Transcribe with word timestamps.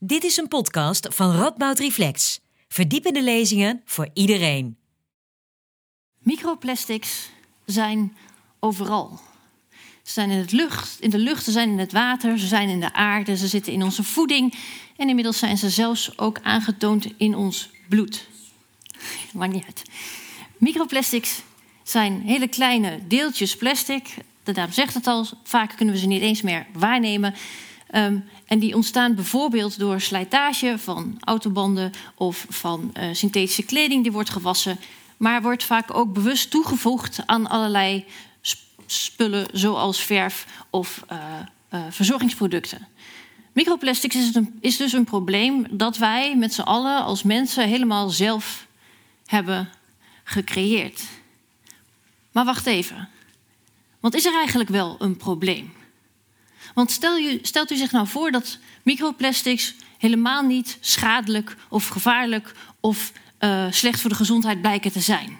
Dit 0.00 0.24
is 0.24 0.36
een 0.36 0.48
podcast 0.48 1.06
van 1.10 1.32
Radboud 1.32 1.78
Reflex. 1.78 2.40
Verdiepende 2.68 3.22
lezingen 3.22 3.82
voor 3.84 4.08
iedereen. 4.12 4.76
Microplastics 6.18 7.30
zijn 7.64 8.16
overal. 8.58 9.20
Ze 10.02 10.12
zijn 10.12 10.30
in, 10.30 10.38
het 10.38 10.52
lucht, 10.52 11.00
in 11.00 11.10
de 11.10 11.18
lucht, 11.18 11.44
ze 11.44 11.50
zijn 11.50 11.70
in 11.70 11.78
het 11.78 11.92
water, 11.92 12.38
ze 12.38 12.46
zijn 12.46 12.68
in 12.68 12.80
de 12.80 12.92
aarde, 12.92 13.36
ze 13.36 13.46
zitten 13.46 13.72
in 13.72 13.82
onze 13.82 14.02
voeding. 14.02 14.54
En 14.96 15.08
inmiddels 15.08 15.38
zijn 15.38 15.58
ze 15.58 15.70
zelfs 15.70 16.18
ook 16.18 16.38
aangetoond 16.42 17.06
in 17.16 17.34
ons 17.34 17.70
bloed. 17.88 18.26
Maakt 19.32 19.52
niet. 19.52 19.82
Microplastics 20.56 21.42
zijn 21.82 22.20
hele 22.20 22.48
kleine 22.48 23.06
deeltjes 23.06 23.56
plastic. 23.56 24.14
De 24.42 24.52
naam 24.52 24.72
zegt 24.72 24.94
het 24.94 25.06
al, 25.06 25.26
vaak 25.44 25.76
kunnen 25.76 25.94
we 25.94 26.00
ze 26.00 26.06
niet 26.06 26.22
eens 26.22 26.42
meer 26.42 26.66
waarnemen. 26.72 27.34
Um, 27.94 28.24
en 28.46 28.58
die 28.58 28.74
ontstaan 28.74 29.14
bijvoorbeeld 29.14 29.78
door 29.78 30.00
slijtage 30.00 30.78
van 30.78 31.16
autobanden 31.20 31.92
of 32.14 32.46
van 32.48 32.92
uh, 32.96 33.04
synthetische 33.12 33.62
kleding 33.62 34.02
die 34.02 34.12
wordt 34.12 34.30
gewassen. 34.30 34.78
Maar 35.16 35.42
wordt 35.42 35.64
vaak 35.64 35.94
ook 35.94 36.12
bewust 36.12 36.50
toegevoegd 36.50 37.20
aan 37.26 37.48
allerlei 37.48 38.04
spullen 38.86 39.46
zoals 39.52 40.00
verf 40.00 40.46
of 40.70 41.04
uh, 41.12 41.18
uh, 41.74 41.80
verzorgingsproducten. 41.90 42.86
Microplastics 43.52 44.16
is, 44.16 44.34
een, 44.34 44.58
is, 44.60 44.76
dus 44.76 44.92
een 44.92 45.04
probleem 45.04 45.66
dat 45.70 45.96
wij 45.96 46.36
met 46.36 46.54
z'n 46.54 46.60
allen 46.60 47.04
als 47.04 47.22
mensen 47.22 47.68
helemaal 47.68 48.10
zelf 48.10 48.66
hebben 49.26 49.68
gecreëerd. 50.24 51.02
Maar 52.32 52.44
wacht 52.44 52.66
even. 52.66 53.08
Want 54.00 54.14
is 54.14 54.24
er 54.24 54.34
eigenlijk 54.34 54.68
wel 54.68 54.96
een 54.98 55.16
probleem? 55.16 55.72
Want 56.78 56.90
stel 56.90 57.38
stelt 57.42 57.70
u 57.70 57.76
zich 57.76 57.92
nou 57.92 58.06
voor 58.06 58.30
dat 58.30 58.58
microplastics 58.82 59.74
helemaal 59.96 60.42
niet 60.42 60.78
schadelijk 60.80 61.56
of 61.68 61.88
gevaarlijk 61.88 62.54
of 62.80 63.12
uh, 63.40 63.66
slecht 63.70 64.00
voor 64.00 64.10
de 64.10 64.16
gezondheid 64.16 64.60
blijken 64.60 64.92
te 64.92 65.00
zijn. 65.00 65.38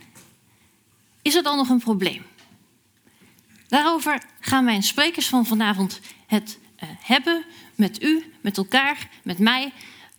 Is 1.23 1.35
er 1.35 1.43
dan 1.43 1.57
nog 1.57 1.69
een 1.69 1.79
probleem? 1.79 2.23
Daarover 3.69 4.23
gaan 4.41 4.65
mijn 4.65 4.83
sprekers 4.83 5.27
van 5.27 5.47
vanavond 5.47 6.01
het 6.27 6.59
uh, 6.83 6.89
hebben 7.01 7.45
met 7.75 8.03
u, 8.03 8.33
met 8.41 8.57
elkaar, 8.57 9.09
met 9.23 9.39
mij. 9.39 9.73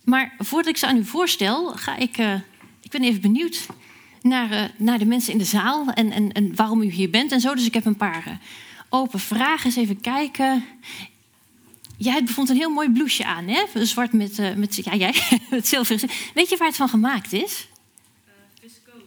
Maar 0.04 0.34
voordat 0.38 0.70
ik 0.70 0.76
ze 0.76 0.86
aan 0.86 0.96
u 0.96 1.04
voorstel, 1.04 1.66
ga 1.66 1.96
ik. 1.96 2.18
Uh, 2.18 2.34
ik 2.82 2.90
ben 2.90 3.02
even 3.02 3.20
benieuwd 3.20 3.66
naar, 4.22 4.70
naar 4.76 4.98
de 4.98 5.06
mensen 5.06 5.32
in 5.32 5.38
de 5.38 5.44
zaal 5.44 5.88
en, 5.88 6.12
en, 6.12 6.32
en 6.32 6.54
waarom 6.54 6.82
u 6.82 6.90
hier 6.90 7.10
bent 7.10 7.32
en 7.32 7.40
zo. 7.40 7.54
Dus 7.54 7.66
ik 7.66 7.74
heb 7.74 7.84
een 7.84 7.96
paar 7.96 8.40
open 8.90 9.20
vragen. 9.20 9.64
Eens 9.64 9.76
even 9.76 10.00
kijken. 10.00 10.64
Jij 12.02 12.24
bijvoorbeeld 12.24 12.48
een 12.48 12.62
heel 12.62 12.70
mooi 12.70 12.90
blouseje 12.90 13.28
aan, 13.28 13.48
hè? 13.48 13.64
Zwart 13.84 14.12
met, 14.12 14.38
uh, 14.38 14.54
met, 14.54 14.76
ja, 14.76 14.94
jij, 14.94 15.14
met 15.50 15.68
zilver. 15.68 16.00
Weet 16.34 16.48
je 16.48 16.56
waar 16.56 16.66
het 16.66 16.76
van 16.76 16.88
gemaakt 16.88 17.32
is? 17.32 17.68
Viscose. 18.60 19.04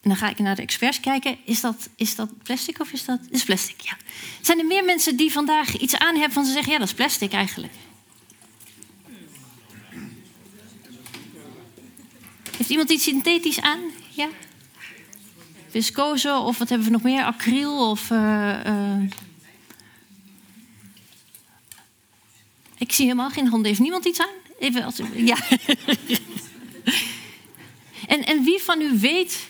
En 0.00 0.08
dan 0.08 0.16
ga 0.16 0.28
ik 0.28 0.38
naar 0.38 0.56
de 0.56 0.62
experts 0.62 1.00
kijken. 1.00 1.36
Is 1.44 1.60
dat, 1.60 1.88
is 1.96 2.14
dat 2.14 2.42
plastic 2.42 2.80
of 2.80 2.92
is 2.92 3.04
dat... 3.04 3.20
is 3.30 3.44
plastic, 3.44 3.80
ja. 3.80 3.96
Zijn 4.40 4.58
er 4.58 4.66
meer 4.66 4.84
mensen 4.84 5.16
die 5.16 5.32
vandaag 5.32 5.78
iets 5.78 5.96
aan 5.96 6.14
hebben 6.14 6.32
van 6.32 6.44
ze 6.44 6.52
zeggen... 6.52 6.72
ja, 6.72 6.78
dat 6.78 6.88
is 6.88 6.94
plastic 6.94 7.32
eigenlijk? 7.32 7.72
Heeft 12.56 12.70
iemand 12.70 12.90
iets 12.90 13.04
synthetisch 13.04 13.60
aan? 13.60 13.80
Ja? 14.10 14.28
Viscose 15.68 16.32
of 16.32 16.58
wat 16.58 16.68
hebben 16.68 16.86
we 16.86 16.92
nog 16.92 17.02
meer? 17.02 17.24
Acryl 17.24 17.90
of... 17.90 18.10
Uh, 18.10 19.00
Ik 22.80 22.92
zie 22.92 23.04
helemaal 23.04 23.30
geen 23.30 23.46
handen. 23.46 23.68
Heeft 23.68 23.80
niemand 23.80 24.04
iets 24.04 24.20
aan? 24.20 24.34
Even 24.58 24.84
als, 24.84 25.00
ja. 25.14 25.36
en, 28.06 28.24
en 28.26 28.44
wie 28.44 28.60
van 28.60 28.80
u 28.80 28.98
weet 28.98 29.48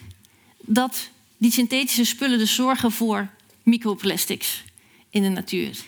dat 0.60 1.10
die 1.36 1.52
synthetische 1.52 2.04
spullen 2.04 2.38
dus 2.38 2.54
zorgen 2.54 2.92
voor 2.92 3.30
microplastics 3.62 4.64
in 5.10 5.22
de 5.22 5.28
natuur? 5.28 5.78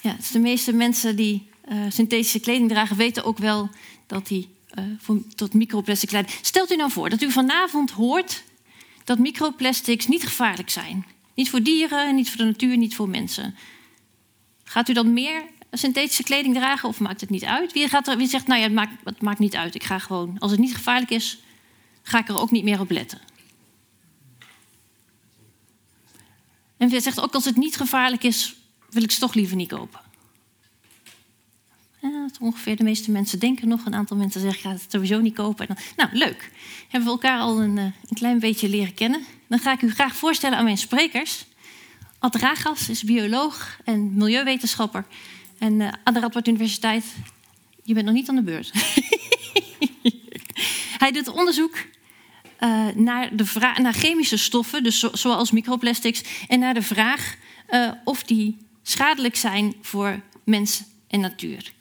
Ja, 0.00 0.12
dus 0.12 0.30
de 0.30 0.38
meeste 0.38 0.72
mensen 0.72 1.16
die 1.16 1.46
uh, 1.68 1.84
synthetische 1.88 2.40
kleding 2.40 2.68
dragen, 2.68 2.96
weten 2.96 3.24
ook 3.24 3.38
wel 3.38 3.70
dat 4.06 4.26
die 4.26 4.48
uh, 4.78 4.84
voor, 4.98 5.22
tot 5.34 5.54
microplastics 5.54 6.12
leiden. 6.12 6.34
Stelt 6.42 6.72
u 6.72 6.76
nou 6.76 6.90
voor 6.90 7.10
dat 7.10 7.22
u 7.22 7.30
vanavond 7.30 7.90
hoort 7.90 8.42
dat 9.04 9.18
microplastics 9.18 10.06
niet 10.06 10.22
gevaarlijk 10.24 10.70
zijn. 10.70 11.06
Niet 11.34 11.50
voor 11.50 11.62
dieren, 11.62 12.14
niet 12.14 12.28
voor 12.28 12.38
de 12.38 12.44
natuur, 12.44 12.76
niet 12.76 12.94
voor 12.94 13.08
mensen. 13.08 13.54
Gaat 14.64 14.88
u 14.88 14.92
dan 14.92 15.12
meer 15.12 15.42
synthetische 15.78 16.22
kleding 16.22 16.54
dragen 16.54 16.88
of 16.88 17.00
maakt 17.00 17.20
het 17.20 17.30
niet 17.30 17.44
uit? 17.44 17.72
Wie, 17.72 17.88
gaat 17.88 18.08
er, 18.08 18.16
wie 18.16 18.28
zegt, 18.28 18.46
nou 18.46 18.60
ja, 18.60 18.66
het 18.66 18.74
maakt, 18.74 18.92
het 19.04 19.22
maakt 19.22 19.38
niet 19.38 19.56
uit. 19.56 19.74
Ik 19.74 19.84
ga 19.84 19.98
gewoon, 19.98 20.38
als 20.38 20.50
het 20.50 20.60
niet 20.60 20.74
gevaarlijk 20.76 21.10
is, 21.10 21.38
ga 22.02 22.18
ik 22.18 22.28
er 22.28 22.40
ook 22.40 22.50
niet 22.50 22.64
meer 22.64 22.80
op 22.80 22.90
letten. 22.90 23.20
En 26.76 26.88
wie 26.88 27.00
zegt 27.00 27.20
ook, 27.20 27.34
als 27.34 27.44
het 27.44 27.56
niet 27.56 27.76
gevaarlijk 27.76 28.22
is, 28.22 28.56
wil 28.90 29.02
ik 29.02 29.10
ze 29.10 29.20
toch 29.20 29.34
liever 29.34 29.56
niet 29.56 29.68
kopen. 29.68 30.00
Ja, 32.00 32.28
ongeveer 32.40 32.76
de 32.76 32.82
meeste 32.82 33.10
mensen 33.10 33.38
denken 33.38 33.68
nog. 33.68 33.84
Een 33.84 33.94
aantal 33.94 34.16
mensen 34.16 34.40
zeggen, 34.40 34.58
ik 34.58 34.66
ga 34.66 34.72
het 34.72 34.92
sowieso 34.92 35.20
niet 35.20 35.34
kopen. 35.34 35.66
Dan, 35.66 35.76
nou, 35.96 36.08
leuk. 36.12 36.50
Hebben 36.88 37.08
we 37.08 37.14
elkaar 37.14 37.40
al 37.40 37.60
een, 37.62 37.76
een 37.76 37.94
klein 38.14 38.38
beetje 38.38 38.68
leren 38.68 38.94
kennen. 38.94 39.24
Dan 39.48 39.58
ga 39.58 39.72
ik 39.72 39.82
u 39.82 39.90
graag 39.90 40.16
voorstellen 40.16 40.58
aan 40.58 40.64
mijn 40.64 40.78
sprekers. 40.78 41.46
Ad 42.18 42.34
Ragas 42.34 42.88
is 42.88 43.02
bioloog 43.02 43.78
en 43.84 44.14
milieuwetenschapper. 44.14 45.06
En 45.58 45.80
uh, 45.80 45.88
aan 46.04 46.14
de 46.14 46.20
Radboud 46.20 46.48
Universiteit, 46.48 47.04
je 47.82 47.94
bent 47.94 48.06
nog 48.06 48.14
niet 48.14 48.28
aan 48.28 48.34
de 48.34 48.42
beurt. 48.42 48.72
Hij 50.98 51.12
doet 51.12 51.28
onderzoek 51.28 51.76
uh, 52.60 52.86
naar, 52.94 53.36
de 53.36 53.72
naar 53.82 53.92
chemische 53.92 54.36
stoffen, 54.36 54.82
dus 54.82 54.98
zo 54.98 55.10
zoals 55.12 55.50
microplastics, 55.50 56.22
en 56.48 56.58
naar 56.58 56.74
de 56.74 56.82
vraag 56.82 57.36
uh, 57.70 57.90
of 58.04 58.22
die 58.22 58.56
schadelijk 58.82 59.36
zijn 59.36 59.74
voor 59.82 60.20
mens 60.44 60.82
en 61.08 61.20
natuur. 61.20 61.74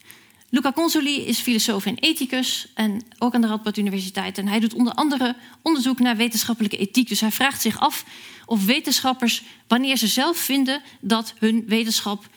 Luca 0.50 0.72
Consoli 0.72 1.26
is 1.26 1.40
filosoof 1.40 1.86
en 1.86 1.96
ethicus 1.96 2.68
en 2.74 3.02
ook 3.20 3.34
aan 3.34 3.42
de 3.42 3.48
Radboud 3.48 3.78
Universiteit. 3.78 4.38
En 4.38 4.48
hij 4.48 4.60
doet 4.60 4.74
onder 4.74 4.94
andere 4.94 5.36
onderzoek 5.62 6.00
naar 6.00 6.16
wetenschappelijke 6.16 6.78
ethiek. 6.78 7.08
Dus 7.08 7.22
hij 7.22 7.32
vraagt 7.32 7.62
zich 7.62 7.80
af 7.80 8.06
of 8.46 8.66
wetenschappers, 8.66 9.44
wanneer 9.68 9.98
ze 9.98 10.08
zelf 10.08 10.38
vinden 10.38 10.82
dat 11.00 11.34
hun 11.40 11.64
wetenschap 11.68 12.30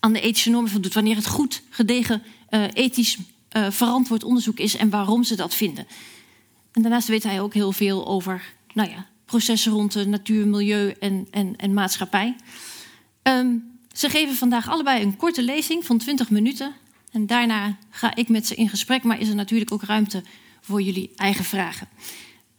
aan 0.00 0.12
de 0.12 0.20
ethische 0.20 0.50
normen 0.50 0.70
voldoet. 0.70 0.94
Wanneer 0.94 1.16
het 1.16 1.26
goed, 1.26 1.62
gedegen, 1.70 2.22
uh, 2.50 2.64
ethisch 2.72 3.18
uh, 3.56 3.70
verantwoord 3.70 4.24
onderzoek 4.24 4.58
is 4.58 4.76
en 4.76 4.90
waarom 4.90 5.24
ze 5.24 5.36
dat 5.36 5.54
vinden. 5.54 5.86
En 6.72 6.82
daarnaast 6.82 7.08
weet 7.08 7.22
hij 7.22 7.40
ook 7.40 7.54
heel 7.54 7.72
veel 7.72 8.06
over 8.06 8.54
nou 8.74 8.90
ja, 8.90 9.06
processen 9.24 9.72
rond 9.72 9.92
de 9.92 10.06
natuur, 10.06 10.46
milieu 10.46 10.94
en, 11.00 11.26
en, 11.30 11.56
en 11.56 11.74
maatschappij. 11.74 12.36
Um, 13.22 13.78
ze 13.92 14.08
geven 14.08 14.34
vandaag 14.34 14.68
allebei 14.68 15.02
een 15.02 15.16
korte 15.16 15.42
lezing 15.42 15.84
van 15.84 15.98
20 15.98 16.30
minuten. 16.30 16.74
En 17.12 17.26
daarna 17.26 17.76
ga 17.90 18.14
ik 18.14 18.28
met 18.28 18.46
ze 18.46 18.54
in 18.54 18.68
gesprek, 18.68 19.02
maar 19.02 19.20
is 19.20 19.28
er 19.28 19.34
natuurlijk 19.34 19.72
ook 19.72 19.82
ruimte 19.82 20.22
voor 20.60 20.82
jullie 20.82 21.10
eigen 21.16 21.44
vragen. 21.44 21.88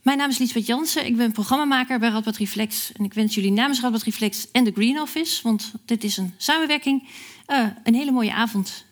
Mijn 0.02 0.18
naam 0.18 0.30
is 0.30 0.38
Liesbeth 0.38 0.66
Jansen, 0.66 1.06
ik 1.06 1.18
ben 1.18 1.32
programmamaker 1.32 2.00
bij 2.00 2.10
Radboud 2.10 2.38
Reflex. 2.38 2.92
En 2.92 3.04
ik 3.04 3.14
wens 3.14 3.36
jullie 3.36 3.52
namens 3.52 3.82
Radboud 3.82 4.04
Reflex 4.04 4.52
en 4.52 4.64
de 4.64 4.72
Green 4.72 5.02
Office, 5.02 5.44
want 5.44 5.72
dit 5.86 6.04
is 6.04 6.18
een 6.18 6.34
samenwerking, 6.38 7.08
uh, 7.52 7.68
een 7.84 7.96
hele 7.96 8.12
mooie 8.12 8.34
avond. 8.34 8.86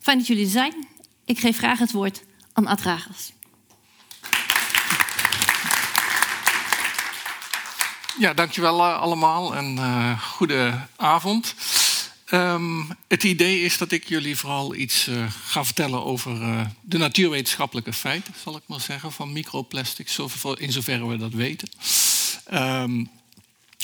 Fijn 0.00 0.18
dat 0.18 0.26
jullie 0.26 0.44
er 0.44 0.50
zijn. 0.50 0.86
Ik 1.24 1.38
geef 1.38 1.58
graag 1.58 1.78
het 1.78 1.92
woord 1.92 2.22
aan 2.52 2.66
Ad 2.66 2.80
Ragers. 2.80 3.32
Ja, 8.18 8.34
dankjewel 8.34 8.78
uh, 8.78 9.00
allemaal 9.00 9.56
en 9.56 9.76
uh, 9.76 10.20
goede 10.20 10.86
avond. 10.96 11.54
Um, 12.30 12.88
het 13.08 13.22
idee 13.22 13.60
is 13.60 13.78
dat 13.78 13.92
ik 13.92 14.08
jullie 14.08 14.36
vooral 14.36 14.74
iets 14.74 15.10
ga 15.46 15.64
vertellen 15.64 16.04
over 16.04 16.38
de 16.80 16.98
natuurwetenschappelijke 16.98 17.92
feiten, 17.92 18.34
zal 18.42 18.56
ik 18.56 18.62
maar 18.66 18.80
zeggen, 18.80 19.12
van 19.12 19.32
microplastics, 19.32 20.18
in 20.56 20.72
zoverre 20.72 21.06
we 21.06 21.16
dat 21.16 21.32
weten. 21.32 21.68
Um, 22.52 23.10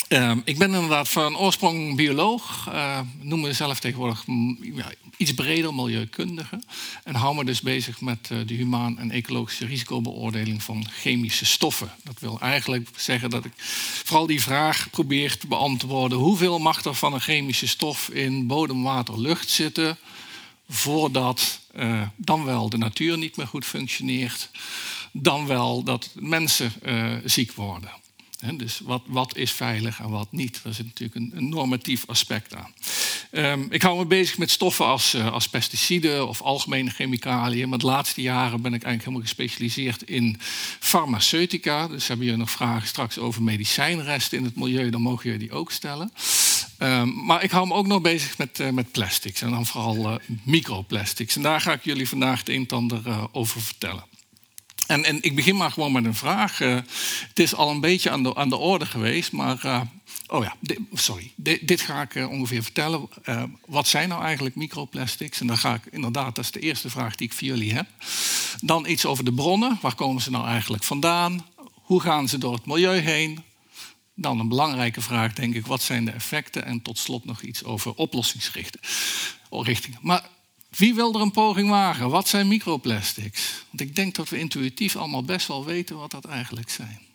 um, 0.08 0.42
ik 0.44 0.58
ben 0.58 0.74
inderdaad 0.74 1.08
van 1.08 1.36
oorsprong 1.36 1.96
bioloog, 1.96 2.68
uh, 2.68 3.00
noem 3.20 3.40
mezelf 3.40 3.80
tegenwoordig 3.80 4.24
ja, 4.74 4.92
iets 5.16 5.34
breder 5.34 5.74
milieukundige. 5.74 6.62
En 7.04 7.14
hou 7.14 7.34
me 7.34 7.44
dus 7.44 7.60
bezig 7.60 8.00
met 8.00 8.28
uh, 8.32 8.38
de 8.46 8.54
humaan 8.54 8.98
en 8.98 9.10
ecologische 9.10 9.66
risicobeoordeling 9.66 10.62
van 10.62 10.86
chemische 10.90 11.44
stoffen. 11.44 11.90
Dat 12.04 12.20
wil 12.20 12.40
eigenlijk 12.40 12.88
zeggen 12.96 13.30
dat 13.30 13.44
ik 13.44 13.52
vooral 14.04 14.26
die 14.26 14.42
vraag 14.42 14.90
probeer 14.90 15.38
te 15.38 15.46
beantwoorden: 15.46 16.18
hoeveel 16.18 16.58
mag 16.58 16.84
er 16.84 16.94
van 16.94 17.12
een 17.12 17.20
chemische 17.20 17.68
stof 17.68 18.08
in 18.08 18.46
bodem, 18.46 18.82
water, 18.82 19.20
lucht 19.20 19.50
zitten 19.50 19.98
voordat 20.68 21.60
uh, 21.76 22.02
dan 22.16 22.44
wel 22.44 22.68
de 22.68 22.78
natuur 22.78 23.18
niet 23.18 23.36
meer 23.36 23.46
goed 23.46 23.64
functioneert, 23.64 24.50
dan 25.12 25.46
wel 25.46 25.82
dat 25.82 26.10
mensen 26.14 26.72
ziek 27.24 27.52
worden. 27.52 27.90
Dus 28.38 28.80
wat, 28.84 29.02
wat, 29.06 29.36
is 29.36 29.52
veilig 29.52 30.00
en 30.00 30.10
wat 30.10 30.28
niet? 30.30 30.60
Daar 30.62 30.74
zit 30.74 30.86
natuurlijk 30.86 31.34
een, 31.34 31.48
normatief 31.48 32.06
aspect 32.06 32.54
aan. 32.54 32.74
Um, 33.32 33.66
ik 33.70 33.82
hou 33.82 33.98
me 33.98 34.06
bezig 34.06 34.38
met 34.38 34.50
stoffen 34.50 34.86
als, 34.86 35.14
uh, 35.14 35.32
als, 35.32 35.48
pesticiden 35.48 36.28
of 36.28 36.42
algemene 36.42 36.90
chemicaliën. 36.90 37.68
Maar 37.68 37.78
de 37.78 37.86
laatste 37.86 38.22
jaren 38.22 38.62
ben 38.62 38.74
ik 38.74 38.82
eigenlijk 38.82 39.04
helemaal 39.04 39.26
gespecialiseerd 39.26 40.02
in 40.02 40.36
farmaceutica. 40.78 41.88
Dus 41.88 42.08
hebben 42.08 42.26
jullie 42.26 42.40
nog 42.40 42.50
vragen 42.50 42.88
straks 42.88 43.18
over 43.18 43.42
medicijnresten 43.42 44.38
in 44.38 44.44
het 44.44 44.56
milieu, 44.56 44.90
dan 44.90 45.02
mogen 45.02 45.24
jullie 45.24 45.48
die 45.48 45.56
ook 45.56 45.72
stellen. 45.72 46.12
Um, 46.78 47.24
maar 47.24 47.42
ik 47.42 47.50
hou 47.50 47.66
me 47.66 47.74
ook 47.74 47.86
nog 47.86 48.00
bezig 48.00 48.38
met, 48.38 48.60
uh, 48.60 48.70
met 48.70 48.92
plastics 48.92 49.42
en 49.42 49.50
dan 49.50 49.66
vooral 49.66 50.12
uh, 50.12 50.14
microplastics. 50.42 51.36
En 51.36 51.42
daar 51.42 51.60
ga 51.60 51.72
ik 51.72 51.84
jullie 51.84 52.08
vandaag 52.08 52.38
het 52.38 52.48
een 52.48 52.66
en 52.68 52.76
ander 52.76 53.28
over 53.32 53.62
vertellen. 53.62 54.04
En, 54.88 55.04
en, 55.04 55.22
ik 55.22 55.34
begin 55.34 55.56
maar 55.56 55.70
gewoon 55.70 55.92
met 55.92 56.04
een 56.04 56.14
vraag. 56.14 56.60
Uh, 56.60 56.74
het 57.28 57.38
is 57.38 57.54
al 57.54 57.70
een 57.70 57.80
beetje 57.80 58.10
aan 58.10 58.22
de, 58.22 58.34
aan 58.34 58.48
de 58.48 58.56
orde 58.56 58.86
geweest, 58.86 59.32
maar. 59.32 59.60
Uh, 59.64 59.80
oh 60.26 60.44
ja, 60.44 60.56
sorry. 60.92 61.32
Dit, 61.36 61.80
ga 61.80 62.02
ik 62.02 62.14
uh, 62.14 62.30
ongeveer 62.30 62.62
vertellen. 62.62 63.08
wat 63.66 63.88
zijn 63.88 64.08
nou 64.08 64.22
eigenlijk 64.22 64.54
microplastics? 64.54 65.40
En 65.40 65.46
dan 65.46 65.58
ga 65.58 65.74
ik 65.74 65.82
inderdaad, 65.90 66.34
dat 66.34 66.44
is 66.44 66.50
de 66.50 66.60
eerste 66.60 66.90
vraag 66.90 67.16
die 67.16 67.26
ik 67.26 67.32
voor 67.32 67.46
jullie 67.46 67.74
heb. 67.74 67.86
Dan 68.60 68.86
iets 68.86 69.06
over 69.06 69.24
de 69.24 69.32
bronnen. 69.32 69.78
Waar 69.80 69.94
komen 69.94 70.22
ze 70.22 70.30
nou 70.30 70.46
eigenlijk 70.46 70.84
vandaan? 70.84 71.46
Hoe 71.72 72.00
gaan 72.00 72.28
ze 72.28 72.38
door 72.38 72.52
het 72.52 72.66
milieu 72.66 72.98
heen? 72.98 73.42
Dan 74.14 74.40
een 74.40 74.48
belangrijke 74.48 75.00
vraag, 75.00 75.32
denk 75.32 75.54
ik, 75.54 75.66
wat 75.66 75.82
zijn 75.82 76.04
de 76.04 76.10
effecten? 76.10 76.64
En 76.64 76.82
tot 76.82 76.98
slot 76.98 77.24
nog 77.24 77.42
iets 77.42 77.64
over 77.64 77.94
oplossingsrichtingen. 77.94 78.88
Maar 80.00 80.22
wie 80.68 80.94
wil 80.94 81.14
er 81.14 81.20
een 81.20 81.30
poging 81.30 81.68
wagen? 81.68 82.10
Wat 82.10 82.28
zijn 82.28 82.48
microplastics? 82.48 83.64
Want 83.68 83.80
ik 83.80 83.96
denk 83.96 84.14
dat 84.14 84.28
we 84.28 84.38
intuïtief 84.38 84.96
allemaal 84.96 85.24
best 85.24 85.46
wel 85.46 85.64
weten 85.64 85.96
wat 85.96 86.10
dat 86.10 86.24
eigenlijk 86.24 86.70
zijn. 86.70 87.06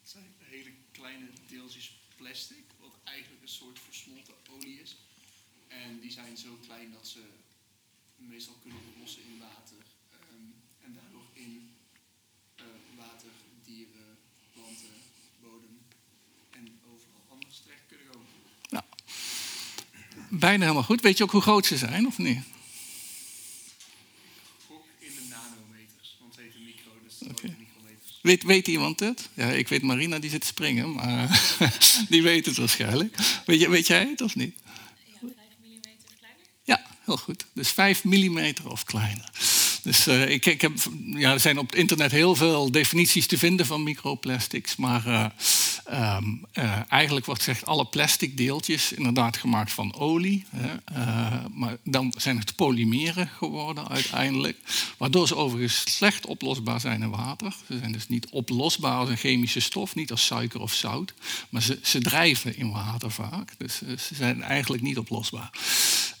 Het 0.00 0.10
zijn 0.10 0.34
hele 0.38 0.70
kleine 0.92 1.26
deeltjes 1.48 1.92
plastic, 2.16 2.64
wat 2.80 2.94
eigenlijk 3.04 3.42
een 3.42 3.48
soort 3.48 3.78
versmolten 3.84 4.34
olie 4.56 4.80
is. 4.82 4.96
En 5.68 6.00
die 6.00 6.12
zijn 6.12 6.36
zo 6.36 6.58
klein 6.66 6.90
dat 6.92 7.08
ze 7.08 7.20
meestal 8.16 8.56
kunnen 8.62 8.80
oplossen 8.92 9.22
in 9.22 9.38
water. 9.38 9.76
Um, 10.12 10.54
en 10.84 10.94
daardoor 10.94 11.26
in 11.32 11.70
uh, 12.56 12.64
water, 12.96 13.30
dieren, 13.64 14.18
planten, 14.52 14.94
bodem 15.42 15.78
en 16.50 16.80
overal 16.92 17.24
anders 17.28 17.60
terecht 17.60 17.86
kunnen 17.88 18.06
komen. 18.12 18.27
Bijna 20.28 20.62
helemaal 20.62 20.82
goed. 20.82 21.00
Weet 21.00 21.18
je 21.18 21.24
ook 21.24 21.30
hoe 21.30 21.40
groot 21.40 21.66
ze 21.66 21.76
zijn, 21.76 22.06
of 22.06 22.18
niet? 22.18 22.38
Ook 24.70 24.84
in 24.98 25.08
de 25.14 25.20
nanometers, 25.28 26.16
want 26.20 26.34
ze 26.34 26.40
heten 26.40 26.64
micro, 26.64 26.90
dus 27.06 27.28
okay. 27.28 27.56
micrometers. 27.58 28.18
Weet, 28.22 28.42
weet 28.42 28.68
iemand 28.68 29.00
het? 29.00 29.28
Ja, 29.34 29.46
ik 29.50 29.68
weet 29.68 29.82
Marina, 29.82 30.18
die 30.18 30.30
zit 30.30 30.40
te 30.40 30.46
springen, 30.46 30.92
maar 30.92 31.56
die 32.08 32.22
weet 32.22 32.46
het 32.46 32.56
waarschijnlijk. 32.56 33.16
Weet, 33.46 33.60
je, 33.60 33.70
weet 33.70 33.86
jij 33.86 34.06
het 34.08 34.20
of 34.20 34.34
niet? 34.34 34.56
Ja, 34.64 35.18
5 35.20 35.34
mm 35.62 35.80
kleiner. 36.18 36.46
Ja, 36.64 36.82
heel 37.04 37.16
goed. 37.16 37.44
Dus 37.52 37.70
5 37.70 38.04
mm 38.04 38.52
of 38.64 38.84
kleiner. 38.84 39.30
Dus 39.82 40.08
uh, 40.08 40.28
ik, 40.28 40.46
ik 40.46 40.60
heb, 40.60 40.72
ja, 41.14 41.32
er 41.32 41.40
zijn 41.40 41.58
op 41.58 41.66
het 41.66 41.78
internet 41.78 42.10
heel 42.10 42.34
veel 42.34 42.70
definities 42.70 43.26
te 43.26 43.38
vinden 43.38 43.66
van 43.66 43.82
microplastics. 43.82 44.76
Maar 44.76 45.06
uh, 45.06 45.26
um, 45.92 46.46
uh, 46.52 46.80
eigenlijk 46.88 47.26
wordt 47.26 47.42
gezegd 47.42 47.66
alle 47.66 47.84
plastic 47.84 48.36
deeltjes 48.36 48.92
inderdaad 48.92 49.36
gemaakt 49.36 49.72
van 49.72 49.94
olie. 49.94 50.44
Hè, 50.56 50.98
maar 51.52 51.76
dan 51.84 52.14
zijn 52.16 52.38
het 52.38 52.56
polymeren 52.56 53.28
geworden 53.36 53.88
uiteindelijk. 53.88 54.56
Waardoor 54.96 55.26
ze 55.26 55.36
overigens 55.36 55.96
slecht 55.96 56.26
oplosbaar 56.26 56.80
zijn 56.80 57.02
in 57.02 57.10
water. 57.10 57.54
Ze 57.66 57.78
zijn 57.78 57.92
dus 57.92 58.08
niet 58.08 58.28
oplosbaar 58.30 58.98
als 58.98 59.08
een 59.08 59.16
chemische 59.16 59.60
stof, 59.60 59.94
niet 59.94 60.10
als 60.10 60.26
suiker 60.26 60.60
of 60.60 60.72
zout. 60.72 61.14
Maar 61.48 61.62
ze, 61.62 61.78
ze 61.82 61.98
drijven 61.98 62.56
in 62.56 62.70
water 62.70 63.10
vaak. 63.10 63.54
Dus 63.58 63.78
ze 63.78 64.14
zijn 64.14 64.42
eigenlijk 64.42 64.82
niet 64.82 64.98
oplosbaar. 64.98 65.50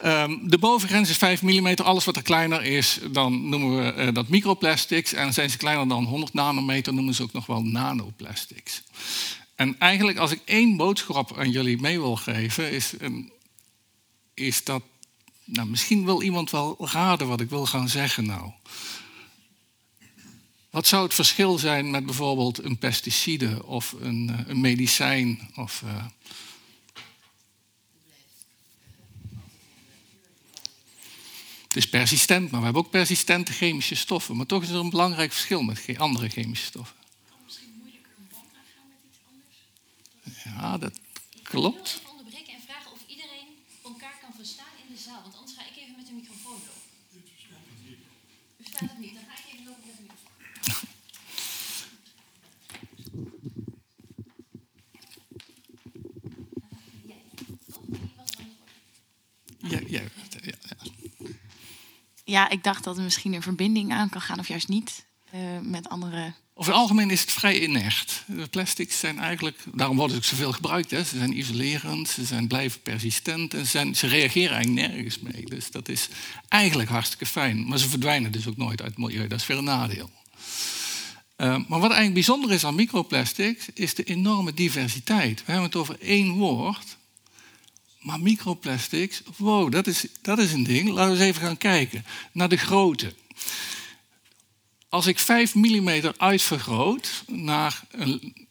Um, 0.04 0.50
de 0.50 0.58
bovengrens 0.58 1.10
is 1.10 1.16
5 1.16 1.42
mm. 1.42 1.66
Alles 1.66 2.04
wat 2.04 2.16
er 2.16 2.22
kleiner 2.22 2.62
is, 2.62 2.98
dan 3.10 3.48
noemen 3.48 3.96
we 3.96 4.12
dat 4.12 4.28
microplastics. 4.28 5.12
En 5.12 5.32
zijn 5.32 5.50
ze 5.50 5.56
kleiner 5.56 5.88
dan 5.88 6.04
100 6.04 6.32
nanometer, 6.32 6.94
noemen 6.94 7.14
ze 7.14 7.22
ook 7.22 7.32
nog 7.32 7.46
wel 7.46 7.62
nanoplastics. 7.62 8.82
En 9.58 9.78
eigenlijk, 9.78 10.18
als 10.18 10.30
ik 10.30 10.40
één 10.44 10.76
boodschap 10.76 11.38
aan 11.38 11.50
jullie 11.50 11.80
mee 11.80 12.00
wil 12.00 12.16
geven, 12.16 12.70
is, 12.70 12.92
um, 13.00 13.32
is 14.34 14.64
dat. 14.64 14.82
Nou, 15.44 15.68
misschien 15.68 16.04
wil 16.04 16.22
iemand 16.22 16.50
wel 16.50 16.76
raden 16.78 17.28
wat 17.28 17.40
ik 17.40 17.50
wil 17.50 17.66
gaan 17.66 17.88
zeggen 17.88 18.26
nou. 18.26 18.50
Wat 20.70 20.86
zou 20.86 21.04
het 21.04 21.14
verschil 21.14 21.58
zijn 21.58 21.90
met 21.90 22.06
bijvoorbeeld 22.06 22.64
een 22.64 22.78
pesticide 22.78 23.66
of 23.66 23.94
een, 24.00 24.28
uh, 24.30 24.38
een 24.46 24.60
medicijn? 24.60 25.50
Of, 25.54 25.82
uh, 25.84 26.06
Het 31.68 31.76
is 31.76 31.88
persistent, 31.88 32.50
maar 32.50 32.58
we 32.58 32.64
hebben 32.64 32.84
ook 32.84 32.90
persistente 32.90 33.52
chemische 33.52 33.94
stoffen. 33.94 34.36
Maar 34.36 34.46
toch 34.46 34.62
is 34.62 34.68
er 34.68 34.76
een 34.76 34.90
belangrijk 34.90 35.32
verschil 35.32 35.62
met 35.62 35.84
andere 35.96 36.28
chemische 36.28 36.64
stoffen. 36.64 36.96
Misschien 37.44 37.72
moeilijker 37.78 38.10
een 38.18 38.28
band 38.30 38.44
aangaan 38.44 38.88
met 38.88 38.98
iets 39.08 39.18
anders? 39.30 40.37
Ja, 40.56 40.78
dat 40.78 41.00
klopt. 41.42 41.76
Ik 41.76 41.94
wil 41.94 42.00
even 42.00 42.10
onderbreken 42.10 42.54
en 42.54 42.60
vragen 42.60 42.92
of 42.92 43.00
iedereen 43.06 43.48
elkaar 43.84 44.18
kan 44.20 44.32
verstaan 44.34 44.74
in 44.86 44.94
de 44.94 45.00
zaal. 45.00 45.22
Want 45.22 45.36
anders 45.36 45.56
ga 45.56 45.62
ik 45.62 45.76
even 45.76 45.96
met 45.96 46.06
de 46.06 46.12
microfoon 46.12 46.52
lopen. 46.52 46.86
U 47.14 48.62
verstaat 48.62 48.90
het 48.90 48.98
niet, 48.98 49.14
dan 49.14 49.24
ga 49.28 49.32
ik 49.38 49.44
even 49.52 49.64
lopen 49.64 49.86
met 49.86 49.96
de 49.96 50.02
microfoon. 50.02 50.36
Ja, 59.60 59.80
ja, 59.86 60.00
ja, 60.42 60.52
ja, 62.24 62.48
ik 62.48 62.62
dacht 62.62 62.84
dat 62.84 62.96
er 62.96 63.02
misschien 63.02 63.32
een 63.32 63.42
verbinding 63.42 63.92
aan 63.92 64.08
kan 64.08 64.20
gaan, 64.20 64.38
of 64.38 64.48
juist 64.48 64.68
niet, 64.68 65.06
uh, 65.34 65.58
met 65.60 65.88
andere. 65.88 66.34
Over 66.60 66.72
het 66.72 66.80
algemeen 66.80 67.10
is 67.10 67.20
het 67.20 67.32
vrij 67.32 67.60
inert. 67.60 68.24
De 68.26 68.46
plastics 68.46 68.98
zijn 68.98 69.18
eigenlijk, 69.18 69.58
daarom 69.74 69.96
worden 69.96 70.16
ze 70.16 70.22
ook 70.22 70.28
zoveel 70.28 70.52
gebruikt. 70.52 70.90
Hè. 70.90 71.04
Ze 71.04 71.16
zijn 71.16 71.38
isolerend, 71.38 72.08
ze 72.08 72.24
zijn 72.24 72.46
blijven 72.46 72.80
persistent 72.82 73.54
en 73.54 73.66
ze, 73.96 74.06
reageren 74.06 74.56
eigenlijk 74.56 74.88
nergens 74.88 75.18
mee. 75.18 75.44
Dus 75.44 75.70
dat 75.70 75.88
is 75.88 76.08
eigenlijk 76.48 76.88
hartstikke 76.88 77.26
fijn. 77.26 77.68
Maar 77.68 77.78
ze 77.78 77.88
verdwijnen 77.88 78.32
dus 78.32 78.46
ook 78.46 78.56
nooit 78.56 78.82
uit 78.82 78.90
het 78.90 78.98
milieu. 78.98 79.26
Dat 79.26 79.40
is 79.40 79.46
weer 79.46 79.56
een 79.56 79.64
nadeel. 79.64 80.10
Uh, 81.36 81.46
maar 81.46 81.80
wat 81.80 81.80
eigenlijk 81.80 82.14
bijzonder 82.14 82.52
is 82.52 82.64
aan 82.64 82.74
microplastics, 82.74 83.66
is 83.74 83.94
de 83.94 84.04
enorme 84.04 84.54
diversiteit. 84.54 85.38
We 85.38 85.52
hebben 85.52 85.68
het 85.68 85.76
over 85.76 85.96
één 86.00 86.30
woord, 86.30 86.96
maar 88.00 88.20
microplastics, 88.20 89.22
wow, 89.36 89.72
dat 89.72 89.86
is, 89.86 90.06
dat 90.22 90.38
is 90.38 90.52
een 90.52 90.64
ding. 90.64 90.88
Laten 90.88 91.12
we 91.12 91.18
eens 91.18 91.28
even 91.28 91.42
gaan 91.42 91.58
kijken 91.58 92.04
naar 92.32 92.48
de 92.48 92.56
grootte. 92.56 93.14
Als 94.88 95.06
ik 95.06 95.18
5 95.18 95.54
mm 95.54 96.12
uitvergroot 96.16 97.24
naar, 97.26 97.82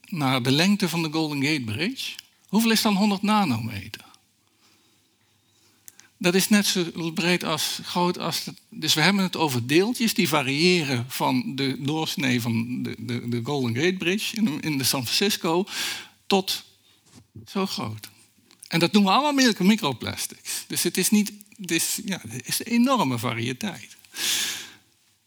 naar 0.05 0.43
de 0.43 0.51
lengte 0.51 0.89
van 0.89 1.01
de 1.01 1.11
Golden 1.11 1.43
Gate 1.43 1.61
Bridge, 1.61 2.11
hoeveel 2.47 2.71
is 2.71 2.81
dan 2.81 2.95
100 2.95 3.21
nanometer? 3.21 4.05
Dat 6.17 6.35
is 6.35 6.49
net 6.49 6.65
zo 6.65 7.11
breed 7.13 7.43
als 7.43 7.79
groot 7.83 8.19
als. 8.19 8.43
Dus 8.69 8.93
we 8.93 9.01
hebben 9.01 9.23
het 9.23 9.35
over 9.35 9.67
deeltjes 9.67 10.13
die 10.13 10.27
variëren 10.27 11.05
van 11.07 11.55
de 11.55 11.75
doorsnee 11.79 12.41
van 12.41 12.83
de, 12.83 12.95
de, 12.97 13.29
de 13.29 13.41
Golden 13.43 13.75
Gate 13.75 13.95
Bridge 13.97 14.35
in, 14.35 14.61
in 14.61 14.77
de 14.77 14.83
San 14.83 15.03
Francisco 15.03 15.65
tot 16.27 16.63
zo 17.47 17.65
groot. 17.65 18.09
En 18.67 18.79
dat 18.79 18.91
noemen 18.91 19.11
we 19.11 19.17
allemaal 19.17 19.53
microplastics. 19.57 20.63
Dus 20.67 20.83
het 20.83 20.97
is, 20.97 21.09
niet, 21.09 21.31
het 21.57 21.71
is, 21.71 21.99
ja, 22.05 22.21
het 22.27 22.47
is 22.47 22.59
een 22.59 22.71
enorme 22.71 23.17
variëteit. 23.17 23.95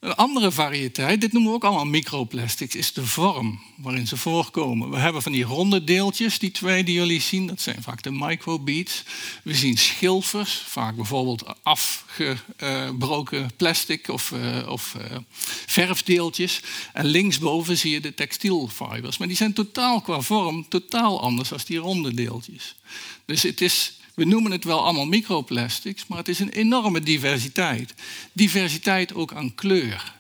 Een 0.01 0.15
andere 0.15 0.53
variëteit, 0.53 1.21
dit 1.21 1.33
noemen 1.33 1.51
we 1.51 1.57
ook 1.57 1.65
allemaal 1.65 1.85
microplastics, 1.85 2.75
is 2.75 2.93
de 2.93 3.07
vorm 3.07 3.61
waarin 3.77 4.07
ze 4.07 4.17
voorkomen. 4.17 4.91
We 4.91 4.97
hebben 4.97 5.23
van 5.23 5.33
die 5.33 5.45
ronde 5.45 5.85
deeltjes, 5.85 6.39
die 6.39 6.51
twee 6.51 6.85
die 6.85 6.95
jullie 6.95 7.21
zien, 7.21 7.47
dat 7.47 7.61
zijn 7.61 7.83
vaak 7.83 8.03
de 8.03 8.11
microbeads. 8.11 9.03
We 9.43 9.55
zien 9.55 9.79
schilfers, 9.79 10.63
vaak 10.67 10.97
bijvoorbeeld 10.97 11.45
afgebroken 11.63 13.51
plastic 13.57 14.09
of, 14.09 14.31
uh, 14.31 14.69
of 14.69 14.95
uh, 14.99 15.17
verfdeeltjes. 15.67 16.61
En 16.93 17.07
linksboven 17.07 17.79
zie 17.79 17.93
je 17.93 18.01
de 18.01 18.15
textielfibers. 18.15 19.19
Maar 19.19 19.29
die 19.29 19.37
zijn 19.37 19.53
totaal 19.53 20.01
qua 20.01 20.21
vorm 20.21 20.69
totaal 20.69 21.21
anders 21.21 21.49
dan 21.49 21.59
die 21.65 21.79
ronde 21.79 22.15
deeltjes. 22.15 22.75
Dus 23.25 23.43
het 23.43 23.61
is 23.61 24.00
we 24.21 24.27
noemen 24.27 24.53
het 24.53 24.65
wel 24.65 24.85
allemaal 24.85 25.07
microplastics, 25.07 26.07
maar 26.07 26.19
het 26.19 26.29
is 26.29 26.39
een 26.39 26.49
enorme 26.49 27.01
diversiteit. 27.01 27.95
Diversiteit 28.33 29.15
ook 29.15 29.33
aan 29.33 29.55
kleur. 29.55 30.15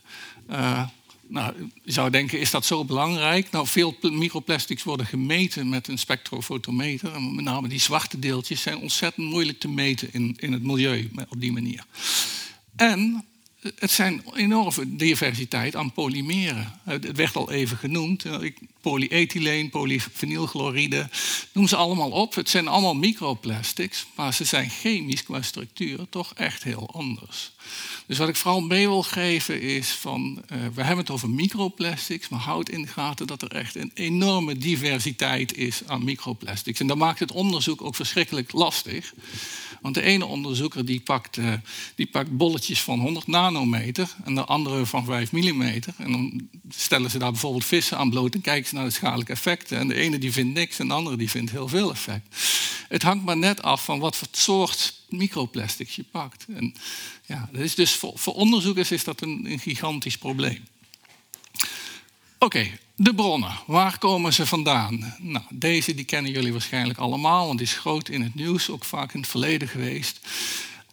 Uh, 0.50 0.86
nou, 1.26 1.54
je 1.84 1.92
zou 1.92 2.10
denken, 2.10 2.40
is 2.40 2.50
dat 2.50 2.66
zo 2.66 2.84
belangrijk? 2.84 3.50
Nou, 3.50 3.66
veel 3.66 3.96
microplastics 4.00 4.82
worden 4.82 5.06
gemeten 5.06 5.68
met 5.68 5.88
een 5.88 5.98
spectrofotometer. 5.98 7.22
Met 7.22 7.44
name 7.44 7.68
die 7.68 7.80
zwarte 7.80 8.18
deeltjes 8.18 8.62
zijn 8.62 8.78
ontzettend 8.78 9.30
moeilijk 9.30 9.60
te 9.60 9.68
meten 9.68 10.08
in, 10.12 10.36
in 10.38 10.52
het 10.52 10.62
milieu 10.62 11.10
op 11.28 11.40
die 11.40 11.52
manier. 11.52 11.84
En 12.76 13.24
het 13.78 13.90
zijn 13.90 14.22
enorme 14.34 14.96
diversiteit 14.96 15.76
aan 15.76 15.92
polymeren. 15.92 16.80
Het 16.84 17.12
werd 17.16 17.36
al 17.36 17.50
even 17.50 17.76
genoemd. 17.76 18.24
Polyethyleen, 18.80 19.70
polyvinylchloride, 19.70 21.08
noem 21.52 21.68
ze 21.68 21.76
allemaal 21.76 22.10
op. 22.10 22.34
Het 22.34 22.48
zijn 22.48 22.68
allemaal 22.68 22.94
microplastics, 22.94 24.06
maar 24.14 24.34
ze 24.34 24.44
zijn 24.44 24.70
chemisch 24.70 25.22
qua 25.22 25.42
structuur 25.42 26.08
toch 26.08 26.34
echt 26.34 26.62
heel 26.62 26.90
anders. 26.92 27.52
Dus 28.06 28.18
wat 28.18 28.28
ik 28.28 28.36
vooral 28.36 28.60
mee 28.60 28.88
wil 28.88 29.02
geven 29.02 29.60
is 29.60 29.88
van, 29.88 30.42
uh, 30.52 30.58
we 30.74 30.82
hebben 30.82 31.04
het 31.04 31.10
over 31.10 31.30
microplastics, 31.30 32.28
maar 32.28 32.40
houd 32.40 32.68
in 32.68 32.82
de 32.82 32.88
gaten 32.88 33.26
dat 33.26 33.42
er 33.42 33.50
echt 33.50 33.74
een 33.74 33.90
enorme 33.94 34.56
diversiteit 34.56 35.56
is 35.56 35.82
aan 35.86 36.04
microplastics. 36.04 36.80
En 36.80 36.86
dat 36.86 36.96
maakt 36.96 37.18
het 37.18 37.32
onderzoek 37.32 37.82
ook 37.82 37.94
verschrikkelijk 37.94 38.52
lastig. 38.52 39.12
Want 39.80 39.94
de 39.94 40.02
ene 40.02 40.26
onderzoeker 40.26 40.84
die 40.84 41.00
pakt, 41.00 41.36
uh, 41.36 41.52
die 41.94 42.06
pakt 42.06 42.36
bolletjes 42.36 42.80
van 42.80 43.00
100 43.00 43.26
nanometer 43.26 44.08
en 44.24 44.34
de 44.34 44.44
andere 44.44 44.86
van 44.86 45.04
5 45.04 45.32
millimeter. 45.32 45.94
En 45.96 46.12
dan 46.12 46.48
stellen 46.68 47.10
ze 47.10 47.18
daar 47.18 47.30
bijvoorbeeld 47.30 47.64
vissen 47.64 47.98
aan 47.98 48.10
bloot 48.10 48.34
en 48.34 48.40
kijken 48.40 48.68
ze 48.68 48.74
naar 48.74 48.84
de 48.84 48.90
schadelijke 48.90 49.32
effecten. 49.32 49.78
En 49.78 49.88
de 49.88 49.94
ene 49.94 50.18
die 50.18 50.32
vindt 50.32 50.54
niks 50.54 50.78
en 50.78 50.88
de 50.88 50.94
andere 50.94 51.16
die 51.16 51.30
vindt 51.30 51.50
heel 51.50 51.68
veel 51.68 51.90
effect. 51.90 52.36
Het 52.88 53.02
hangt 53.02 53.24
maar 53.24 53.36
net 53.36 53.62
af 53.62 53.84
van 53.84 53.98
wat 53.98 54.16
voor 54.16 54.28
soort 54.30 54.99
microplastics 55.12 55.96
je 55.96 56.04
pakt. 56.10 56.46
En 56.54 56.74
ja, 57.26 57.48
dat 57.52 57.62
is 57.62 57.74
dus 57.74 57.92
voor, 57.92 58.12
voor 58.18 58.34
onderzoekers 58.34 58.90
is 58.90 59.04
dat 59.04 59.20
een, 59.20 59.46
een 59.50 59.58
gigantisch 59.58 60.18
probleem. 60.18 60.66
Oké, 62.38 62.70
de 62.96 63.14
bronnen. 63.14 63.58
Waar 63.66 63.98
komen 63.98 64.32
ze 64.32 64.46
vandaan? 64.46 65.14
Nou, 65.18 65.44
deze 65.50 65.94
die 65.94 66.04
kennen 66.04 66.32
jullie 66.32 66.52
waarschijnlijk 66.52 66.98
allemaal, 66.98 67.46
want 67.46 67.58
die 67.58 67.66
is 67.66 67.74
groot 67.74 68.08
in 68.08 68.22
het 68.22 68.34
nieuws, 68.34 68.70
ook 68.70 68.84
vaak 68.84 69.12
in 69.12 69.20
het 69.20 69.28
verleden 69.28 69.68
geweest. 69.68 70.20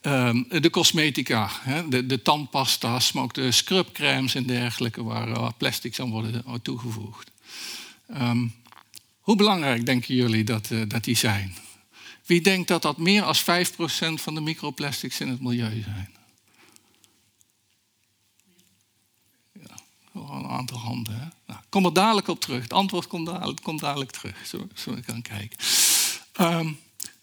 Um, 0.02 0.46
de 0.50 0.70
cosmetica, 0.70 1.50
hè, 1.62 1.88
de, 1.88 2.06
de 2.06 2.22
tandpasta's, 2.22 3.12
maar 3.12 3.24
ook 3.24 3.34
de 3.34 3.52
scrubcremes 3.52 4.36
en 4.36 4.46
dergelijke, 4.46 5.04
waar 5.04 5.28
uh, 5.28 5.50
plastics 5.58 6.00
aan 6.00 6.10
worden 6.10 6.44
toegevoegd. 6.62 7.32
Um, 8.14 8.54
hoe 9.20 9.36
belangrijk 9.36 9.86
denken 9.86 10.16
jullie 10.16 10.44
dat, 10.44 10.70
uh, 10.70 10.82
dat 10.88 11.04
die 11.04 11.16
zijn? 11.16 11.56
Wie 12.28 12.42
denkt 12.42 12.68
dat 12.68 12.82
dat 12.82 12.98
meer 12.98 13.22
dan 13.22 13.42
5% 13.42 13.44
van 14.22 14.36
de 14.36 14.42
microplastics 14.42 15.20
in 15.20 15.28
het 15.28 15.42
milieu 15.42 15.82
zijn? 15.82 16.10
Ja, 19.54 19.76
een 20.14 20.48
aantal 20.48 20.78
handen. 20.78 21.34
Nou, 21.46 21.60
kom 21.70 21.86
er 21.86 21.94
dadelijk 21.94 22.28
op 22.28 22.40
terug. 22.40 22.62
Het 22.62 22.74
antwoord 22.74 23.08
komt 23.08 23.26
dadelijk, 23.26 23.62
komt 23.62 23.80
dadelijk 23.80 24.12
terug. 24.12 24.48
Zo, 24.48 24.68
zo 24.74 24.94
we 24.94 25.04
gaan 25.04 25.22
kijken. 25.22 25.58
Um, 26.40 26.80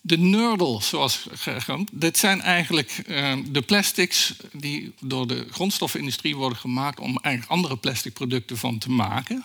de 0.06 0.18
nurdle, 0.18 0.82
zoals 0.82 1.26
genoemd, 1.32 1.90
dit 1.92 2.18
zijn 2.18 2.40
eigenlijk 2.40 3.02
uh, 3.06 3.32
de 3.50 3.62
plastics 3.62 4.34
die 4.52 4.92
door 5.00 5.26
de 5.26 5.46
grondstoffenindustrie 5.50 6.36
worden 6.36 6.58
gemaakt 6.58 7.00
om 7.00 7.18
eigenlijk 7.18 7.54
andere 7.54 7.76
plastic 7.76 8.12
producten 8.12 8.56
van 8.56 8.78
te 8.78 8.90
maken. 8.90 9.44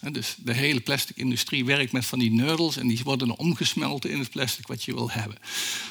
En 0.00 0.12
dus 0.12 0.34
de 0.38 0.52
hele 0.52 0.80
plasticindustrie 0.80 1.64
werkt 1.64 1.92
met 1.92 2.06
van 2.06 2.18
die 2.18 2.32
nurdles 2.32 2.76
en 2.76 2.86
die 2.86 3.00
worden 3.04 3.28
dan 3.28 3.36
omgesmelten 3.36 4.10
in 4.10 4.18
het 4.18 4.30
plastic 4.30 4.66
wat 4.66 4.84
je 4.84 4.94
wil 4.94 5.10
hebben. 5.10 5.38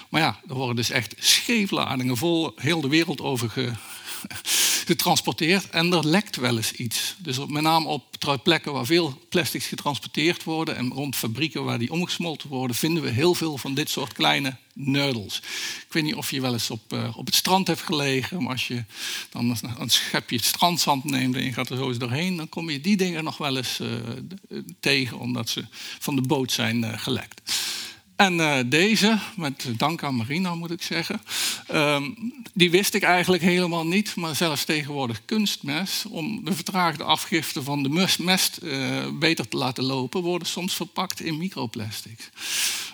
Maar 0.10 0.22
ja, 0.22 0.40
er 0.48 0.56
worden 0.56 0.76
dus 0.76 0.90
echt 0.90 1.16
scheepladingen 1.18 2.18
vol 2.18 2.54
heel 2.56 2.82
de 2.82 2.88
wereld 2.88 3.22
over 3.22 3.50
ge, 3.50 3.72
getransporteerd 4.86 5.70
en 5.70 5.94
er 5.94 6.08
lekt 6.08 6.36
wel 6.36 6.58
eens 6.58 6.72
iets. 6.72 7.16
Dus 7.18 7.38
op, 7.38 7.50
met 7.50 7.64
name 7.64 7.88
op 7.88 8.12
plekken 8.44 8.74
waar 8.74 8.86
veel 8.86 9.20
plastics 9.30 9.66
getransporteerd 9.66 10.44
worden 10.44 10.76
en 10.76 10.90
rond 10.90 11.16
fabrieken 11.16 11.64
waar 11.64 11.80
die 11.80 11.92
omgesmolten 11.92 12.50
worden, 12.50 12.76
vinden 12.76 13.04
we 13.04 13.10
heel 13.10 13.34
veel 13.34 13.58
van 13.58 13.74
dit 13.74 13.90
soort 13.90 14.14
kleine 14.14 14.56
nurdels. 14.74 15.38
Ik 15.88 15.94
weet 15.94 16.04
niet 16.04 16.16
of 16.16 16.32
je 16.32 16.42
wel 16.42 16.54
eens 16.54 16.70
op, 16.70 16.94
uh, 16.94 17.18
op 17.18 17.26
het 17.26 17.36
strand 17.36 17.68
hebt 17.68 17.82
gelegen, 17.82 18.44
maar 18.44 18.52
als 18.52 18.68
je 18.68 18.84
dan 19.30 19.58
een 19.78 19.90
schepje 19.90 20.44
strandzand 20.44 21.04
neemt 21.04 21.36
en 21.36 21.44
je 21.44 21.54
gaat 21.54 21.70
er 21.70 21.78
zo 21.78 21.88
eens 21.88 21.98
doorheen, 21.98 22.36
dan 22.36 22.50
kom 22.50 22.70
je 22.70 22.82
die 22.82 22.98
dingen 22.98 23.24
nog 23.24 23.38
wel 23.38 23.58
eens 23.58 23.80
uh, 23.80 23.90
tegen, 24.80 25.20
omdat 25.20 25.50
ze 25.50 25.66
van 26.00 26.16
de 26.16 26.22
boot 26.22 26.52
zijn 26.52 26.84
uh, 26.84 26.98
gelekt. 26.98 27.42
En 28.16 28.34
uh, 28.34 28.60
deze, 28.66 29.20
met 29.36 29.66
dank 29.78 30.04
aan 30.04 30.16
Marina 30.16 30.56
moet 30.56 30.72
ik 30.72 30.82
zeggen, 30.82 31.22
um, 31.74 32.34
die 32.54 32.72
wist 32.72 32.94
ik 32.94 33.04
eigenlijk 33.04 33.44
helemaal 33.44 33.86
niet, 33.86 34.16
maar 34.16 34.36
zelfs 34.36 34.66
tegenwoordig 34.66 35.26
kunstmest, 35.26 36.06
om 36.06 36.46
de 36.46 36.54
vertraagde 36.54 37.04
afgifte 37.04 37.64
van 37.64 37.84
de 37.84 37.90
mest 38.20 38.60
uh, 38.64 39.08
beter 39.20 39.48
te 39.48 39.58
laten 39.58 39.84
lopen, 39.84 40.22
worden 40.22 40.48
soms 40.48 40.74
verpakt 40.74 41.22
in 41.22 41.38
microplastics. 41.38 42.30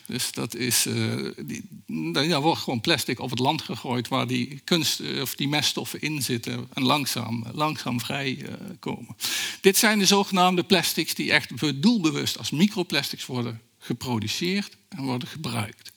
Dus 0.05 0.31
dat 0.31 0.55
is, 0.55 0.87
uh, 0.87 1.31
die, 1.37 1.63
ja, 2.11 2.41
wordt 2.41 2.61
gewoon 2.61 2.81
plastic 2.81 3.19
op 3.19 3.29
het 3.29 3.39
land 3.39 3.61
gegooid 3.61 4.07
waar 4.07 4.27
die, 4.27 4.61
kunst, 4.63 5.01
of 5.21 5.35
die 5.35 5.47
meststoffen 5.47 6.01
in 6.01 6.21
zitten 6.21 6.67
en 6.73 6.83
langzaam, 6.83 7.45
langzaam 7.53 7.99
vrijkomen. 7.99 9.15
Dit 9.61 9.77
zijn 9.77 9.99
de 9.99 10.05
zogenaamde 10.05 10.63
plastics 10.63 11.13
die 11.13 11.31
echt 11.31 11.81
doelbewust 11.81 12.37
als 12.37 12.51
microplastics 12.51 13.25
worden 13.25 13.61
geproduceerd 13.89 14.77
en 14.89 15.03
worden 15.03 15.27
gebruikt. 15.27 15.91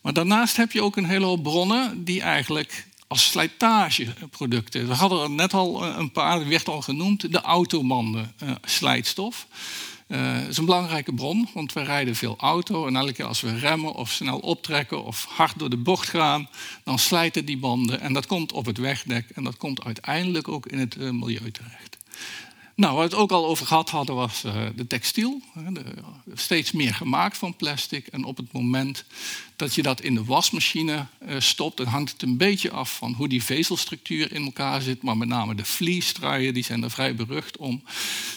Maar 0.00 0.12
daarnaast 0.12 0.56
heb 0.56 0.72
je 0.72 0.82
ook 0.82 0.96
een 0.96 1.04
hele 1.04 1.24
hoop 1.24 1.42
bronnen 1.42 2.04
die 2.04 2.20
eigenlijk 2.20 2.86
als 3.06 3.24
slijtageproducten. 3.24 4.88
We 4.88 4.94
hadden 4.94 5.22
er 5.22 5.30
net 5.30 5.54
al 5.54 5.84
een 5.84 6.12
paar, 6.12 6.38
die 6.38 6.48
werd 6.48 6.68
al 6.68 6.82
genoemd, 6.82 7.32
de 7.32 7.40
automanden 7.40 8.34
uh, 8.42 8.50
slijtstof. 8.64 9.46
Uh, 10.08 10.38
dat 10.40 10.48
is 10.48 10.56
een 10.56 10.64
belangrijke 10.64 11.14
bron, 11.14 11.48
want 11.54 11.72
we 11.72 11.82
rijden 11.82 12.16
veel 12.16 12.36
auto 12.38 12.86
en 12.86 12.96
elke 12.96 13.12
keer 13.12 13.24
als 13.24 13.40
we 13.40 13.58
remmen 13.58 13.94
of 13.94 14.10
snel 14.10 14.38
optrekken 14.38 15.04
of 15.04 15.24
hard 15.24 15.58
door 15.58 15.70
de 15.70 15.76
bocht 15.76 16.08
gaan, 16.08 16.48
dan 16.84 16.98
slijten 16.98 17.44
die 17.44 17.58
banden 17.58 18.00
en 18.00 18.12
dat 18.12 18.26
komt 18.26 18.52
op 18.52 18.66
het 18.66 18.78
wegdek 18.78 19.30
en 19.34 19.44
dat 19.44 19.56
komt 19.56 19.84
uiteindelijk 19.84 20.48
ook 20.48 20.66
in 20.66 20.78
het 20.78 20.96
milieu 20.96 21.50
terecht. 21.50 21.96
Nou, 22.76 22.96
waar 22.96 23.08
we 23.08 23.10
het 23.10 23.20
ook 23.20 23.32
al 23.32 23.46
over 23.46 23.66
gehad 23.66 23.90
hadden, 23.90 24.14
was 24.14 24.44
uh, 24.44 24.66
de 24.76 24.86
textiel. 24.86 25.42
Steeds 26.34 26.72
meer 26.72 26.94
gemaakt 26.94 27.38
van 27.38 27.56
plastic. 27.56 28.06
En 28.06 28.24
op 28.24 28.36
het 28.36 28.52
moment 28.52 29.04
dat 29.56 29.74
je 29.74 29.82
dat 29.82 30.00
in 30.00 30.14
de 30.14 30.24
wasmachine 30.24 31.06
uh, 31.28 31.40
stopt, 31.40 31.76
dan 31.76 31.86
hangt 31.86 32.12
het 32.12 32.22
een 32.22 32.36
beetje 32.36 32.70
af 32.70 32.96
van 32.96 33.12
hoe 33.12 33.28
die 33.28 33.42
vezelstructuur 33.42 34.32
in 34.32 34.44
elkaar 34.44 34.82
zit. 34.82 35.02
Maar 35.02 35.16
met 35.16 35.28
name 35.28 35.54
de 35.54 35.64
vliestruien, 35.64 36.54
die 36.54 36.64
zijn 36.64 36.82
er 36.82 36.90
vrij 36.90 37.14
berucht 37.14 37.56
om. 37.56 37.82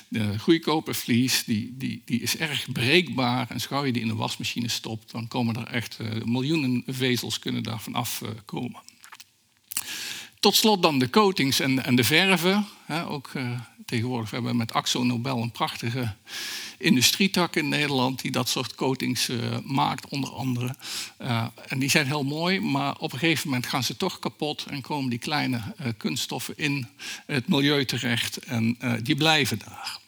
De 0.08 0.39
goedkope 0.39 0.94
vlies, 0.94 1.44
die, 1.44 1.75
die, 1.77 2.01
die 2.06 2.22
is 2.22 2.38
erg 2.38 2.72
breekbaar. 2.72 3.50
En 3.50 3.53
als 3.53 3.86
je 3.86 3.91
die 3.91 4.01
in 4.01 4.08
de 4.08 4.15
wasmachine 4.15 4.67
stopt, 4.67 5.12
dan 5.12 5.27
komen 5.27 5.56
er 5.56 5.67
echt 5.67 5.98
uh, 6.01 6.24
miljoenen 6.24 6.84
vezels 6.88 7.39
kunnen 7.39 7.63
daarvan 7.63 7.96
afkomen. 7.96 8.82
Tot 10.39 10.56
slot 10.56 10.82
dan 10.82 11.00
de 11.00 11.10
coatings 11.10 11.60
en, 11.60 11.86
en 11.86 11.96
de 11.96 12.03
verven. 12.03 12.67
Ook 13.08 13.32
tegenwoordig 13.88 14.32
hebben 14.32 14.51
we 14.51 14.58
met 14.58 14.74
Axo 14.74 15.03
Nobel 15.03 15.41
een 15.41 15.51
prachtige 15.51 16.13
industrietak 16.77 17.56
in 17.56 17.70
Nederland 17.70 18.22
die 18.22 18.32
dat 18.32 18.50
soort 18.50 18.75
coatings 18.75 19.29
uh, 19.29 19.58
maakt, 19.63 20.08
onder 20.08 20.29
andere. 20.29 20.75
Uh, 21.22 21.46
en 21.67 21.79
die 21.79 21.89
zijn 21.89 22.06
heel 22.06 22.24
mooi, 22.24 22.60
maar 22.60 22.98
op 22.98 23.13
een 23.13 23.20
gegeven 23.20 23.48
moment 23.48 23.67
gaan 23.67 23.84
ze 23.84 23.98
toch 23.98 24.20
kapot 24.20 24.65
en 24.70 24.82
komen 24.82 25.10
die 25.10 25.20
kleine 25.20 25.62
kunststoffen 25.98 26.53
in 26.58 26.88
het 27.25 27.48
milieu 27.48 27.86
terecht 27.86 28.38
en 28.38 28.77
die 29.03 29.15
blijven 29.15 29.60
daar. 29.60 30.00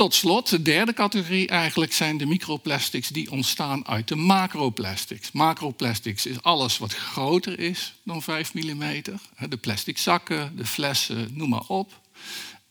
Tot 0.00 0.14
slot, 0.14 0.48
de 0.48 0.62
derde 0.62 0.92
categorie 0.92 1.48
eigenlijk 1.48 1.92
zijn 1.92 2.16
de 2.16 2.26
microplastics 2.26 3.08
die 3.08 3.30
ontstaan 3.30 3.86
uit 3.86 4.08
de 4.08 4.16
macroplastics. 4.16 5.32
Macroplastics 5.32 6.26
is 6.26 6.42
alles 6.42 6.78
wat 6.78 6.94
groter 6.94 7.58
is 7.58 7.94
dan 8.02 8.22
5 8.22 8.54
mm. 8.54 9.02
De 9.48 9.56
plastic 9.56 9.98
zakken, 9.98 10.56
de 10.56 10.66
flessen, 10.66 11.30
noem 11.32 11.48
maar 11.48 11.66
op. 11.66 12.00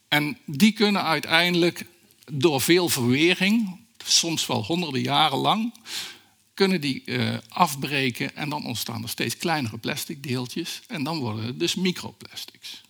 En 0.08 0.38
die 0.46 0.72
kunnen 0.72 1.04
uiteindelijk 1.04 1.86
door 2.32 2.62
veel 2.62 2.90
verwering, 2.90 3.80
soms 4.06 4.48
wel 4.48 4.64
honderden 4.64 5.02
jaren 5.02 5.38
lang, 5.38 5.74
kunnen 6.54 6.82
die 6.82 7.02
uh, 7.06 7.38
afbreken 7.50 8.36
en 8.36 8.50
dan 8.50 8.66
ontstaan 8.66 9.04
er 9.04 9.10
steeds 9.10 9.38
kleinere 9.38 9.78
plastic 9.78 10.24
deeltjes 10.24 10.82
en 10.88 11.04
dan 11.04 11.18
worden 11.18 11.46
het 11.46 11.60
dus 11.60 11.76
microplastics. 11.76 12.82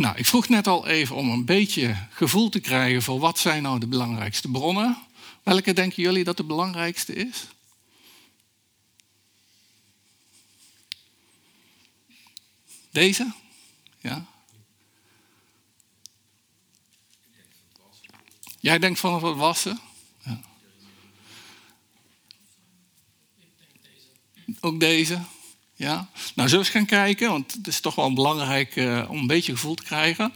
Nou, 0.00 0.16
ik 0.16 0.26
vroeg 0.26 0.48
net 0.48 0.66
al 0.66 0.86
even 0.86 1.16
om 1.16 1.30
een 1.30 1.44
beetje 1.44 2.06
gevoel 2.10 2.48
te 2.48 2.60
krijgen 2.60 3.02
voor 3.02 3.18
wat 3.18 3.38
zijn 3.38 3.62
nou 3.62 3.80
de 3.80 3.86
belangrijkste 3.86 4.48
bronnen. 4.48 4.98
Welke 5.42 5.72
denken 5.72 6.02
jullie 6.02 6.24
dat 6.24 6.36
de 6.36 6.44
belangrijkste 6.44 7.14
is? 7.14 7.46
Deze? 12.90 13.32
Ja. 13.98 14.26
Jij 18.60 18.78
denkt 18.78 19.00
van 19.00 19.24
het 19.24 19.36
wassen? 19.36 19.80
Ja. 20.22 20.40
Ook 24.60 24.80
deze? 24.80 25.20
Ja? 25.80 26.08
Nou, 26.34 26.48
zullen 26.48 26.50
we 26.50 26.56
eens 26.56 26.68
gaan 26.68 26.98
kijken, 26.98 27.30
want 27.30 27.52
het 27.52 27.66
is 27.66 27.80
toch 27.80 27.94
wel 27.94 28.12
belangrijk 28.12 28.76
uh, 28.76 29.04
om 29.08 29.18
een 29.18 29.26
beetje 29.26 29.52
gevoel 29.52 29.74
te 29.74 29.82
krijgen. 29.82 30.32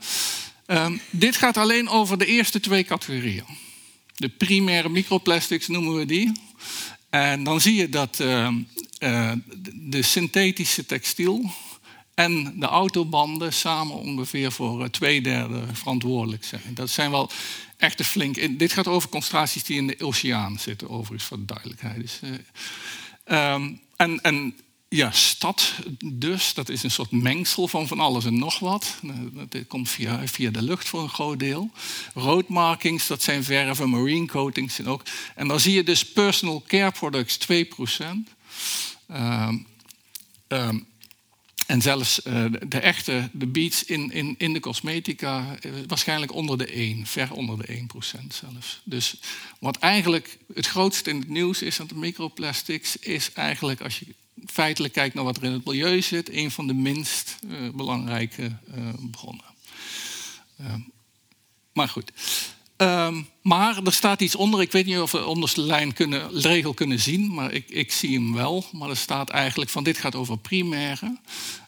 Um, 0.66 1.00
dit 1.10 1.36
gaat 1.36 1.56
alleen 1.56 1.88
over 1.88 2.18
de 2.18 2.26
eerste 2.26 2.60
twee 2.60 2.84
categorieën. 2.84 3.44
De 4.16 4.28
primaire 4.28 4.88
microplastics 4.88 5.68
noemen 5.68 5.94
we 5.94 6.06
die. 6.06 6.32
En 7.10 7.44
dan 7.44 7.60
zie 7.60 7.74
je 7.74 7.88
dat 7.88 8.18
uh, 8.20 8.48
uh, 8.98 9.32
de 9.74 10.02
synthetische 10.02 10.86
textiel 10.86 11.50
en 12.14 12.60
de 12.60 12.66
autobanden 12.66 13.52
samen 13.52 13.96
ongeveer 13.96 14.52
voor 14.52 14.82
eh, 14.82 14.88
twee 14.88 15.20
derde 15.20 15.62
verantwoordelijk 15.72 16.44
zijn. 16.44 16.74
Dat 16.74 16.90
zijn 16.90 17.10
wel 17.10 17.30
echt 17.76 17.98
een 17.98 18.04
flink. 18.04 18.58
Dit 18.58 18.72
gaat 18.72 18.88
over 18.88 19.08
concentraties 19.08 19.64
die 19.64 19.76
in 19.76 19.86
de 19.86 20.04
oceaan 20.04 20.58
zitten, 20.58 20.90
overigens 20.90 21.24
voor 21.24 21.38
de 21.38 21.44
duidelijkheid. 21.44 22.00
Dus, 22.00 22.20
eh, 22.22 23.52
ehm, 23.54 23.72
en, 23.96 24.20
en 24.20 24.54
ja, 24.94 25.10
stad 25.10 25.72
dus, 26.04 26.54
dat 26.54 26.68
is 26.68 26.82
een 26.82 26.90
soort 26.90 27.10
mengsel 27.10 27.68
van 27.68 27.86
van 27.86 28.00
alles 28.00 28.24
en 28.24 28.38
nog 28.38 28.58
wat. 28.58 28.94
Eh, 29.02 29.10
dat 29.48 29.66
komt 29.66 29.90
via, 29.90 30.26
via 30.26 30.50
de 30.50 30.62
lucht 30.62 30.88
voor 30.88 31.02
een 31.02 31.08
groot 31.08 31.38
deel. 31.38 31.70
Roadmarkings, 32.14 33.06
dat 33.06 33.22
zijn 33.22 33.44
verven, 33.44 33.90
marine 33.90 34.26
coatings 34.26 34.78
en 34.78 34.86
ook. 34.86 35.02
En 35.34 35.48
dan 35.48 35.60
zie 35.60 35.74
je 35.74 35.82
dus 35.82 36.12
personal 36.12 36.62
care 36.66 36.90
products 36.90 37.38
2%. 37.38 38.28
Um, 39.10 39.66
um, 40.48 40.86
en 41.66 41.82
zelfs 41.82 42.20
uh, 42.26 42.44
de 42.68 42.78
echte, 42.78 43.30
de 43.32 43.46
beats 43.46 43.84
in, 43.84 44.12
in, 44.12 44.34
in 44.38 44.52
de 44.52 44.60
cosmetica, 44.60 45.56
uh, 45.66 45.72
waarschijnlijk 45.86 46.32
onder 46.32 46.58
de 46.58 46.66
1, 46.66 47.06
ver 47.06 47.32
onder 47.32 47.66
de 47.66 47.86
1% 48.22 48.26
zelfs. 48.28 48.80
Dus 48.84 49.16
wat 49.60 49.76
eigenlijk 49.76 50.38
het 50.54 50.66
grootste 50.66 51.10
in 51.10 51.18
het 51.18 51.28
nieuws 51.28 51.62
is 51.62 51.80
aan 51.80 51.86
de 51.86 51.94
microplastics, 51.94 52.96
is 52.96 53.32
eigenlijk 53.32 53.80
als 53.80 53.98
je 53.98 54.14
feitelijk 54.46 54.92
kijkt 54.92 55.14
naar 55.14 55.24
wat 55.24 55.36
er 55.36 55.44
in 55.44 55.52
het 55.52 55.64
milieu 55.64 56.02
zit, 56.02 56.32
een 56.32 56.50
van 56.50 56.66
de 56.66 56.74
minst 56.74 57.38
uh, 57.44 57.70
belangrijke 57.70 58.56
bronnen. 59.10 59.44
maar 61.72 61.88
goed. 61.88 62.12
Um, 62.76 63.28
maar 63.42 63.82
er 63.84 63.92
staat 63.92 64.20
iets 64.20 64.34
onder. 64.34 64.60
Ik 64.60 64.72
weet 64.72 64.86
niet 64.86 64.98
of 64.98 65.12
we 65.12 65.24
onderste 65.24 65.60
lijn 65.60 65.92
kunnen, 65.92 66.40
regel 66.40 66.74
kunnen 66.74 67.00
zien, 67.00 67.34
maar 67.34 67.52
ik, 67.52 67.68
ik, 67.68 67.92
zie 67.92 68.14
hem 68.14 68.34
wel. 68.34 68.64
Maar 68.72 68.90
er 68.90 68.96
staat 68.96 69.30
eigenlijk 69.30 69.70
van 69.70 69.84
dit 69.84 69.98
gaat 69.98 70.14
over 70.14 70.38
primaire. 70.38 71.18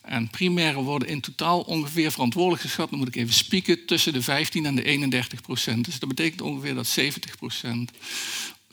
En 0.02 0.30
primaire 0.30 0.82
worden 0.82 1.08
in 1.08 1.20
totaal 1.20 1.60
ongeveer 1.60 2.12
verantwoordelijk 2.12 2.62
geschat, 2.62 2.90
dan 2.90 2.98
moet 2.98 3.08
ik 3.08 3.16
even 3.16 3.34
spieken, 3.34 3.86
tussen 3.86 4.12
de 4.12 4.22
15 4.22 4.66
en 4.66 4.74
de 4.74 4.82
31 4.82 5.40
procent. 5.40 5.84
Dus 5.84 5.98
dat 5.98 6.08
betekent 6.08 6.40
ongeveer 6.40 6.74
dat 6.74 6.86
70 6.86 7.36
procent 7.36 7.90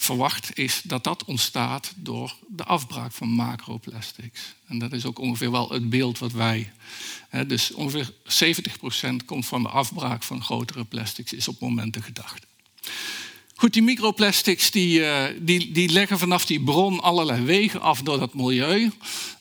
verwacht 0.03 0.57
is 0.57 0.81
dat 0.83 1.03
dat 1.03 1.25
ontstaat 1.25 1.93
door 1.95 2.36
de 2.48 2.63
afbraak 2.63 3.12
van 3.12 3.27
macroplastics. 3.27 4.55
En 4.67 4.79
dat 4.79 4.93
is 4.93 5.05
ook 5.05 5.19
ongeveer 5.19 5.51
wel 5.51 5.69
het 5.69 5.89
beeld 5.89 6.19
wat 6.19 6.31
wij. 6.31 6.72
Hè, 7.29 7.45
dus 7.45 7.72
ongeveer 7.72 8.13
70% 8.24 9.25
komt 9.25 9.45
van 9.45 9.63
de 9.63 9.69
afbraak 9.69 10.24
van 10.24 10.43
grotere 10.43 10.83
plastics, 10.83 11.33
is 11.33 11.48
op 11.48 11.60
momenten 11.60 12.03
gedacht. 12.03 12.45
Goed, 13.55 13.74
die 13.74 13.81
microplastics 13.81 14.72
die, 14.72 15.00
uh, 15.00 15.24
die, 15.39 15.72
die 15.72 15.89
leggen 15.89 16.19
vanaf 16.19 16.45
die 16.45 16.60
bron 16.60 17.01
allerlei 17.01 17.41
wegen 17.41 17.81
af 17.81 18.01
door 18.01 18.19
dat 18.19 18.33
milieu. 18.33 18.91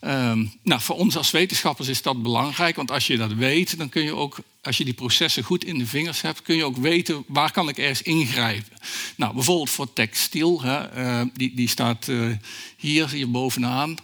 Um, 0.00 0.52
nou, 0.62 0.80
voor 0.80 0.96
ons 0.96 1.16
als 1.16 1.30
wetenschappers 1.30 1.88
is 1.88 2.02
dat 2.02 2.22
belangrijk, 2.22 2.76
want 2.76 2.90
als 2.90 3.06
je 3.06 3.16
dat 3.16 3.32
weet, 3.32 3.78
dan 3.78 3.88
kun 3.88 4.02
je 4.02 4.14
ook, 4.14 4.38
als 4.62 4.76
je 4.76 4.84
die 4.84 4.94
processen 4.94 5.42
goed 5.42 5.64
in 5.64 5.78
de 5.78 5.86
vingers 5.86 6.20
hebt, 6.20 6.42
kun 6.42 6.56
je 6.56 6.64
ook 6.64 6.76
weten 6.76 7.24
waar 7.26 7.52
kan 7.52 7.68
ik 7.68 7.78
ergens 7.78 8.02
ingrijpen. 8.02 8.76
Nou, 9.16 9.34
bijvoorbeeld 9.34 9.70
voor 9.70 9.92
textiel, 9.92 10.62
hè, 10.62 10.96
uh, 10.96 11.26
die, 11.34 11.54
die 11.54 11.68
staat 11.68 12.08
uh, 12.08 12.36
hier, 12.76 13.10
hier 13.10 13.30
bovenaan. 13.30 13.96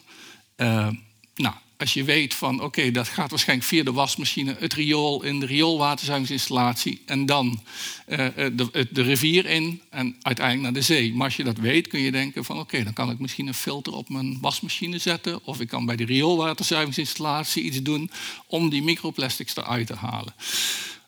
nou, 1.34 1.54
als 1.78 1.92
je 1.92 2.04
weet 2.04 2.35
van 2.35 2.62
oké, 2.62 2.90
dat 2.90 3.08
gaat 3.08 3.30
waarschijnlijk 3.30 3.68
via 3.68 3.82
de 3.82 3.92
wasmachine, 3.92 4.56
het 4.58 4.73
riool 4.73 5.23
in 5.23 5.40
de 5.40 5.47
rioolwaterzuiveringsinstallatie 5.47 7.02
en 7.06 7.26
dan 7.26 7.61
uh, 8.08 8.26
de, 8.35 8.88
de, 8.90 9.02
rivier 9.02 9.47
in 9.47 9.82
en 9.90 10.16
uiteindelijk 10.23 10.64
naar 10.64 10.82
de 10.82 10.87
zee. 10.87 11.14
Maar 11.14 11.26
als 11.26 11.37
je 11.37 11.44
dat 11.44 11.58
weet, 11.58 11.87
kun 11.87 12.00
je 12.00 12.11
denken 12.11 12.44
van 12.44 12.58
oké, 12.58 12.85
dan 12.85 12.92
kan 12.92 13.11
ik 13.11 13.18
misschien 13.18 13.47
een 13.47 13.54
filter 13.54 13.92
op 13.92 14.08
mijn 14.08 14.38
wasmachine 14.40 14.99
zetten 14.99 15.44
of 15.44 15.61
ik 15.61 15.68
kan 15.68 15.87
bij 15.87 15.97
de 15.97 16.04
rioolwaterzuiveringsinstallatie 16.04 17.62
iets 17.62 17.82
doen 17.82 18.11
om 18.47 18.70
die 18.70 18.82
microplastics 18.82 19.56
eruit 19.56 19.87
te 19.87 19.94
halen. 19.94 20.35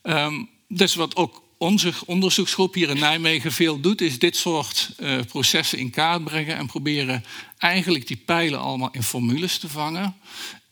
Um, 0.03 0.49
dus 0.69 0.95
wat 0.95 1.17
ook 1.17 1.43
onze 1.59 1.93
onderzoeksgroep 2.07 2.75
hier 2.75 2.89
in 2.89 2.99
Nijmegen 2.99 3.53
veel 3.53 3.81
doet, 3.81 4.01
is 4.01 4.19
dit 4.19 4.37
soort 4.37 4.91
uh, 4.99 5.21
processen 5.29 5.79
in 5.79 5.91
kaart 5.91 6.25
brengen 6.25 6.57
en 6.57 6.67
proberen 6.67 7.25
eigenlijk 7.59 8.07
die 8.07 8.17
pijlen 8.17 8.61
allemaal 8.61 8.89
in 8.93 9.03
formules 9.03 9.59
te 9.59 9.69
vangen. 9.69 10.17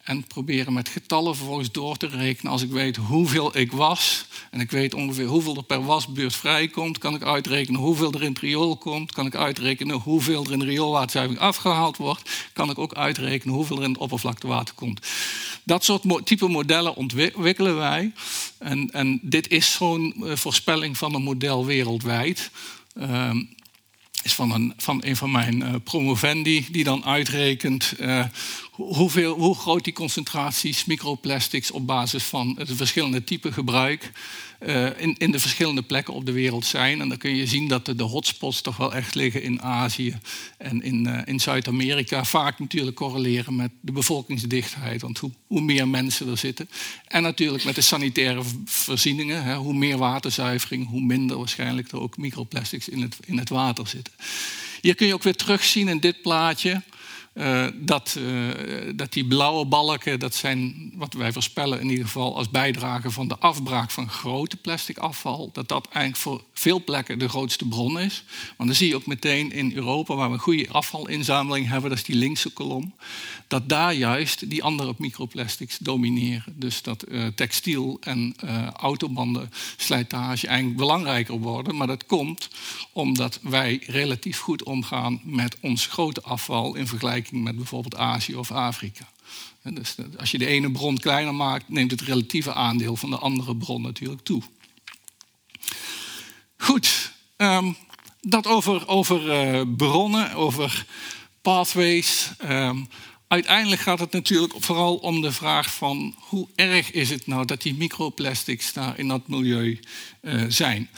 En 0.09 0.25
proberen 0.27 0.73
met 0.73 0.89
getallen 0.89 1.37
vervolgens 1.37 1.73
door 1.73 1.97
te 1.97 2.07
rekenen. 2.07 2.53
Als 2.53 2.63
ik 2.63 2.71
weet 2.71 2.97
hoeveel 2.97 3.57
ik 3.57 3.73
was 3.73 4.27
en 4.51 4.61
ik 4.61 4.71
weet 4.71 4.95
ongeveer 4.95 5.27
hoeveel 5.27 5.57
er 5.57 5.63
per 5.63 5.85
wasbeurt 5.85 6.35
vrijkomt, 6.35 6.99
kan 6.99 7.15
ik 7.15 7.23
uitrekenen 7.23 7.81
hoeveel 7.81 8.13
er 8.13 8.23
in 8.23 8.29
het 8.29 8.39
riool 8.39 8.77
komt. 8.77 9.13
Kan 9.13 9.27
ik 9.27 9.35
uitrekenen 9.35 9.97
hoeveel 9.97 10.45
er 10.45 10.53
in 10.53 10.59
de 10.59 10.65
rioolwaterzuivering 10.65 11.43
afgehaald 11.43 11.97
wordt. 11.97 12.31
Kan 12.53 12.71
ik 12.71 12.79
ook 12.79 12.95
uitrekenen 12.95 13.55
hoeveel 13.55 13.77
er 13.77 13.83
in 13.83 13.91
het 13.91 13.99
oppervlaktewater 13.99 14.75
komt. 14.75 15.07
Dat 15.65 15.85
soort 15.85 16.27
type 16.27 16.49
modellen 16.49 16.97
ontwikkelen 16.97 17.77
wij. 17.77 18.13
En, 18.59 18.91
en 18.91 19.21
dit 19.23 19.49
is 19.49 19.73
zo'n 19.73 20.15
eh, 20.25 20.37
voorspelling 20.37 20.99
van 20.99 21.15
een 21.15 21.23
model 21.23 21.67
wereldwijd. 21.67 22.51
Um, 23.01 23.57
is 24.23 24.35
van 24.35 24.53
een, 24.53 24.73
van 24.77 25.03
van 25.13 25.31
mijn 25.31 25.61
uh, 25.61 25.75
promovendi, 25.85 26.67
die 26.71 26.85
dan 26.85 27.05
uitrekent 27.05 27.95
uh, 28.01 28.25
hoeveel, 28.79 29.39
hoe 29.39 29.55
groot 29.55 29.85
die 29.85 29.93
concentraties 29.93 30.85
microplastics 30.85 31.71
op 31.71 31.87
basis 31.87 32.23
van 32.23 32.55
het 32.59 32.71
verschillende 32.73 33.25
type 33.25 33.53
gebruik 33.53 34.13
uh, 34.67 35.01
in, 35.01 35.15
in 35.19 35.31
de 35.31 35.39
verschillende 35.39 35.83
plekken 35.83 36.15
op 36.15 36.27
de 36.27 36.33
wereld 36.33 36.65
zijn. 36.65 37.01
En 37.01 37.09
dan 37.09 37.19
kun 37.19 37.37
je 37.37 37.47
zien 37.47 37.69
dat 37.69 37.87
de, 37.87 38.03
hotspots 38.03 38.61
toch 38.61 38.77
wel 38.77 38.95
echt 38.95 39.15
liggen 39.15 39.43
in 39.43 39.63
Azië 39.63 40.19
en 40.57 40.83
in, 40.83 41.07
uh, 41.07 41.21
in 41.25 41.41
Zuid-Amerika. 41.41 42.25
Vaak 42.25 42.59
natuurlijk 42.59 42.97
correleren 42.97 43.57
met 43.57 43.71
de 43.81 43.93
bevolkingsdichtheid, 43.93 45.01
want 45.01 45.19
hoe, 45.19 45.31
hoe, 45.47 45.61
meer 45.61 45.89
mensen 45.89 46.29
er 46.29 46.39
zitten. 46.39 46.69
En 47.07 47.23
natuurlijk 47.23 47.65
met 47.65 47.75
de 47.75 47.81
sanitaire 47.81 48.43
voorzieningen. 48.65 49.45
Hè, 49.45 49.57
hoe 49.57 49.75
meer 49.75 49.99
waterzuivering, 49.99 50.89
hoe 50.89 51.01
minder 51.01 51.39
waarschijnlijk 51.39 51.93
er 51.93 52.01
ook 52.01 52.17
microplastics 52.17 52.89
in 52.89 53.03
het, 53.03 53.17
in 53.27 53.39
het 53.39 53.49
water 53.49 53.87
zitten. 53.87 54.15
Hier 54.81 54.95
kun 54.95 55.07
je 55.07 55.15
ook 55.15 55.23
weer 55.23 55.37
terugzien 55.37 55.89
in 55.89 56.01
dit 56.01 56.23
plaatje 56.23 56.83
uh, 57.39 57.67
dat, 57.75 58.17
uh, 58.19 58.93
dat 58.95 59.13
die 59.13 59.27
blauwe 59.27 59.65
balken, 59.65 60.19
dat 60.19 60.35
zijn 60.35 60.93
wat 60.95 61.15
wij 61.15 61.33
voorspellen 61.33 61.81
in 61.81 61.89
ieder 61.89 62.05
geval 62.05 62.37
als 62.37 62.51
bijdrage 62.51 63.11
van 63.11 63.29
de 63.29 63.39
afbraak 63.39 63.91
van 63.91 64.09
grote 64.09 64.57
plastic 64.57 64.99
afval, 64.99 65.51
dat 65.53 65.69
dat 65.69 65.89
eigenlijk 65.93 66.17
voor 66.17 66.43
veel 66.59 66.85
plekken 66.85 67.19
de 67.19 67.29
grootste 67.29 67.65
bron 67.69 68.01
is. 68.01 68.25
Want 68.57 68.69
dan 68.69 68.79
zie 68.79 68.89
je 68.89 68.95
ook 68.95 69.07
meteen 69.07 69.53
in 69.53 69.73
Europa, 69.75 70.15
waar 70.15 70.29
we 70.29 70.35
een 70.35 70.41
goede 70.41 70.69
afvalinzameling 70.71 71.69
hebben, 71.69 71.91
dat 71.91 71.99
is 71.99 72.05
die 72.05 72.17
linkse 72.17 72.51
kolom, 72.51 72.95
dat 73.47 73.69
daar 73.69 73.95
juist 73.95 74.51
die 74.51 74.63
andere 74.63 74.95
microplastics 74.99 75.79
domineren. 75.79 76.55
Dus 76.57 76.83
dat 76.83 77.05
uh, 77.09 77.27
textiel 77.27 77.99
en 78.01 78.35
autobanden 78.77 79.51
slijtage 79.77 80.47
eigenlijk 80.47 80.79
belangrijker 80.79 81.39
worden. 81.39 81.77
Maar 81.77 81.87
dat 81.87 82.07
komt 82.07 82.49
omdat 82.93 83.39
wij 83.43 83.83
relatief 83.87 84.39
goed 84.39 84.63
omgaan 84.63 85.21
met 85.25 85.57
ons 85.61 85.87
grote 85.87 86.23
afval 86.23 86.75
in 86.75 86.87
vergelijking 86.87 87.43
met 87.45 87.57
bijvoorbeeld 87.57 87.97
Azië 87.97 88.37
of 88.37 88.51
Afrika. 88.51 89.09
Dus 89.63 89.97
als 90.17 90.31
je 90.31 90.39
de 90.39 90.47
ene 90.47 90.71
bron 90.71 90.99
kleiner 90.99 91.35
maakt, 91.35 91.69
neemt 91.69 91.91
het 91.91 92.01
relatieve 92.01 92.55
aandeel 92.55 92.97
van 92.97 93.11
de 93.11 93.19
andere 93.19 93.57
bron 93.57 93.83
natuurlijk 93.83 94.23
toe. 94.23 94.43
Goed, 96.59 97.13
um, 97.37 97.77
dat 98.21 98.47
over, 98.47 98.89
over 98.89 99.49
uh, 99.57 99.63
bronnen, 99.77 100.35
over 100.35 100.87
pathways. 101.43 102.31
Um, 102.51 102.89
uiteindelijk 103.29 103.81
gaat 103.81 103.99
het 103.99 104.13
natuurlijk 104.13 104.55
vooral 104.59 104.97
om 104.97 105.21
de 105.21 105.33
vraag 105.33 105.75
van 105.75 106.15
hoe 106.19 106.49
erg 106.55 106.91
is 106.91 107.11
het 107.11 107.27
nou 107.27 107.45
dat 107.45 107.63
die 107.63 107.75
microplastics 107.75 108.73
daar 108.73 108.99
in 108.99 109.09
dat 109.09 109.29
milieu 109.29 109.81
uh, 110.23 110.45
zijn. 110.49 110.89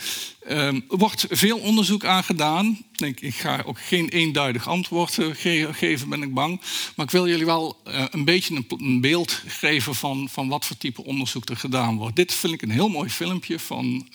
Um, 0.49 0.85
er 0.89 0.97
wordt 0.97 1.25
veel 1.29 1.57
onderzoek 1.57 2.05
aan 2.05 2.23
gedaan. 2.23 2.85
Ik, 2.95 3.21
ik 3.21 3.35
ga 3.35 3.63
ook 3.65 3.79
geen 3.79 4.09
eenduidig 4.09 4.67
antwoord 4.67 5.17
uh, 5.17 5.27
ge 5.33 5.69
geven, 5.71 6.09
ben 6.09 6.21
ik 6.21 6.33
bang. 6.33 6.61
Maar 6.95 7.05
ik 7.05 7.11
wil 7.11 7.27
jullie 7.27 7.45
wel 7.45 7.81
uh, 7.87 8.05
een 8.11 8.25
beetje 8.25 8.63
een, 8.77 9.01
beeld 9.01 9.43
geven 9.47 9.95
van, 9.95 10.29
van 10.29 10.47
wat 10.47 10.65
voor 10.65 10.77
type 10.77 11.03
onderzoek 11.03 11.49
er 11.49 11.57
gedaan 11.57 11.97
wordt. 11.97 12.15
Dit 12.15 12.33
vind 12.33 12.53
ik 12.53 12.61
een 12.61 12.71
heel 12.71 12.89
mooi 12.89 13.09
filmpje 13.09 13.59
van 13.59 14.07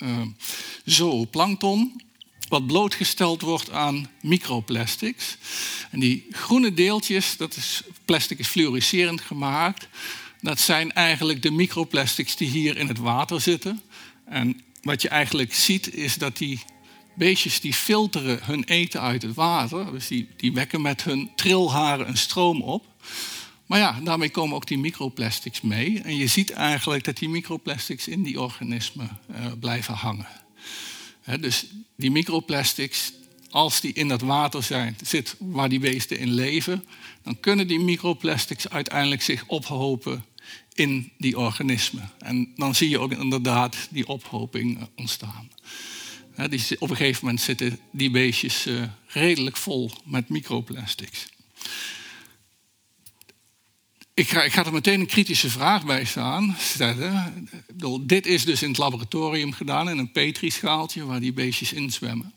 zooplankton 0.84 2.00
wat 2.48 2.66
blootgesteld 2.66 3.40
wordt 3.40 3.70
aan 3.70 4.10
microplastics. 4.20 5.36
En 5.90 6.00
die 6.00 6.26
groene 6.30 6.74
deeltjes, 6.74 7.36
dat 7.36 7.56
is, 7.56 7.82
plastic 8.04 8.38
is 8.38 8.48
fluoriserend 8.48 9.20
gemaakt. 9.20 9.88
Dat 10.40 10.60
zijn 10.60 10.92
eigenlijk 10.92 11.42
de 11.42 11.50
microplastics 11.50 12.36
die 12.36 12.48
hier 12.48 12.76
in 12.76 12.88
het 12.88 12.98
water 12.98 13.40
zitten. 13.40 13.82
En 14.24 14.60
wat 14.82 15.02
je 15.02 15.08
eigenlijk 15.08 15.54
ziet 15.54 15.94
is 15.94 16.14
dat 16.14 16.36
die 16.36 16.62
beestjes 17.14 17.60
die 17.60 17.74
filteren 17.74 18.38
hun 18.42 18.64
eten 18.64 19.00
uit 19.00 19.22
het 19.22 19.34
water. 19.34 19.92
Dus 19.92 20.06
die, 20.06 20.28
die 20.36 20.52
wekken 20.52 20.82
met 20.82 21.04
hun 21.04 21.30
trilharen 21.34 22.08
een 22.08 22.16
stroom 22.16 22.62
op. 22.62 22.86
Maar 23.66 23.78
ja, 23.78 24.00
daarmee 24.02 24.30
komen 24.30 24.56
ook 24.56 24.66
die 24.66 24.78
microplastics 24.78 25.60
mee. 25.60 26.00
En 26.02 26.16
je 26.16 26.26
ziet 26.26 26.50
eigenlijk 26.50 27.04
dat 27.04 27.16
die 27.16 27.28
microplastics 27.28 28.08
in 28.08 28.22
die 28.22 28.40
organismen 28.40 29.18
uh, 29.30 29.46
blijven 29.60 29.94
hangen 29.94 30.44
dus 31.40 31.66
die 31.96 32.10
microplastics, 32.10 33.12
als 33.50 33.80
die 33.80 33.92
in 33.92 34.08
dat 34.08 34.20
water 34.20 34.62
zijn, 34.62 34.96
zit 35.02 35.34
waar 35.38 35.68
die 35.68 35.80
beesten 35.80 36.18
in 36.18 36.32
leven, 36.32 36.84
dan 37.22 37.40
kunnen 37.40 37.68
die 37.68 37.80
microplastics 37.80 38.68
uiteindelijk 38.68 39.22
zich 39.22 39.46
ophopen 39.46 40.24
in 40.74 41.12
die 41.18 41.38
organismen. 41.38 42.10
En 42.18 42.52
dan 42.56 42.74
zie 42.74 42.88
je 42.88 42.98
ook 42.98 43.12
inderdaad 43.12 43.76
die 43.90 44.08
ophoping 44.08 44.78
eh, 44.78 44.84
ontstaan. 44.96 45.50
Die, 46.48 46.60
op 46.78 46.90
een 46.90 46.96
gegeven 46.96 47.24
moment 47.24 47.42
zitten 47.42 47.78
die 47.90 48.10
beestjes 48.10 48.66
eh, 48.66 48.82
redelijk 49.06 49.56
vol 49.56 49.90
met 50.04 50.28
microplastics. 50.28 51.26
Ik 54.16 54.28
ga, 54.28 54.42
ik 54.42 54.52
ga 54.52 54.64
er 54.64 54.72
meteen 54.72 55.00
een 55.00 55.06
kritische 55.06 55.50
vraag 55.50 55.84
bij 55.84 56.04
staan, 56.04 56.56
stellen. 56.58 57.48
Bedoel, 57.66 58.06
dit 58.06 58.26
is 58.26 58.44
dus 58.44 58.62
in 58.62 58.68
het 58.68 58.78
laboratorium 58.78 59.52
gedaan, 59.52 59.88
in 59.88 59.98
een 59.98 60.12
petrischaaltje 60.12 61.04
waar 61.04 61.20
die 61.20 61.32
beestjes 61.32 61.72
in 61.72 61.92
zwemmen. 61.92 62.34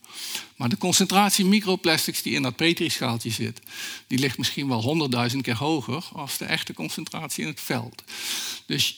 Maar 0.56 0.70
de 0.70 0.78
concentratie 0.78 1.46
microplastics 1.46 2.22
die 2.22 2.34
in 2.34 2.42
dat 2.42 2.56
petrischaaltje 2.56 3.30
zit, 3.30 3.60
die 4.08 4.20
ligt 4.20 4.38
misschien 4.38 4.68
wel 4.68 4.82
honderdduizend 4.82 5.44
keer 5.44 5.58
hoger 5.58 6.06
als 6.14 6.38
de 6.38 6.46
echte 6.46 6.74
concentratie 6.74 7.44
in 7.44 7.50
het 7.50 7.62
veld. 7.62 8.04
Dus 8.66 8.98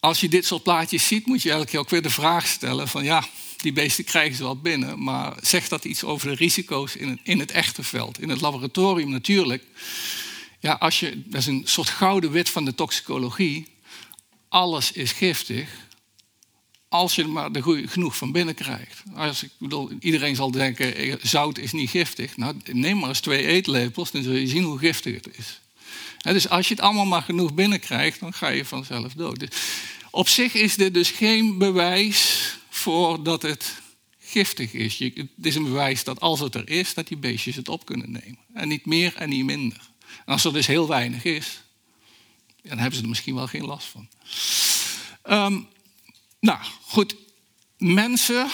als 0.00 0.20
je 0.20 0.28
dit 0.28 0.46
soort 0.46 0.62
plaatjes 0.62 1.06
ziet, 1.06 1.26
moet 1.26 1.42
je 1.42 1.50
eigenlijk 1.50 1.78
ook 1.84 1.90
weer 1.90 2.02
de 2.02 2.10
vraag 2.10 2.46
stellen 2.46 2.88
van 2.88 3.04
ja, 3.04 3.24
die 3.56 3.72
beesten 3.72 4.04
krijgen 4.04 4.36
ze 4.36 4.42
wel 4.42 4.60
binnen, 4.60 5.02
maar 5.02 5.36
zegt 5.42 5.70
dat 5.70 5.84
iets 5.84 6.04
over 6.04 6.28
de 6.28 6.34
risico's 6.34 6.96
in 6.96 7.20
in 7.22 7.38
het 7.38 7.50
echte 7.50 7.82
veld? 7.82 8.20
In 8.20 8.28
het 8.28 8.40
laboratorium 8.40 9.10
natuurlijk. 9.10 9.64
Ja, 10.62 10.72
als 10.72 11.00
je, 11.00 11.22
dat 11.24 11.40
is 11.40 11.46
een 11.46 11.62
soort 11.64 11.88
gouden 11.88 12.32
wet 12.32 12.50
van 12.50 12.64
de 12.64 12.74
toxicologie. 12.74 13.66
Alles 14.48 14.92
is 14.92 15.12
giftig 15.12 15.68
als 16.88 17.14
je 17.14 17.22
er 17.22 17.28
maar 17.28 17.50
goeie, 17.60 17.88
genoeg 17.88 18.16
van 18.16 18.32
binnen 18.32 18.54
krijgt. 18.54 19.02
Als 19.14 19.42
ik 19.42 19.50
bedoel, 19.58 19.90
iedereen 20.00 20.36
zal 20.36 20.50
denken, 20.50 20.94
eh, 20.94 21.14
zout 21.22 21.58
is 21.58 21.72
niet 21.72 21.90
giftig. 21.90 22.36
Nou, 22.36 22.56
neem 22.72 22.98
maar 22.98 23.08
eens 23.08 23.20
twee 23.20 23.46
eetlepels, 23.46 24.10
dan 24.10 24.22
zul 24.22 24.32
je 24.32 24.46
zien 24.46 24.62
hoe 24.62 24.78
giftig 24.78 25.14
het 25.14 25.28
is. 25.38 25.60
dus 26.18 26.48
als 26.48 26.68
je 26.68 26.74
het 26.74 26.82
allemaal 26.82 27.04
maar 27.04 27.22
genoeg 27.22 27.54
binnenkrijgt, 27.54 28.20
dan 28.20 28.32
ga 28.32 28.48
je 28.48 28.64
vanzelf 28.64 29.12
dood. 29.12 29.38
Dus 29.38 29.48
op 30.10 30.28
zich 30.28 30.54
is 30.54 30.74
dit 30.74 30.94
dus 30.94 31.10
geen 31.10 31.58
bewijs 31.58 32.50
voor 32.68 33.22
dat 33.22 33.42
het 33.42 33.80
giftig 34.18 34.72
is. 34.72 34.98
Het 34.98 35.28
is 35.42 35.54
een 35.54 35.64
bewijs 35.64 36.04
dat 36.04 36.20
als 36.20 36.40
het 36.40 36.54
er 36.54 36.68
is, 36.68 36.94
dat 36.94 37.08
die 37.08 37.16
beestjes 37.16 37.56
het 37.56 37.68
op 37.68 37.86
kunnen 37.86 38.10
nemen. 38.10 38.38
En 38.54 38.68
niet 38.68 38.86
meer 38.86 39.16
en 39.16 39.28
niet 39.28 39.44
minder. 39.44 39.91
Als 40.26 40.44
er 40.44 40.52
dus 40.52 40.66
heel 40.66 40.88
weinig 40.88 41.24
is, 41.24 41.62
dan 42.62 42.78
hebben 42.78 42.96
ze 42.96 43.02
er 43.02 43.08
misschien 43.08 43.34
wel 43.34 43.46
geen 43.46 43.64
last 43.64 43.86
van. 43.86 44.08
Um, 45.30 45.68
nou, 46.40 46.58
goed. 46.82 47.16
Mensen 47.78 48.48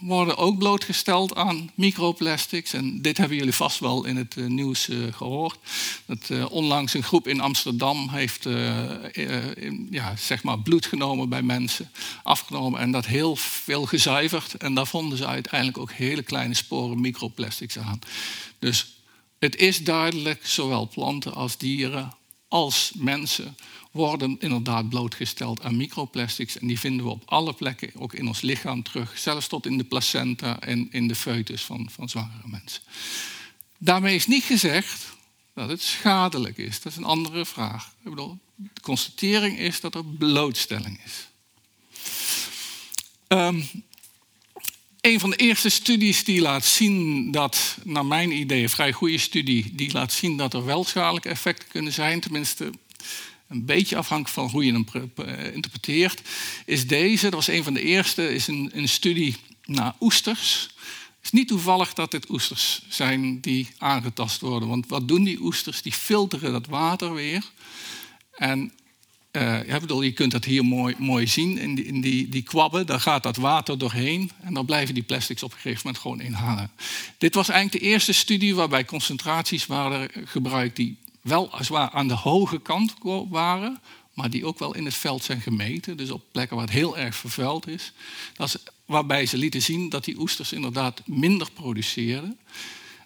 worden 0.00 0.36
ook 0.36 0.58
blootgesteld 0.58 1.34
aan 1.34 1.70
microplastics. 1.74 2.72
En 2.72 3.02
dit 3.02 3.16
hebben 3.18 3.36
jullie 3.36 3.54
vast 3.54 3.78
wel 3.78 4.04
in 4.04 4.16
het 4.16 4.36
uh, 4.36 4.46
nieuws 4.46 4.88
uh, 4.88 5.12
gehoord. 5.12 5.58
Dat 6.06 6.28
uh, 6.30 6.50
onlangs 6.50 6.94
een 6.94 7.02
groep 7.02 7.26
in 7.28 7.40
Amsterdam 7.40 8.08
heeft 8.08 8.44
ja, 9.90 10.16
zeg 10.16 10.42
maar 10.42 10.58
bloed 10.58 10.86
genomen 10.86 11.28
bij 11.28 11.42
mensen, 11.42 11.90
afgenomen 12.22 12.80
en 12.80 12.90
dat 12.90 13.06
heel 13.06 13.36
veel 13.36 13.86
gezuiverd. 13.86 14.54
En 14.54 14.74
daar 14.74 14.86
vonden 14.86 15.18
ze 15.18 15.26
uiteindelijk 15.26 15.78
ook 15.78 15.92
hele 15.92 16.22
kleine 16.22 16.54
sporen 16.54 17.00
microplastics 17.00 17.78
aan. 17.78 17.98
Dus 18.58 18.97
het 19.38 19.56
is 19.56 19.84
duidelijk, 19.84 20.46
zowel 20.46 20.88
planten 20.88 21.34
als 21.34 21.58
dieren 21.58 22.16
als 22.48 22.92
mensen 22.96 23.56
worden 23.90 24.36
inderdaad 24.38 24.88
blootgesteld 24.88 25.62
aan 25.62 25.76
microplastics. 25.76 26.58
En 26.58 26.66
die 26.66 26.78
vinden 26.78 27.06
we 27.06 27.12
op 27.12 27.22
alle 27.26 27.52
plekken, 27.52 27.90
ook 27.94 28.14
in 28.14 28.26
ons 28.26 28.40
lichaam 28.40 28.82
terug. 28.82 29.18
Zelfs 29.18 29.46
tot 29.46 29.66
in 29.66 29.78
de 29.78 29.84
placenta 29.84 30.60
en 30.60 30.88
in 30.90 31.08
de 31.08 31.14
foetus 31.14 31.62
van, 31.62 31.88
van 31.90 32.08
zwangere 32.08 32.48
mensen. 32.48 32.82
Daarmee 33.78 34.14
is 34.14 34.26
niet 34.26 34.44
gezegd 34.44 35.16
dat 35.54 35.68
het 35.68 35.82
schadelijk 35.82 36.58
is. 36.58 36.80
Dat 36.80 36.92
is 36.92 36.98
een 36.98 37.04
andere 37.04 37.46
vraag. 37.46 37.92
Ik 38.02 38.10
bedoel, 38.10 38.38
de 38.54 38.80
constatering 38.80 39.58
is 39.58 39.80
dat 39.80 39.94
er 39.94 40.04
blootstelling 40.04 41.00
is. 41.04 41.28
Um, 43.28 43.68
een 45.00 45.20
van 45.20 45.30
de 45.30 45.36
eerste 45.36 45.68
studies 45.68 46.24
die 46.24 46.40
laat 46.40 46.64
zien 46.64 47.30
dat, 47.30 47.78
naar 47.84 48.06
mijn 48.06 48.32
idee, 48.32 48.62
een 48.62 48.68
vrij 48.68 48.92
goede 48.92 49.18
studie, 49.18 49.74
die 49.74 49.92
laat 49.92 50.12
zien 50.12 50.36
dat 50.36 50.54
er 50.54 50.64
wel 50.64 50.84
schadelijke 50.84 51.28
effecten 51.28 51.68
kunnen 51.68 51.92
zijn, 51.92 52.20
tenminste 52.20 52.70
een 53.48 53.64
beetje 53.64 53.96
afhankelijk 53.96 54.34
van 54.34 54.48
hoe 54.48 54.64
je 54.64 54.72
hem 54.72 54.86
interpreteert, 55.54 56.22
is 56.66 56.86
deze, 56.86 57.24
dat 57.24 57.34
was 57.34 57.48
een 57.48 57.64
van 57.64 57.74
de 57.74 57.82
eerste, 57.82 58.34
is 58.34 58.46
een, 58.46 58.70
een 58.72 58.88
studie 58.88 59.36
naar 59.64 59.94
oesters. 60.00 60.68
Het 61.16 61.24
is 61.24 61.30
niet 61.30 61.48
toevallig 61.48 61.94
dat 61.94 62.10
dit 62.10 62.30
oesters 62.30 62.82
zijn 62.88 63.40
die 63.40 63.68
aangetast 63.78 64.40
worden. 64.40 64.68
Want 64.68 64.88
wat 64.88 65.08
doen 65.08 65.24
die 65.24 65.40
oesters? 65.40 65.82
Die 65.82 65.92
filteren 65.92 66.52
dat 66.52 66.66
water 66.66 67.14
weer. 67.14 67.44
En 68.32 68.72
bedoel, 69.80 70.02
je 70.02 70.12
kunt 70.12 70.32
dat 70.32 70.44
hier 70.44 70.64
mooi, 70.64 70.94
mooi 70.98 71.26
zien 71.26 71.58
in, 71.58 71.74
die, 71.74 71.84
in 71.84 72.00
die, 72.00 72.28
die 72.28 72.42
kwabben. 72.42 72.86
Daar 72.86 73.00
gaat 73.00 73.22
dat 73.22 73.36
water 73.36 73.78
doorheen 73.78 74.30
en 74.40 74.54
dan 74.54 74.64
blijven 74.64 74.94
die 74.94 75.02
plastics 75.02 75.42
op 75.42 75.52
een 75.52 75.58
gegeven 75.58 75.80
moment 75.84 76.02
gewoon 76.02 76.20
in 76.20 76.32
hangen. 76.32 76.70
Dit 77.18 77.34
was 77.34 77.48
eigenlijk 77.48 77.84
de 77.84 77.90
eerste 77.90 78.12
studie 78.12 78.54
waarbij 78.54 78.84
concentraties 78.84 79.66
waren 79.66 80.10
gebruikt 80.24 80.76
die 80.76 80.98
wel 81.20 81.52
aan 81.92 82.08
de 82.08 82.14
hoge 82.14 82.60
kant 82.60 82.94
waren, 83.28 83.80
maar 84.14 84.30
die 84.30 84.46
ook 84.46 84.58
wel 84.58 84.74
in 84.74 84.84
het 84.84 84.94
veld 84.94 85.24
zijn 85.24 85.40
gemeten. 85.40 85.96
Dus 85.96 86.10
op 86.10 86.22
plekken 86.32 86.56
waar 86.56 86.64
het 86.66 86.74
heel 86.74 86.98
erg 86.98 87.16
vervuild 87.16 87.68
is. 87.68 87.92
Dat 88.34 88.62
waarbij 88.84 89.26
ze 89.26 89.36
lieten 89.36 89.62
zien 89.62 89.88
dat 89.88 90.04
die 90.04 90.18
oesters 90.18 90.52
inderdaad 90.52 91.02
minder 91.06 91.50
produceren. 91.50 92.38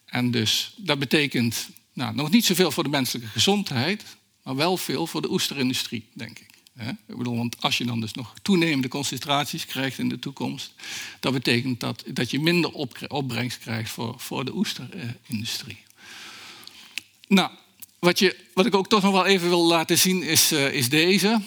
En 0.04 0.30
dus 0.30 0.74
dat 0.76 0.98
betekent 0.98 1.68
nou, 1.92 2.14
nog 2.14 2.30
niet 2.30 2.44
zoveel 2.44 2.70
voor 2.70 2.82
de 2.82 2.88
menselijke 2.88 3.28
gezondheid, 3.28 4.04
maar 4.42 4.56
wel 4.56 4.76
veel 4.76 5.06
voor 5.06 5.22
de 5.22 5.30
oesterindustrie, 5.30 6.04
denk 6.12 6.38
ik. 6.38 6.50
Ik 7.06 7.16
bedoel, 7.16 7.36
want 7.36 7.62
als 7.62 7.78
je 7.78 7.84
dan 7.84 8.00
dus 8.00 8.12
nog 8.12 8.34
toenemende 8.42 8.88
concentraties 8.88 9.66
krijgt 9.66 9.98
in 9.98 10.08
de 10.08 10.18
toekomst, 10.18 10.74
dat 11.20 11.32
betekent 11.32 11.80
dat, 11.80 12.04
dat 12.06 12.30
je 12.30 12.40
minder 12.40 12.72
opbrengst 13.08 13.58
krijgt 13.58 13.90
voor, 13.90 14.14
voor 14.20 14.44
de 14.44 14.54
oesterindustrie. 14.54 15.78
Nou, 17.28 17.50
wat, 17.98 18.18
je, 18.18 18.36
wat 18.54 18.66
ik 18.66 18.74
ook 18.74 18.88
toch 18.88 19.02
nog 19.02 19.12
wel 19.12 19.26
even 19.26 19.48
wil 19.48 19.66
laten 19.66 19.98
zien 19.98 20.22
is, 20.22 20.52
uh, 20.52 20.74
is 20.74 20.88
deze. 20.88 21.40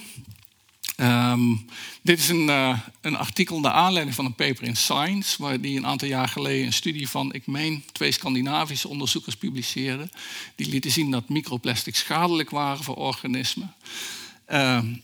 Um, 0.97 1.65
dit 2.01 2.19
is 2.19 2.29
een, 2.29 2.47
uh, 2.47 2.79
een, 3.01 3.17
artikel 3.17 3.59
naar 3.59 3.71
aanleiding 3.71 4.15
van 4.15 4.25
een 4.25 4.35
paper 4.35 4.63
in 4.63 4.75
Science, 4.75 5.41
waar 5.41 5.61
die 5.61 5.77
een 5.77 5.85
aantal 5.85 6.07
jaar 6.07 6.27
geleden 6.27 6.65
een 6.65 6.73
studie 6.73 7.09
van, 7.09 7.33
ik 7.33 7.47
meen, 7.47 7.83
twee 7.91 8.11
Scandinavische 8.11 8.87
onderzoekers 8.87 9.35
publiceerden. 9.35 10.11
Die 10.55 10.69
lieten 10.69 10.91
zien 10.91 11.11
dat 11.11 11.29
microplastics 11.29 11.99
schadelijk 11.99 12.49
waren 12.49 12.83
voor 12.83 12.95
organismen. 12.95 13.73
Um, 14.47 15.01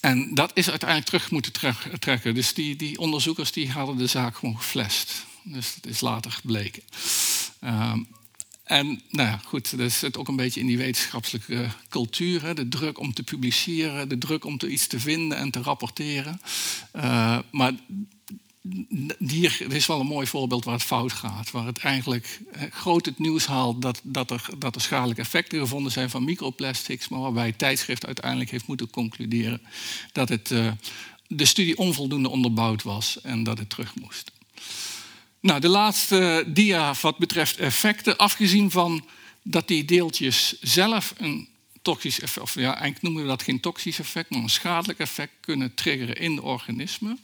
en 0.00 0.34
dat 0.34 0.50
is 0.54 0.70
uiteindelijk 0.70 1.08
terug 1.08 1.30
moeten 1.30 1.52
trekken. 1.98 2.34
Dus 2.34 2.54
die, 2.54 2.76
die, 2.76 2.98
onderzoekers 2.98 3.52
die 3.52 3.70
hadden 3.70 3.96
de 3.96 4.06
zaak 4.06 4.36
gewoon 4.36 4.58
geflasht. 4.58 5.26
Dus 5.42 5.74
dat 5.74 5.92
is 5.92 6.00
later 6.00 6.30
gebleken. 6.30 6.82
Um, 7.64 8.08
en 8.70 9.00
nou 9.10 9.28
ja, 9.28 9.40
goed, 9.44 9.78
dat 9.78 9.92
zit 9.92 10.16
ook 10.16 10.28
een 10.28 10.36
beetje 10.36 10.60
in 10.60 10.66
die 10.66 10.78
wetenschappelijke 10.78 11.68
cultuur. 11.88 12.42
Hè? 12.42 12.54
De 12.54 12.68
druk 12.68 12.98
om 12.98 13.14
te 13.14 13.22
publiceren, 13.22 14.08
de 14.08 14.18
druk 14.18 14.44
om 14.44 14.58
iets 14.68 14.86
te 14.86 15.00
vinden 15.00 15.38
en 15.38 15.50
te 15.50 15.62
rapporteren. 15.62 16.40
Uh, 16.96 17.38
maar 17.50 17.72
hier 19.18 19.72
is 19.72 19.86
wel 19.86 20.00
een 20.00 20.06
mooi 20.06 20.26
voorbeeld 20.26 20.64
waar 20.64 20.74
het 20.74 20.82
fout 20.82 21.12
gaat. 21.12 21.50
Waar 21.50 21.66
het 21.66 21.78
eigenlijk 21.78 22.40
groot 22.70 23.06
het 23.06 23.18
nieuws 23.18 23.46
haalt 23.46 23.82
dat, 23.82 24.00
dat, 24.02 24.30
er, 24.30 24.48
dat 24.58 24.74
er 24.74 24.80
schadelijke 24.80 25.22
effecten 25.22 25.58
gevonden 25.58 25.92
zijn 25.92 26.10
van 26.10 26.24
microplastics. 26.24 27.08
Maar 27.08 27.20
waarbij 27.20 27.46
het 27.46 27.58
tijdschrift 27.58 28.06
uiteindelijk 28.06 28.50
heeft 28.50 28.66
moeten 28.66 28.90
concluderen 28.90 29.60
dat 30.12 30.28
het, 30.28 30.50
uh, 30.50 30.72
de 31.26 31.44
studie 31.44 31.78
onvoldoende 31.78 32.28
onderbouwd 32.28 32.82
was 32.82 33.20
en 33.20 33.42
dat 33.42 33.58
het 33.58 33.70
terug 33.70 33.94
moest. 34.00 34.30
Nou, 35.40 35.60
de 35.60 35.68
laatste 35.68 36.44
dia 36.46 36.94
wat 37.00 37.18
betreft 37.18 37.56
effecten, 37.56 38.16
afgezien 38.16 38.70
van 38.70 39.06
dat 39.42 39.68
die 39.68 39.84
deeltjes 39.84 40.60
zelf 40.60 41.14
een 41.16 41.48
toxisch 41.82 42.20
effect, 42.20 42.42
of 42.42 42.54
ja, 42.54 42.70
eigenlijk 42.70 43.02
noemen 43.02 43.22
we 43.22 43.28
dat 43.28 43.42
geen 43.42 43.60
toxisch 43.60 43.98
effect, 43.98 44.30
maar 44.30 44.42
een 44.42 44.48
schadelijk 44.48 44.98
effect 44.98 45.32
kunnen 45.40 45.74
triggeren 45.74 46.16
in 46.16 46.34
de 46.34 46.42
organismen, 46.42 47.18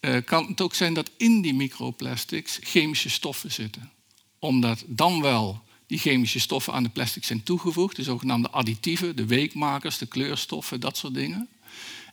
uh, 0.00 0.16
kan 0.24 0.46
het 0.46 0.60
ook 0.60 0.74
zijn 0.74 0.94
dat 0.94 1.10
in 1.16 1.40
die 1.40 1.54
microplastics 1.54 2.58
chemische 2.60 3.10
stoffen 3.10 3.52
zitten. 3.52 3.90
Omdat 4.38 4.84
dan 4.86 5.20
wel 5.20 5.62
die 5.86 5.98
chemische 5.98 6.40
stoffen 6.40 6.72
aan 6.72 6.82
de 6.82 6.88
plastic 6.88 7.24
zijn 7.24 7.42
toegevoegd, 7.42 7.96
de 7.96 8.02
zogenaamde 8.02 8.50
additieven, 8.50 9.16
de 9.16 9.26
weekmakers, 9.26 9.98
de 9.98 10.06
kleurstoffen, 10.06 10.80
dat 10.80 10.96
soort 10.96 11.14
dingen. 11.14 11.48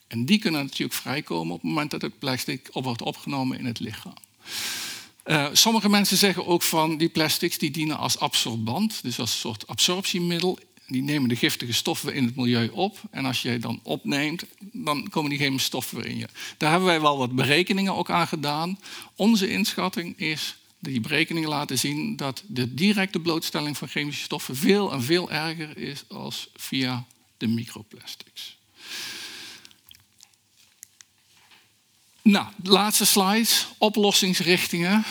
En 0.08 0.26
die 0.26 0.40
kunnen 0.40 0.64
natuurlijk 0.64 1.00
vrijkomen 1.00 1.54
op 1.54 1.62
het 1.62 1.70
moment 1.70 1.92
dat 1.92 2.02
het 2.02 2.20
plastic 2.20 2.70
wordt 2.72 3.02
opgenomen 3.02 3.60
in 3.60 3.66
het 3.66 3.80
lichaam. 3.80 4.14
Uh, 5.30 5.48
sommige 5.54 5.90
mensen 5.90 6.18
zeggen 6.18 6.46
ook 6.46 6.62
van 6.62 6.98
die 6.98 7.10
plastics 7.10 7.58
die 7.58 7.72
dienen 7.72 7.98
als 7.98 8.20
absorbant, 8.20 9.00
dus 9.04 9.20
als 9.20 9.32
een 9.32 9.40
soort 9.40 9.68
absorptiemiddel. 9.68 10.60
Die 10.88 11.02
nemen 11.02 11.30
de 11.30 11.36
giftige 11.36 11.74
stoffen 11.74 12.14
in 12.14 12.26
het 12.26 12.36
milieu 12.36 12.70
op. 12.70 12.98
En 13.12 13.26
als 13.26 13.42
je 13.42 13.60
dan 13.60 13.80
opneemt, 13.84 14.44
dan 14.60 15.10
komen 15.10 15.30
die 15.30 15.40
chemische 15.40 15.68
stoffen 15.68 15.98
weer 15.98 16.06
in 16.06 16.18
je. 16.18 16.28
Daar 16.58 16.70
hebben 16.70 16.88
wij 16.88 17.02
wel 17.02 17.18
wat 17.18 17.36
berekeningen 17.36 17.96
ook 17.96 18.10
aan 18.10 18.28
gedaan. 18.28 18.80
Onze 19.16 19.50
inschatting 19.50 20.20
is, 20.20 20.56
die 20.80 21.00
berekeningen 21.00 21.50
laten 21.50 21.80
zien 21.80 22.16
dat 22.16 22.44
de 22.48 22.74
directe 22.74 23.20
blootstelling 23.20 23.78
van 23.78 23.88
chemische 23.88 24.24
stoffen 24.24 24.56
veel 24.56 24.92
en 24.92 25.04
veel 25.04 25.32
erger 25.32 25.78
is 25.78 26.04
als 26.08 26.50
via 26.56 27.06
de 27.38 27.48
microplastics. 27.48 28.58
Nou, 32.22 32.48
laatste 32.64 33.06
slide. 33.06 33.50
Oplossingsrichtingen. 33.78 35.04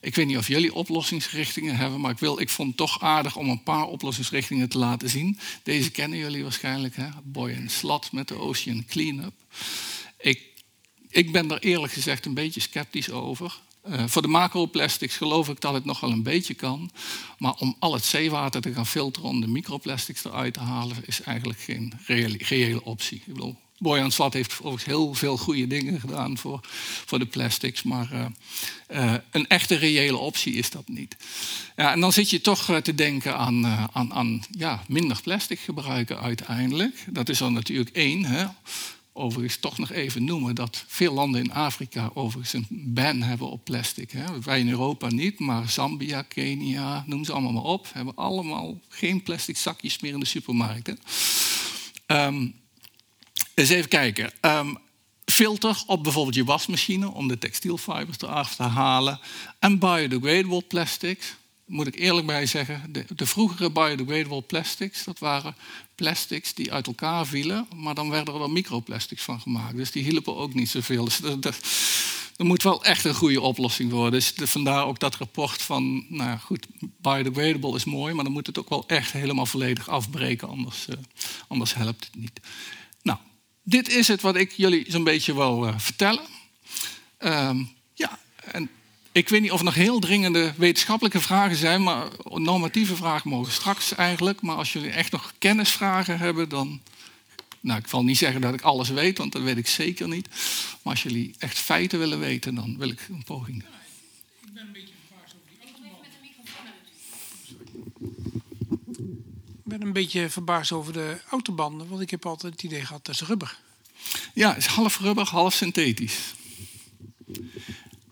Ik 0.00 0.14
weet 0.14 0.26
niet 0.26 0.36
of 0.36 0.48
jullie 0.48 0.74
oplossingsrichtingen 0.74 1.76
hebben, 1.76 2.00
maar 2.00 2.10
ik, 2.10 2.18
wil, 2.18 2.40
ik 2.40 2.48
vond 2.48 2.68
het 2.68 2.76
toch 2.76 3.00
aardig 3.00 3.36
om 3.36 3.48
een 3.48 3.62
paar 3.62 3.86
oplossingsrichtingen 3.86 4.68
te 4.68 4.78
laten 4.78 5.08
zien. 5.08 5.38
Deze 5.62 5.90
kennen 5.90 6.18
jullie 6.18 6.42
waarschijnlijk, 6.42 6.96
hè? 6.96 7.08
Boy 7.22 7.50
en 7.50 7.70
Slat 7.70 8.12
met 8.12 8.28
de 8.28 8.34
Ocean 8.34 8.84
Cleanup. 8.84 9.32
Ik, 10.18 10.42
ik 11.08 11.32
ben 11.32 11.50
er 11.50 11.58
eerlijk 11.58 11.92
gezegd 11.92 12.26
een 12.26 12.34
beetje 12.34 12.60
sceptisch 12.60 13.10
over. 13.10 13.60
Uh, 13.88 14.06
voor 14.06 14.22
de 14.22 14.28
macroplastics 14.28 15.16
geloof 15.16 15.48
ik 15.48 15.60
dat 15.60 15.74
het 15.74 15.84
nog 15.84 16.00
wel 16.00 16.10
een 16.10 16.22
beetje 16.22 16.54
kan. 16.54 16.90
Maar 17.38 17.54
om 17.54 17.76
al 17.78 17.94
het 17.94 18.04
zeewater 18.04 18.60
te 18.60 18.72
gaan 18.72 18.86
filteren 18.86 19.28
om 19.28 19.40
de 19.40 19.46
microplastics 19.48 20.24
eruit 20.24 20.54
te 20.54 20.60
halen, 20.60 20.96
is 21.06 21.22
eigenlijk 21.22 21.58
geen 21.58 21.92
reële, 22.38 22.84
optie. 22.84 23.22
Ik 23.26 23.36
Boyan 23.82 24.10
Slat 24.10 24.32
heeft 24.32 24.52
overigens 24.52 24.84
heel 24.84 25.14
veel 25.14 25.38
goede 25.38 25.66
dingen 25.66 26.00
gedaan 26.00 26.38
voor, 26.38 26.60
voor 27.06 27.18
de 27.18 27.26
plastics, 27.26 27.82
maar 27.82 28.08
uh, 28.12 28.24
uh, 28.90 29.14
een 29.30 29.48
echte 29.48 29.74
reële 29.74 30.16
optie 30.16 30.54
is 30.54 30.70
dat 30.70 30.88
niet. 30.88 31.16
Ja, 31.76 31.92
en 31.92 32.00
dan 32.00 32.12
zit 32.12 32.30
je 32.30 32.40
toch 32.40 32.68
uh, 32.68 32.76
te 32.76 32.94
denken 32.94 33.36
aan, 33.36 33.66
aan, 33.92 34.12
aan 34.12 34.42
ja, 34.50 34.82
minder 34.88 35.20
plastic 35.22 35.58
gebruiken 35.58 36.20
uiteindelijk. 36.20 37.04
Dat 37.10 37.28
is 37.28 37.40
er 37.40 37.52
natuurlijk 37.52 37.96
één. 37.96 38.24
Hè. 38.24 38.46
Overigens 39.12 39.56
toch 39.56 39.78
nog 39.78 39.90
even 39.90 40.24
noemen 40.24 40.54
dat 40.54 40.84
veel 40.86 41.14
landen 41.14 41.44
in 41.44 41.52
Afrika 41.52 42.10
overigens 42.14 42.52
een 42.52 42.66
ban 42.70 43.22
hebben 43.22 43.50
op 43.50 43.64
plastic. 43.64 44.10
Hè. 44.10 44.40
Wij 44.40 44.60
in 44.60 44.68
Europa 44.68 45.08
niet, 45.08 45.38
maar 45.38 45.68
Zambia, 45.68 46.22
Kenia, 46.22 47.04
noem 47.06 47.24
ze 47.24 47.32
allemaal 47.32 47.52
maar 47.52 47.62
op, 47.62 47.88
hebben 47.92 48.14
allemaal 48.14 48.80
geen 48.88 49.22
plastic 49.22 49.56
zakjes 49.56 50.00
meer 50.00 50.12
in 50.12 50.20
de 50.20 50.26
supermarkten. 50.26 50.98
Um, 52.06 52.60
eens 53.54 53.68
even 53.68 53.88
kijken. 53.88 54.32
Um, 54.40 54.78
filter 55.24 55.82
op 55.86 56.02
bijvoorbeeld 56.02 56.34
je 56.34 56.44
wasmachine 56.44 57.10
om 57.10 57.28
de 57.28 57.38
textielfibers 57.38 58.20
eraf 58.20 58.54
te 58.54 58.62
halen. 58.62 59.20
En 59.58 59.78
biodegradable 59.78 60.62
plastics. 60.62 61.34
Moet 61.66 61.86
ik 61.86 61.98
eerlijk 61.98 62.26
bij 62.26 62.46
zeggen, 62.46 62.92
de, 62.92 63.04
de, 63.16 63.26
vroegere 63.26 63.70
biodegradable 63.70 64.42
plastics, 64.42 65.04
dat 65.04 65.18
waren 65.18 65.56
plastics 65.94 66.54
die 66.54 66.72
uit 66.72 66.86
elkaar 66.86 67.26
vielen, 67.26 67.66
maar 67.76 67.94
dan 67.94 68.10
werden 68.10 68.34
er 68.34 68.40
wel 68.40 68.48
microplastics 68.48 69.22
van 69.22 69.40
gemaakt. 69.40 69.76
Dus 69.76 69.90
die 69.90 70.02
hielpen 70.02 70.36
ook 70.36 70.54
niet 70.54 70.68
zoveel. 70.68 71.04
Dus 71.04 71.20
dat, 71.40 71.60
moet 72.36 72.62
wel 72.62 72.84
echt 72.84 73.04
een 73.04 73.14
goede 73.14 73.40
oplossing 73.40 73.90
worden. 73.90 74.12
Dus 74.12 74.32
vandaar 74.50 74.86
ook 74.86 74.98
dat 74.98 75.16
rapport 75.16 75.62
van, 75.62 76.04
nou 76.08 76.38
goed, 76.38 76.66
biodegradable 77.00 77.74
is 77.74 77.84
mooi, 77.84 78.14
maar 78.14 78.24
dan 78.24 78.32
moet 78.32 78.46
het 78.46 78.58
ook 78.58 78.68
wel 78.68 78.84
echt 78.86 79.12
helemaal 79.12 79.46
volledig 79.46 79.88
afbreken, 79.88 80.48
anders, 80.48 80.86
uh, 80.88 80.96
anders 81.48 81.74
helpt 81.74 82.04
het 82.04 82.16
niet. 82.16 82.40
Dit 83.62 83.88
is 83.88 84.08
het 84.08 84.20
wat 84.20 84.36
ik 84.36 84.52
jullie 84.52 84.84
zo'n 84.88 85.04
beetje 85.04 85.34
wil 85.34 85.66
uh, 85.66 85.78
vertellen. 85.78 86.24
Um, 87.18 87.70
ja, 87.94 88.18
en 88.44 88.70
ik 89.12 89.28
weet 89.28 89.40
niet 89.40 89.50
of 89.50 89.58
er 89.58 89.64
nog 89.64 89.74
heel 89.74 90.00
dringende 90.00 90.52
wetenschappelijke 90.56 91.20
vragen 91.20 91.56
zijn, 91.56 91.82
maar 91.82 92.08
normatieve 92.24 92.96
vragen 92.96 93.30
mogen 93.30 93.52
straks 93.52 93.94
eigenlijk. 93.94 94.40
Maar 94.40 94.56
als 94.56 94.72
jullie 94.72 94.90
echt 94.90 95.12
nog 95.12 95.32
kennisvragen 95.38 96.18
hebben, 96.18 96.48
dan. 96.48 96.80
Nou, 97.60 97.78
ik 97.78 97.86
zal 97.86 98.04
niet 98.04 98.18
zeggen 98.18 98.40
dat 98.40 98.54
ik 98.54 98.60
alles 98.60 98.88
weet, 98.88 99.18
want 99.18 99.32
dat 99.32 99.42
weet 99.42 99.56
ik 99.56 99.66
zeker 99.66 100.08
niet. 100.08 100.28
Maar 100.82 100.92
als 100.92 101.02
jullie 101.02 101.34
echt 101.38 101.58
feiten 101.58 101.98
willen 101.98 102.18
weten, 102.18 102.54
dan 102.54 102.78
wil 102.78 102.88
ik 102.88 103.06
een 103.08 103.24
poging. 103.24 103.64
Ik 104.44 104.52
ben 104.52 104.66
een 104.66 104.72
beetje 104.72 104.94
verbaasd 105.08 105.34
over 105.34 105.48
die 105.48 105.58
autobanden. 105.64 106.10
Ik 109.56 109.61
ben 109.78 109.86
een 109.86 109.92
beetje 109.92 110.30
verbaasd 110.30 110.72
over 110.72 110.92
de 110.92 111.16
autobanden, 111.30 111.88
want 111.88 112.00
ik 112.00 112.10
heb 112.10 112.26
altijd 112.26 112.52
het 112.52 112.62
idee 112.62 112.84
gehad 112.84 113.04
dat 113.04 113.14
is 113.14 113.22
rubber. 113.22 113.58
Ja, 114.34 114.48
het 114.48 114.58
is 114.58 114.66
half 114.66 114.98
rubber, 114.98 115.26
half 115.26 115.54
synthetisch. 115.54 116.34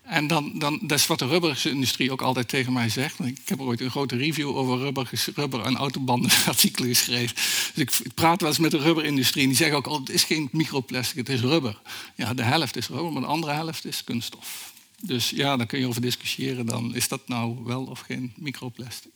En 0.01 0.27
dan, 0.27 0.59
dan, 0.59 0.79
dat 0.81 0.97
is 0.99 1.07
wat 1.07 1.19
de 1.19 1.27
rubberindustrie 1.27 2.11
ook 2.11 2.21
altijd 2.21 2.47
tegen 2.47 2.73
mij 2.73 2.89
zegt. 2.89 3.19
Ik 3.19 3.37
heb 3.45 3.59
ooit 3.59 3.81
een 3.81 3.89
grote 3.89 4.15
review 4.15 4.57
over 4.57 4.77
rubber, 4.77 5.11
rubber 5.35 5.61
en 5.61 5.75
autobandenartikelen 5.75 6.89
geschreven. 6.89 7.35
Dus 7.73 8.01
ik 8.01 8.13
praat 8.13 8.41
wel 8.41 8.49
eens 8.49 8.59
met 8.59 8.71
de 8.71 8.77
rubberindustrie 8.77 9.43
en 9.43 9.49
die 9.49 9.57
zeggen 9.57 9.77
ook 9.77 9.87
al, 9.87 9.99
het 9.99 10.09
is 10.09 10.23
geen 10.23 10.49
microplastic, 10.51 11.17
het 11.17 11.29
is 11.29 11.41
rubber. 11.41 11.81
Ja, 12.15 12.33
de 12.33 12.43
helft 12.43 12.75
is 12.75 12.87
rubber, 12.87 13.11
maar 13.11 13.21
de 13.21 13.27
andere 13.27 13.53
helft 13.53 13.85
is 13.85 14.03
kunststof. 14.03 14.73
Dus 15.01 15.29
ja, 15.29 15.57
daar 15.57 15.67
kun 15.67 15.79
je 15.79 15.87
over 15.87 16.01
discussiëren 16.01 16.65
dan. 16.65 16.95
Is 16.95 17.07
dat 17.07 17.27
nou 17.27 17.63
wel 17.63 17.83
of 17.83 17.99
geen 17.99 18.33
microplastic? 18.35 19.11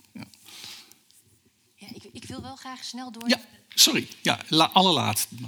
Ja. 1.89 1.95
Ik, 1.95 2.03
ik, 2.11 2.25
wil 2.25 2.41
wel 2.41 2.55
graag 2.55 2.83
snel 2.83 3.11
door. 3.11 3.29
Ja, 3.29 3.39
sorry. 3.69 4.07
Ja, 4.21 4.39
la, 4.47 4.69
allerlaatste. 4.73 5.35
Ja. 5.35 5.47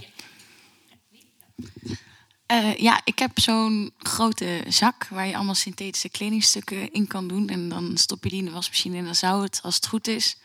Uh, 2.52 2.76
ja, 2.76 3.02
ik 3.04 3.20
heb 3.20 3.40
zo'n 3.40 3.92
grote 3.98 4.64
zak 4.68 5.08
waar 5.08 5.28
je 5.28 5.36
allemaal 5.36 5.56
synthetische 5.56 6.10
kledingstukken 6.10 6.92
in 6.92 7.08
kan 7.08 7.28
doen. 7.28 7.50
En 7.50 7.70
dan 7.70 7.98
stop 7.98 8.24
je 8.24 8.30
die 8.30 8.40
in 8.40 8.46
de 8.46 8.52
wasmachine 8.52 8.98
en 8.98 9.06
dan 9.06 9.16
zou 9.16 9.44
het, 9.44 9.60
als 9.64 9.76
het 9.76 9.88
goed 9.88 10.08
is, 10.08 10.38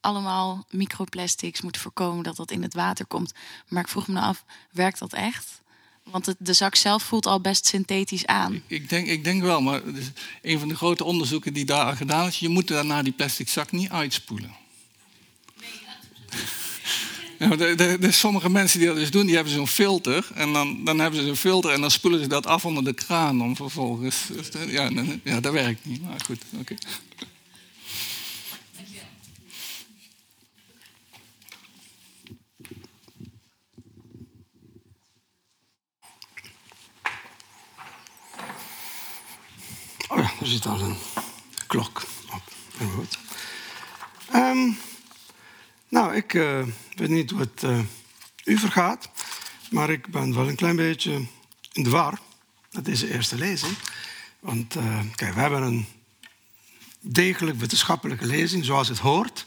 allemaal 0.00 0.66
microplastics 0.70 1.60
moeten 1.60 1.80
voorkomen 1.80 2.24
dat 2.24 2.36
dat 2.36 2.50
in 2.50 2.62
het 2.62 2.74
water 2.74 3.06
komt. 3.06 3.32
Maar 3.68 3.82
ik 3.82 3.88
vroeg 3.88 4.06
me 4.06 4.14
nou 4.14 4.26
af, 4.26 4.44
werkt 4.70 4.98
dat 4.98 5.12
echt? 5.12 5.62
Want 6.02 6.26
het, 6.26 6.36
de 6.38 6.52
zak 6.52 6.74
zelf 6.74 7.02
voelt 7.02 7.26
al 7.26 7.40
best 7.40 7.66
synthetisch 7.66 8.26
aan. 8.26 8.54
Ik, 8.54 8.62
ik, 8.66 8.88
denk, 8.88 9.06
ik 9.06 9.24
denk 9.24 9.42
wel, 9.42 9.60
maar 9.60 9.82
een 10.42 10.58
van 10.58 10.68
de 10.68 10.76
grote 10.76 11.04
onderzoeken 11.04 11.52
die 11.52 11.64
daar 11.64 11.96
gedaan 11.96 12.26
is, 12.26 12.38
je 12.38 12.48
moet 12.48 12.68
daarna 12.68 13.02
die 13.02 13.12
plastic 13.12 13.48
zak 13.48 13.72
niet 13.72 13.90
uitspoelen. 13.90 14.62
Ja, 17.38 17.56
de, 17.56 17.74
de, 17.74 17.96
de, 18.00 18.12
sommige 18.12 18.50
mensen 18.50 18.78
die 18.78 18.88
dat 18.88 18.96
dus 18.96 19.10
doen, 19.10 19.26
die 19.26 19.34
hebben 19.34 19.52
zo'n 19.52 19.68
filter. 19.68 20.26
En 20.34 20.52
dan, 20.52 20.84
dan 20.84 20.98
hebben 20.98 21.20
ze 21.20 21.26
zo'n 21.26 21.36
filter 21.36 21.70
en 21.70 21.80
dan 21.80 21.90
spoelen 21.90 22.20
ze 22.20 22.26
dat 22.26 22.46
af 22.46 22.64
onder 22.64 22.84
de 22.84 22.92
kraan 22.92 23.42
om 23.42 23.56
vervolgens. 23.56 24.16
Ja, 24.68 24.90
ja 25.24 25.40
dat 25.40 25.52
werkt 25.52 25.84
niet. 25.84 26.02
Maar 26.02 26.20
goed, 26.24 26.42
oké. 26.52 26.60
Okay. 26.60 26.78
Oh 40.08 40.18
ja, 40.18 40.30
er 40.40 40.46
zit 40.46 40.66
al 40.66 40.80
een 40.80 40.96
klok 41.66 42.02
op. 42.32 42.42
Goed. 42.94 43.18
Um, 44.34 44.76
nou, 45.94 46.14
ik 46.14 46.34
uh, 46.34 46.66
weet 46.94 47.08
niet 47.08 47.30
hoe 47.30 47.40
het 47.40 47.62
uh, 47.62 47.78
u 48.44 48.58
vergaat, 48.58 49.10
maar 49.70 49.90
ik 49.90 50.06
ben 50.06 50.34
wel 50.34 50.48
een 50.48 50.56
klein 50.56 50.76
beetje 50.76 51.26
in 51.72 51.82
de 51.82 51.90
war 51.90 52.18
met 52.70 52.84
deze 52.84 53.12
eerste 53.12 53.36
lezing. 53.36 53.76
Want 54.40 54.76
uh, 54.76 55.00
kijk, 55.14 55.34
we 55.34 55.40
hebben 55.40 55.62
een 55.62 55.86
degelijk 57.00 57.58
wetenschappelijke 57.58 58.26
lezing, 58.26 58.64
zoals 58.64 58.88
het 58.88 58.98
hoort. 58.98 59.46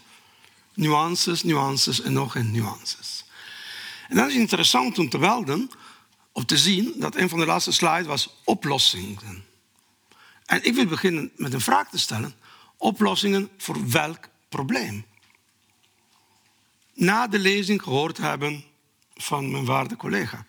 Nuances, 0.74 1.42
nuances 1.42 2.00
en 2.00 2.12
nog 2.12 2.34
een 2.34 2.50
nuances. 2.50 3.24
En 4.08 4.16
dan 4.16 4.28
is 4.28 4.34
interessant 4.34 4.98
om 4.98 5.08
te 5.08 5.18
melden, 5.18 5.70
om 6.32 6.46
te 6.46 6.58
zien 6.58 6.94
dat 6.96 7.16
een 7.16 7.28
van 7.28 7.38
de 7.38 7.46
laatste 7.46 7.72
slides 7.72 8.06
was 8.06 8.40
oplossingen. 8.44 9.44
En 10.46 10.64
ik 10.64 10.74
wil 10.74 10.86
beginnen 10.86 11.30
met 11.36 11.52
een 11.52 11.60
vraag 11.60 11.90
te 11.90 11.98
stellen. 11.98 12.34
Oplossingen 12.76 13.50
voor 13.56 13.88
welk 13.88 14.28
probleem? 14.48 15.04
Na 16.98 17.26
de 17.26 17.38
lezing 17.38 17.82
gehoord 17.82 18.16
hebben 18.16 18.64
van 19.14 19.50
mijn 19.50 19.64
waarde 19.64 19.96
collega. 19.96 20.46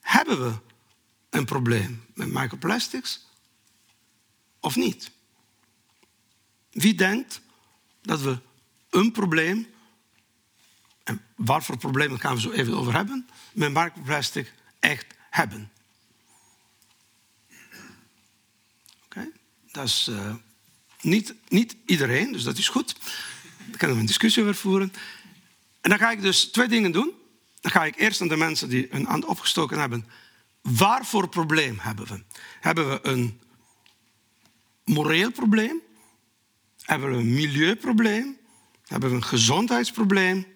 Hebben 0.00 0.44
we 0.44 0.58
een 1.30 1.44
probleem 1.44 2.04
met 2.14 2.32
microplastics 2.32 3.26
of 4.60 4.76
niet? 4.76 5.10
Wie 6.70 6.94
denkt 6.94 7.40
dat 8.02 8.20
we 8.20 8.38
een 8.90 9.12
probleem, 9.12 9.66
en 11.04 11.24
wat 11.36 11.64
voor 11.64 11.76
problemen 11.76 12.20
gaan 12.20 12.34
we 12.34 12.40
zo 12.40 12.50
even 12.50 12.76
over 12.76 12.94
hebben, 12.94 13.28
met 13.52 13.72
microplastic 13.72 14.52
echt 14.80 15.06
hebben? 15.30 15.70
Oké, 19.04 19.28
dat 19.72 19.84
is 19.84 20.08
uh, 20.10 20.34
niet, 21.00 21.34
niet 21.48 21.76
iedereen, 21.86 22.32
dus 22.32 22.42
dat 22.42 22.58
is 22.58 22.68
goed. 22.68 22.96
Daar 23.66 23.76
kunnen 23.76 23.96
we 23.96 24.02
een 24.02 24.08
discussie 24.08 24.42
over 24.42 24.54
voeren. 24.54 24.92
En 25.86 25.92
dan 25.92 26.00
ga 26.00 26.10
ik 26.10 26.22
dus 26.22 26.44
twee 26.44 26.68
dingen 26.68 26.92
doen. 26.92 27.12
Dan 27.60 27.70
ga 27.70 27.84
ik 27.84 27.96
eerst 27.96 28.20
aan 28.20 28.28
de 28.28 28.36
mensen 28.36 28.68
die 28.68 28.92
een 28.94 29.04
hand 29.04 29.24
opgestoken 29.24 29.78
hebben. 29.78 30.06
Waarvoor 30.62 31.28
probleem 31.28 31.78
hebben 31.78 32.06
we? 32.06 32.24
Hebben 32.60 32.90
we 32.90 32.98
een 33.02 33.40
moreel 34.84 35.30
probleem? 35.30 35.80
Hebben 36.80 37.10
we 37.10 37.16
een 37.16 37.34
milieuprobleem? 37.34 38.38
Hebben 38.86 39.10
we 39.10 39.16
een 39.16 39.24
gezondheidsprobleem? 39.24 40.46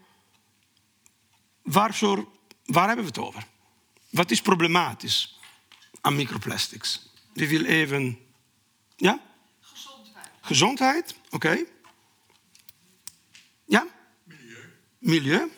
Waarvoor, 1.63 2.29
waar 2.65 2.87
hebben 2.87 3.05
we 3.05 3.11
het 3.11 3.27
over? 3.27 3.47
Wat 4.09 4.31
is 4.31 4.43
problematisch 4.43 5.41
aan 6.01 6.17
microplastics? 6.17 7.11
Wie 7.33 7.49
wil 7.49 7.65
even. 7.65 8.19
Ja? 8.97 9.21
Gezondheid. 9.61 10.31
Gezondheid, 10.41 11.15
oké. 11.25 11.35
Okay. 11.35 11.67
Ja? 13.65 13.87
Milieu. 15.01 15.51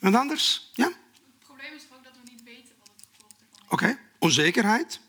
En 0.00 0.14
anders? 0.14 0.70
Ja? 0.74 0.86
Het 0.86 0.96
probleem 1.44 1.74
is 1.74 1.82
toch 1.82 1.98
onzekerheid. 4.18 5.00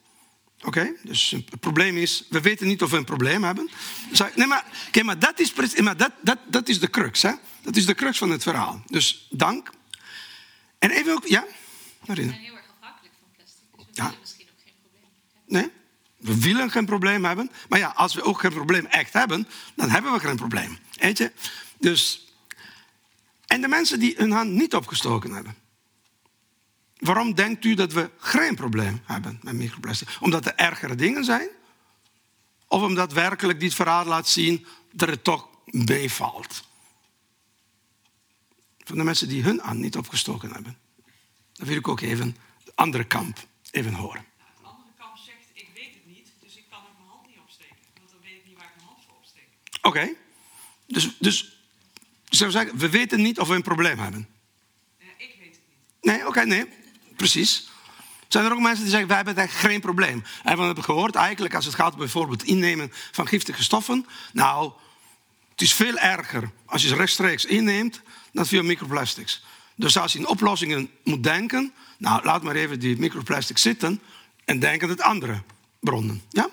Oké, 0.64 0.94
dus 1.04 1.32
het 1.32 1.60
probleem 1.60 1.98
is, 1.98 2.26
we 2.30 2.42
weten 2.42 2.68
niet 2.68 2.82
of 2.82 2.92
we 2.92 2.98
een 2.98 3.06
probleem 3.06 3.44
hebben. 3.44 3.70
Nee, 4.36 4.48
maar, 4.48 4.66
oké, 4.88 5.04
maar, 5.04 5.20
dat, 5.20 5.40
is, 5.40 5.54
maar 5.82 5.98
dat, 5.98 6.12
dat, 6.22 6.38
dat 6.48 6.70
is 6.70 6.80
de 6.80 6.90
crux. 6.90 7.22
Hè? 7.22 7.32
Dat 7.62 7.76
is 7.76 7.86
de 7.86 7.96
crux 7.96 8.18
van 8.18 8.30
het 8.30 8.44
verhaal. 8.44 8.84
Dus 8.86 9.28
dank. 9.30 9.70
En 10.80 10.92
even 10.92 11.12
ook, 11.14 11.26
ja? 11.26 11.46
Marina? 12.06 12.28
We 12.28 12.34
zijn 12.34 12.44
heel 12.46 12.56
erg 12.56 12.66
afhankelijk 12.80 13.14
van 13.20 13.30
plastic, 13.36 13.64
dus 13.76 13.86
we 13.86 13.92
Ja. 13.94 14.04
willen 14.04 14.20
misschien 14.20 14.48
ook 14.50 14.62
geen 14.64 14.74
probleem. 14.82 15.10
Nee, 15.46 15.72
we 16.22 16.40
willen 16.40 16.72
geen 16.72 16.86
probleem 16.86 17.26
hebben. 17.26 17.52
Maar 17.70 17.80
ja, 17.80 17.94
als 17.96 18.14
we 18.14 18.24
ook 18.24 18.40
geen 18.40 18.54
probleem 18.54 18.86
echt 18.86 19.14
hebben, 19.14 19.48
dan 19.76 19.90
hebben 19.90 20.12
we 20.12 20.20
geen 20.20 20.36
probleem. 20.36 20.78
Weet 20.94 21.18
je? 21.18 21.32
Dus, 21.80 22.34
en 23.48 23.62
de 23.62 23.68
mensen 23.68 24.00
die 24.00 24.16
hun 24.18 24.32
hand 24.32 24.50
niet 24.50 24.76
opgestoken 24.76 25.32
hebben. 25.32 25.56
Waarom 26.98 27.34
denkt 27.34 27.66
u 27.66 27.74
dat 27.74 27.94
we 27.94 28.10
geen 28.18 28.56
probleem 28.56 29.02
hebben 29.06 29.40
met 29.44 29.54
microplastic? 29.54 30.18
Omdat 30.20 30.46
er 30.46 30.56
ergere 30.56 30.96
dingen 30.96 31.24
zijn? 31.24 31.50
Of 32.68 32.82
omdat 32.82 33.14
werkelijk 33.14 33.60
dit 33.60 33.74
verhaal 33.74 34.06
laat 34.06 34.28
zien 34.28 34.66
dat 34.92 35.10
het 35.10 35.24
toch 35.24 35.48
meevalt? 35.66 36.64
Van 38.78 38.98
de 38.98 39.04
mensen 39.04 39.28
die 39.28 39.44
hun 39.44 39.60
hand 39.60 39.80
niet 39.80 39.98
opgestoken 39.98 40.52
hebben. 40.52 40.78
Dan 41.54 41.68
wil 41.68 41.78
ik 41.78 41.88
ook 41.88 42.02
even 42.02 42.38
de 42.64 42.72
andere 42.76 43.04
kamp 43.04 43.48
even 43.72 43.94
horen. 43.94 44.26
De 44.62 44.68
andere 44.68 44.92
kant 44.98 45.20
zegt, 45.20 45.50
ik 45.54 45.70
weet 45.74 45.94
het 45.94 46.06
niet, 46.06 46.32
dus 46.40 46.56
ik 46.56 46.64
kan 46.70 46.80
ook 46.80 46.98
mijn 46.98 47.10
hand 47.10 47.28
niet 47.28 47.38
opsteken. 47.40 47.76
Want 47.98 48.12
dan 48.12 48.22
weet 48.22 48.36
ik 48.36 48.46
niet 48.46 48.58
waar 48.58 48.66
ik 48.66 48.76
mijn 48.76 48.88
hand 48.88 49.04
voor 49.06 49.16
Oké. 49.82 50.10
Dus, 50.88 51.10
dus 51.20 51.58
zou 52.30 52.52
zeggen, 52.52 52.78
we 52.78 52.90
weten 52.90 53.22
niet 53.22 53.40
of 53.40 53.48
we 53.48 53.56
een 53.56 53.62
probleem 53.62 54.00
hebben. 54.00 54.28
Ja, 54.98 55.06
ik 55.18 55.36
weet 55.40 55.52
het 55.52 55.62
niet. 55.68 56.02
Nee, 56.02 56.28
oké, 56.28 56.46
nee. 56.46 56.66
Precies. 57.16 57.70
Zijn 58.28 58.46
er 58.46 58.52
ook 58.52 58.60
mensen 58.60 58.82
die 58.82 58.90
zeggen, 58.90 59.08
wij 59.08 59.18
hebben 59.18 59.36
echt 59.36 59.56
geen 59.56 59.82
probleem. 59.82 60.24
En 60.44 60.58
we 60.58 60.64
hebben 60.64 60.84
gehoord, 60.84 61.16
eigenlijk 61.16 61.56
als 61.56 61.66
het 61.66 61.76
gaat 61.76 61.94
om 61.94 62.00
bijvoorbeeld 62.00 62.44
innemen 62.44 62.92
van 63.12 63.28
giftige 63.28 63.64
stoffen. 63.64 64.06
Nou, 64.34 64.72
het 65.52 65.62
is 65.62 65.74
veel 65.74 65.98
erger 65.98 66.52
als 66.66 66.82
je 66.82 66.88
ze 66.88 66.96
rechtstreeks 66.96 67.46
inneemt 67.46 68.02
dan 68.32 68.46
via 68.46 68.62
microplastics. 68.64 69.44
Dus 69.76 69.98
als 69.98 70.14
je 70.14 70.20
in 70.20 70.28
oplossingen 70.28 70.90
moet 71.04 71.24
denken, 71.24 71.74
nou, 71.98 72.24
laat 72.24 72.44
maar 72.44 72.56
even 72.56 72.80
die 72.80 72.98
microplastics 72.98 73.62
zitten 73.62 74.02
en 74.46 74.60
denk 74.60 74.84
aan 74.84 74.90
het 74.90 75.02
andere 75.02 75.42
bronnen. 75.80 76.22
Ja? 76.30 76.50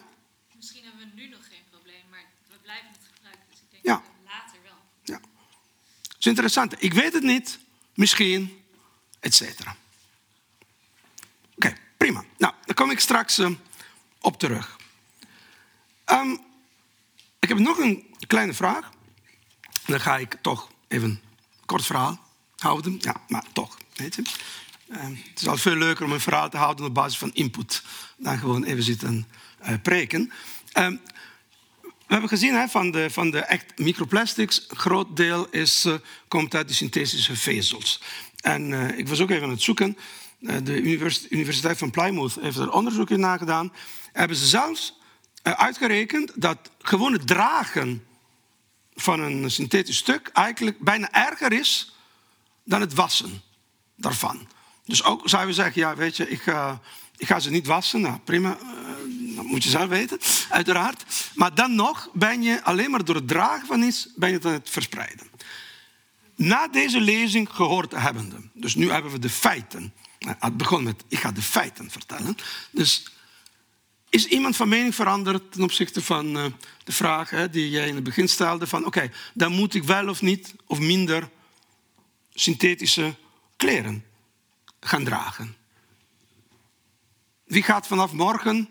Misschien 0.57 0.83
hebben 0.85 1.01
we 1.01 1.21
nu 1.21 1.29
nog 1.29 1.41
geen 1.49 1.63
probleem, 1.71 2.03
maar 2.11 2.25
we 2.49 2.57
blijven 2.63 2.89
het 2.89 2.99
gebruiken. 3.15 3.45
Dus 3.51 3.59
ik 3.59 3.71
denk 3.71 3.85
Ja. 3.85 3.93
dat 3.95 4.03
we 4.03 4.25
later 4.25 4.59
wel. 4.63 4.79
Ja. 5.05 5.21
Dat 6.03 6.08
is 6.19 6.27
interessant. 6.27 6.83
Ik 6.83 6.93
weet 6.93 7.13
het 7.13 7.23
niet, 7.23 7.59
misschien, 7.95 8.63
et 9.21 9.35
cetera. 9.35 9.77
Oké, 11.55 11.75
prima. 11.97 12.25
Nou, 12.39 12.55
daar 12.65 12.75
kom 12.75 12.91
ik 12.91 13.01
straks 13.01 13.39
eh, 13.39 13.51
op 14.21 14.39
terug. 14.39 14.77
Ehm, 16.05 16.37
ik 17.39 17.49
heb 17.49 17.59
nog 17.59 17.79
een 17.79 18.15
kleine 18.27 18.55
vraag. 18.55 18.91
Dan 19.87 20.01
ga 20.01 20.17
ik 20.17 20.37
toch 20.43 20.71
even 20.89 21.09
een 21.09 21.21
kort 21.67 21.87
verhaal 21.87 22.21
houden. 22.57 22.97
Ja, 23.01 23.23
maar 23.29 23.45
toch, 23.53 23.79
weet 23.95 24.15
je. 24.15 24.23
Ehm, 24.89 25.15
het 25.15 25.41
is 25.41 25.49
al 25.49 25.57
veel 25.57 25.77
leuker 25.77 26.05
om 26.05 26.13
een 26.13 26.21
verhaal 26.21 26.49
te 26.49 26.57
houden 26.57 26.87
op 26.87 26.95
basis 26.95 27.19
van 27.19 27.35
input... 27.35 27.83
dan 28.17 28.39
gewoon 28.39 28.65
even 28.65 28.83
zitten 28.83 29.29
eh, 29.59 29.75
preken. 29.83 30.33
Ehm, 30.73 30.97
we 32.09 32.15
hebben 32.15 32.29
gezien 32.29 32.55
hè, 32.55 32.69
van, 32.69 32.91
de, 32.91 33.11
van 33.11 33.31
de 33.31 33.39
echt 33.39 33.79
microplastics, 33.79 34.65
een 34.69 34.77
groot 34.77 35.17
deel 35.17 35.47
is, 35.51 35.85
eh, 35.85 35.95
komt 36.29 36.55
uit 36.55 36.69
de 36.69 36.75
synthetische 36.75 37.37
vezels. 37.37 38.03
En 38.41 38.73
eh, 38.73 38.99
ik 38.99 39.09
was 39.09 39.21
ook 39.21 39.31
even 39.31 39.43
aan 39.43 39.51
het 39.51 39.63
zoeken. 39.63 39.99
Eh, 40.41 40.57
de 40.63 40.77
univers- 40.77 41.29
Universiteit 41.29 41.79
van 41.79 41.91
Plymouth 41.91 42.35
heeft 42.41 42.57
er 42.57 42.73
onderzoek 42.73 43.11
in 43.11 43.21
nagedaan. 43.21 43.73
Hebben 44.13 44.37
ze 44.37 44.47
zelfs 44.47 44.99
uitgerekend 45.43 46.33
dat 46.35 46.59
gewoon 46.79 47.13
het 47.13 47.27
dragen 47.27 48.05
van 48.95 49.21
een 49.21 49.51
synthetisch 49.51 49.97
stuk 49.97 50.29
eigenlijk 50.33 50.79
bijna 50.79 51.13
erger 51.13 51.53
is 51.53 51.97
dan 52.65 52.81
het 52.81 52.95
wassen 52.95 53.43
daarvan. 53.97 54.49
Dus 54.85 55.05
ook 55.05 55.29
zouden 55.29 55.51
we 55.51 55.63
zeggen, 55.63 55.81
ja, 55.81 55.97
weet 55.97 56.17
je, 56.17 56.31
ik 56.31 56.41
ga, 56.41 56.81
ik 57.17 57.27
ga 57.27 57.41
ze 57.41 57.51
niet 57.51 57.67
wassen. 57.67 58.01
Nou, 58.01 58.19
prima, 58.19 58.59
dat 59.39 59.47
moet 59.47 59.65
je 59.65 59.71
zelf 59.71 59.89
weten, 59.89 60.19
uiteraard. 60.49 61.31
Maar 61.35 61.55
dan 61.55 61.75
nog 61.75 62.11
ben 62.13 62.43
je 62.43 62.65
alleen 62.65 62.91
maar 62.91 63.05
door 63.05 63.15
het 63.15 63.29
dragen 63.29 63.67
van 63.67 63.83
iets, 63.83 64.09
ben 64.17 64.29
je 64.29 64.35
het 64.35 64.47
aan 64.47 64.53
het 64.53 64.71
verspreiden. 64.71 65.27
Na 66.35 66.69
deze 66.69 67.01
lezing 67.01 67.49
gehoord 67.51 67.93
hebbende, 67.93 68.37
dus 68.53 68.75
nu 68.75 68.91
hebben 68.91 69.13
we 69.13 69.19
de 69.19 69.31
feiten. 69.31 69.93
Nou, 70.19 70.37
Het 70.41 70.57
begon 70.57 70.83
met, 70.83 71.05
ik 71.09 71.19
ga 71.19 71.33
de 71.33 71.43
feiten 71.43 71.91
vertellen. 71.91 72.37
Dus 72.71 73.13
is 74.09 74.27
iemand 74.27 74.57
van 74.57 74.69
mening 74.69 74.95
veranderd 74.95 75.53
ten 75.53 75.63
opzichte 75.63 76.03
van 76.03 76.37
eh, 76.37 76.45
de 76.85 76.93
vraag 76.93 77.51
die 77.51 77.71
jij 77.71 77.89
in 77.89 77.95
het 77.95 78.05
begin 78.05 78.29
stelde? 78.29 78.67
Van 78.67 78.87
oké, 78.87 79.11
dan 79.35 79.53
moet 79.53 79.75
ik 79.75 79.85
wel 79.85 80.09
of 80.09 80.23
niet 80.23 80.55
of 80.67 80.79
minder 80.79 81.31
synthetische 82.33 83.15
kleren 83.57 84.05
gaan 84.81 85.05
dragen. 85.05 85.57
Wie 87.45 87.63
gaat 87.63 87.87
vanaf 87.87 88.13
morgen 88.13 88.69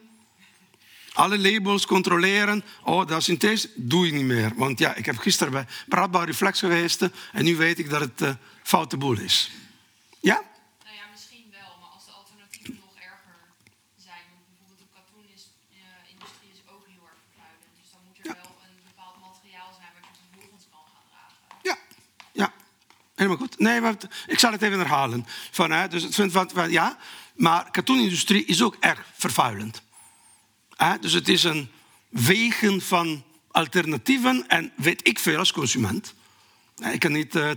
alle 1.18 1.38
labels 1.40 1.86
controleren? 1.86 2.64
Oh, 2.84 3.08
dat 3.08 3.18
is 3.18 3.24
synthetisch, 3.26 3.68
doe 3.76 4.08
ik 4.08 4.14
niet 4.14 4.26
meer. 4.26 4.52
Want 4.56 4.80
ja, 4.80 4.96
ik 4.96 5.06
heb 5.06 5.18
gisteren 5.18 5.52
bij 5.54 5.66
Radbouw 5.90 6.24
Reflex 6.24 6.60
geweest 6.60 7.02
en 7.34 7.44
nu 7.44 7.56
weet 7.56 7.80
ik 7.80 7.90
dat 7.90 8.00
het 8.02 8.22
eh 8.22 8.34
foute 8.64 8.98
boel 8.98 9.20
is. 9.20 9.52
Ja? 10.20 10.34
Nou 10.84 10.96
ja, 10.96 11.04
misschien 11.12 11.46
wel, 11.52 11.72
maar 11.82 11.90
als 11.94 12.06
de 12.06 12.12
alternatieven 12.12 12.74
nog 12.84 12.94
erger 12.96 13.38
zijn. 14.08 14.24
Bijvoorbeeld 14.48 14.80
de 14.84 14.90
katoenindustrie 14.98 16.50
is 16.54 16.62
ook 16.74 16.84
heel 16.92 17.06
erg 17.12 17.20
vervuilend. 17.28 17.72
Dus 17.82 17.90
dan 17.94 18.02
moet 18.08 18.18
er 18.18 18.24
wel 18.44 18.52
een 18.68 18.78
bepaald 18.92 19.18
materiaal 19.28 19.72
zijn 19.80 19.92
wat 19.98 20.16
je 20.20 20.24
vervolgens 20.30 20.66
kan 20.74 20.84
gaan 20.94 21.06
dragen. 21.12 21.40
Ja, 21.70 21.76
ja. 22.42 22.48
Helemaal 23.20 23.42
goed. 23.44 23.54
Nee, 23.68 23.78
maar 23.82 23.96
ik 24.34 24.40
zal 24.44 24.52
het 24.52 24.62
even 24.62 24.80
herhalen. 24.86 25.22
Van, 25.60 25.70
hè, 25.72 25.88
dus 25.88 26.04
het 26.04 26.16
vindt 26.16 26.34
wat- 26.34 26.54
ja, 26.82 26.98
maar 27.36 27.72
katoenindustrie 27.72 28.46
is 28.46 28.62
ook 28.62 28.76
erg 28.80 29.02
vervuilend. 29.26 29.86
Dus 31.00 31.14
het 31.14 31.28
is 31.28 31.44
een 31.44 31.70
wegen 32.10 32.82
van 32.82 33.24
alternatieven 33.48 34.48
en 34.48 34.72
weet 34.76 35.08
ik 35.08 35.20
veel 35.20 35.38
als 35.38 35.52
consument. 35.52 36.14
Ik 36.92 37.00
kan 37.00 37.12
niet 37.12 37.36
eh 37.36 37.52
80% 37.52 37.56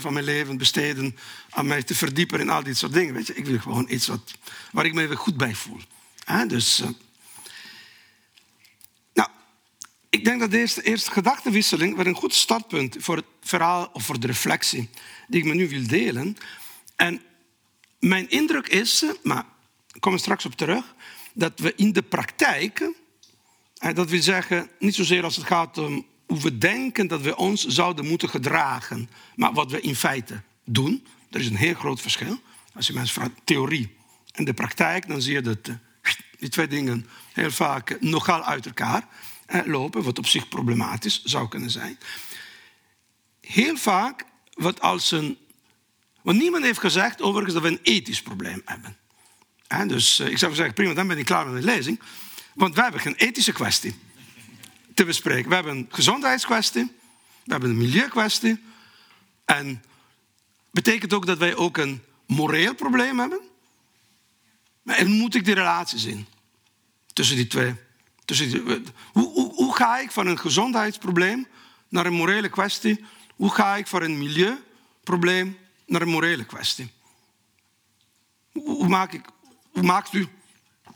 van 0.00 0.12
mijn 0.12 0.24
leven 0.24 0.56
besteden 0.56 1.16
aan 1.50 1.66
mij 1.66 1.82
te 1.82 1.94
verdiepen 1.94 2.40
in 2.40 2.50
al 2.50 2.62
dit 2.62 2.78
soort 2.78 2.92
dingen. 2.92 3.14
Weet 3.14 3.26
je? 3.26 3.34
Ik 3.34 3.46
wil 3.46 3.58
gewoon 3.58 3.86
iets 3.90 4.06
wat, 4.06 4.34
waar 4.72 4.84
ik 4.84 4.94
me 4.94 5.06
weer 5.06 5.16
goed 5.16 5.36
bij 5.36 5.54
voel. 5.54 5.80
Dus, 6.46 6.80
eh, 6.80 6.88
nou, 9.14 9.28
ik 10.10 10.24
denk 10.24 10.40
dat 10.40 10.50
deze 10.50 10.82
eerste 10.82 11.10
gedachtenwisseling 11.10 11.96
weer 11.96 12.06
een 12.06 12.14
goed 12.14 12.34
startpunt 12.34 12.96
voor 12.98 13.16
het 13.16 13.24
verhaal 13.42 13.90
of 13.92 14.04
voor 14.04 14.20
de 14.20 14.26
reflectie 14.26 14.90
die 15.28 15.40
ik 15.40 15.46
met 15.46 15.58
u 15.58 15.68
wil 15.68 15.86
delen. 15.86 16.36
En 16.96 17.22
mijn 17.98 18.30
indruk 18.30 18.68
is, 18.68 19.02
eh, 19.02 19.10
maar 19.22 19.44
ik 19.92 20.00
kom 20.00 20.12
er 20.12 20.18
straks 20.18 20.44
op 20.44 20.54
terug, 20.54 20.94
dat 21.34 21.58
we 21.58 21.72
in 21.76 21.92
de 21.92 22.02
praktijk, 22.02 22.92
dat 23.94 24.10
wil 24.10 24.22
zeggen 24.22 24.70
niet 24.78 24.94
zozeer 24.94 25.24
als 25.24 25.36
het 25.36 25.46
gaat 25.46 25.78
om 25.78 26.06
hoe 26.26 26.40
we 26.40 26.58
denken 26.58 27.06
dat 27.06 27.20
we 27.20 27.36
ons 27.36 27.66
zouden 27.66 28.06
moeten 28.06 28.28
gedragen, 28.28 29.10
maar 29.34 29.52
wat 29.52 29.70
we 29.70 29.80
in 29.80 29.96
feite 29.96 30.42
doen. 30.64 31.06
Er 31.30 31.40
is 31.40 31.46
een 31.46 31.56
heel 31.56 31.74
groot 31.74 32.00
verschil. 32.00 32.40
Als 32.74 32.86
je 32.86 32.92
mensen 32.92 33.14
vraagt 33.14 33.40
theorie 33.44 33.96
en 34.32 34.44
de 34.44 34.54
praktijk, 34.54 35.08
dan 35.08 35.22
zie 35.22 35.32
je 35.32 35.40
dat 35.40 35.58
eh, 35.62 35.74
die 36.38 36.48
twee 36.48 36.66
dingen 36.66 37.06
heel 37.32 37.50
vaak 37.50 38.00
nogal 38.00 38.42
uit 38.42 38.66
elkaar 38.66 39.08
lopen, 39.64 40.02
wat 40.02 40.18
op 40.18 40.26
zich 40.26 40.48
problematisch 40.48 41.24
zou 41.24 41.48
kunnen 41.48 41.70
zijn. 41.70 41.98
Heel 43.40 43.76
vaak 43.76 44.24
wat 44.54 44.80
als 44.80 45.10
een. 45.10 45.38
Want 46.22 46.38
niemand 46.38 46.64
heeft 46.64 46.78
gezegd 46.78 47.22
overigens 47.22 47.54
dat 47.54 47.62
we 47.62 47.68
een 47.68 47.80
ethisch 47.82 48.22
probleem 48.22 48.62
hebben. 48.64 48.96
Dus 49.86 50.18
eh, 50.18 50.28
ik 50.28 50.38
zou 50.38 50.54
zeggen, 50.54 50.74
prima, 50.74 50.94
dan 50.94 51.06
ben 51.06 51.18
ik 51.18 51.24
klaar 51.24 51.46
met 51.46 51.62
de 51.62 51.68
lezing. 51.68 52.00
Want 52.54 52.74
wij 52.74 52.82
hebben 52.82 53.00
geen 53.00 53.14
ethische 53.14 53.52
kwestie 53.52 53.94
te 54.94 55.04
bespreken. 55.04 55.48
We 55.48 55.54
hebben 55.54 55.76
een 55.76 55.88
gezondheidskwestie, 55.90 56.92
we 57.44 57.52
hebben 57.52 57.70
een 57.70 57.76
milieukwestie. 57.76 58.62
En 59.44 59.82
betekent 60.70 61.12
ook 61.12 61.26
dat 61.26 61.38
wij 61.38 61.54
ook 61.56 61.76
een 61.76 62.02
moreel 62.26 62.74
probleem 62.74 63.18
hebben. 63.18 63.40
En 64.84 65.10
moet 65.10 65.34
ik 65.34 65.44
die 65.44 65.54
relatie 65.54 65.98
zien 65.98 66.26
tussen 67.12 67.36
die 67.36 67.46
twee? 67.46 67.74
Tussen 68.24 68.84
hoe, 69.12 69.52
hoe, 69.54 69.76
ga 69.76 69.98
ik 69.98 70.10
van 70.10 70.26
een 70.26 70.38
gezondheidsprobleem 70.38 71.46
naar 71.88 72.06
een 72.06 72.12
morele 72.12 72.48
kwestie? 72.48 73.04
Hoe 73.36 73.50
ga 73.50 73.76
ik 73.76 73.86
van 73.86 74.02
een 74.02 74.18
milieuprobleem 74.18 75.58
naar 75.86 76.02
een 76.02 76.08
morele 76.08 76.44
kwestie? 76.44 76.90
Hoe 78.52 78.88
maak 78.88 79.12
ik, 79.12 79.24
hoe 79.72 79.82
maakt 79.82 80.12
u 80.12 80.28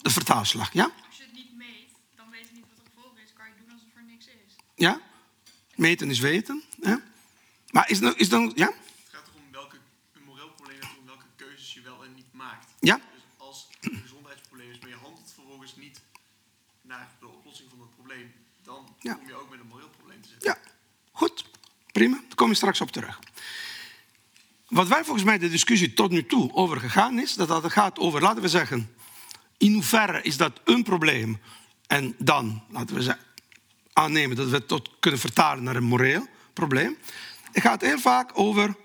de 0.03 0.11
vertaalslag? 0.11 0.73
Ja? 0.73 0.91
Als 1.09 1.17
je 1.17 1.23
het 1.23 1.33
niet 1.33 1.57
meet, 1.57 1.91
dan 2.15 2.31
weet 2.31 2.49
je 2.49 2.55
niet 2.55 2.65
wat 2.69 2.79
het 2.85 2.87
gevolg 2.95 3.19
is. 3.19 3.33
Kan 3.33 3.47
je 3.47 3.53
doen 3.59 3.73
alsof 3.73 3.89
er 3.97 4.03
niks 4.05 4.27
is. 4.27 4.57
Ja? 4.75 5.01
Meten 5.75 6.11
is 6.11 6.19
weten. 6.19 6.63
Ja? 6.81 7.01
Maar 7.71 7.91
is, 7.91 7.99
dan- 8.01 8.17
is 8.17 8.29
dan. 8.29 8.53
Ja? 8.55 8.67
Het 8.67 8.77
gaat 9.13 9.29
erom 9.29 9.43
welke, 9.53 9.77
een 10.13 10.23
moreel 10.25 10.51
probleem 10.51 10.83
gaat 10.83 10.97
om 10.99 11.07
welke 11.07 11.25
keuzes 11.37 11.75
je 11.75 11.81
wel 11.81 12.05
en 12.05 12.15
niet 12.15 12.33
maakt. 12.33 12.67
Ja? 12.81 12.97
Dus 12.97 13.23
als 13.37 13.69
een 13.81 13.97
gezondheidsprobleem 14.03 14.43
probleem 14.49 14.71
is, 14.71 14.79
maar 14.79 14.89
je 14.89 14.97
handelt 14.97 15.33
vervolgens 15.35 15.77
niet 15.77 16.01
naar 16.83 17.09
de 17.21 17.27
oplossing 17.27 17.69
van 17.71 17.81
het 17.81 17.95
probleem, 17.95 18.33
dan 18.63 18.97
Ja. 19.01 19.15
kom 19.15 19.27
je 19.27 19.35
ook 19.35 19.51
met 19.51 19.61
een 19.61 19.67
moreel 19.67 19.89
probleem 19.89 20.23
te 20.23 20.29
zitten. 20.29 20.49
Ja, 20.51 20.59
goed. 21.13 21.45
Prima. 21.93 22.17
Daar 22.17 22.35
kom 22.35 22.49
je 22.49 22.55
straks 22.55 22.81
op 22.81 22.91
terug. 22.91 23.19
Wat 24.69 24.89
wij 24.89 25.05
volgens 25.05 25.25
mij 25.25 25.39
de 25.39 25.49
discussie 25.49 25.93
tot 25.93 26.11
nu 26.11 26.27
toe 26.27 26.53
over 26.53 26.81
gegaan 26.81 27.19
is, 27.19 27.35
dat 27.35 27.63
het 27.63 27.73
gaat 27.73 27.99
over, 27.99 28.21
laten 28.21 28.43
we 28.43 28.49
zeggen, 28.49 28.91
in 29.59 29.73
hoeverre 29.73 30.23
is 30.23 30.37
dat 30.37 30.61
een 30.65 30.83
probleem 30.83 31.41
en 31.87 32.15
dan, 32.19 32.63
laten 32.71 32.97
we 32.97 33.03
zeggen, 33.03 33.25
aannemen 33.93 34.37
dat 34.37 34.49
we 34.49 34.57
het 34.57 34.69
tot 34.69 34.91
kunnen 35.01 35.21
vertalen 35.21 35.65
naar 35.65 35.77
een 35.77 35.85
moreel 35.85 36.27
probleem. 36.53 36.97
Het 37.53 37.63
gaat 37.63 37.81
heel 37.81 37.99
vaak 37.99 38.31
over 38.35 38.77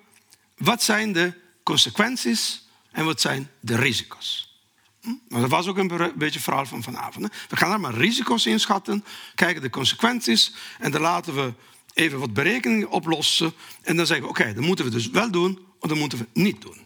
wat 0.57 0.84
zijn 0.84 1.13
de 1.13 1.34
consequenties 1.63 2.67
en 2.91 3.05
wat 3.05 3.21
zijn 3.21 3.49
de 3.59 3.75
risico's. 3.75 4.59
Hm? 5.01 5.13
Maar 5.27 5.41
dat 5.41 5.49
was 5.49 5.67
ook 5.67 5.77
een 5.77 5.88
be- 5.88 6.13
beetje 6.15 6.34
het 6.34 6.43
verhaal 6.43 6.65
van 6.65 6.84
vanavond. 6.84 7.27
We 7.49 7.57
gaan 7.57 7.69
daar 7.69 7.79
maar 7.79 7.93
risico's 7.93 8.45
inschatten, 8.45 9.05
kijken 9.36 9.61
de 9.61 9.69
consequenties 9.69 10.53
en 10.79 10.91
dan 10.91 11.01
laten 11.01 11.36
we 11.36 11.53
even 11.93 12.19
wat 12.19 12.34
berekeningen 12.34 12.89
oplossen 12.89 13.53
en 13.82 13.95
dan 13.95 14.05
zeggen 14.05 14.25
we, 14.25 14.32
oké, 14.32 14.53
dan 14.53 14.63
moeten 14.63 14.86
we 14.86 14.91
dus 14.91 15.09
wel 15.09 15.32
doen 15.32 15.69
of 15.82 15.89
dan 15.89 15.97
moeten 15.97 16.17
we 16.17 16.27
niet 16.34 16.61
doen. 16.61 16.86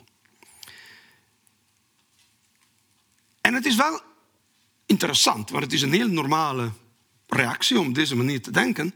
En 3.41 3.53
het 3.53 3.65
is 3.65 3.75
wel 3.75 4.01
interessant, 4.85 5.49
want 5.49 5.63
het 5.63 5.73
is 5.73 5.81
een 5.81 5.93
heel 5.93 6.07
normale 6.07 6.71
reactie 7.27 7.79
om 7.79 7.87
op 7.87 7.95
deze 7.95 8.15
manier 8.15 8.41
te 8.41 8.51
denken. 8.51 8.95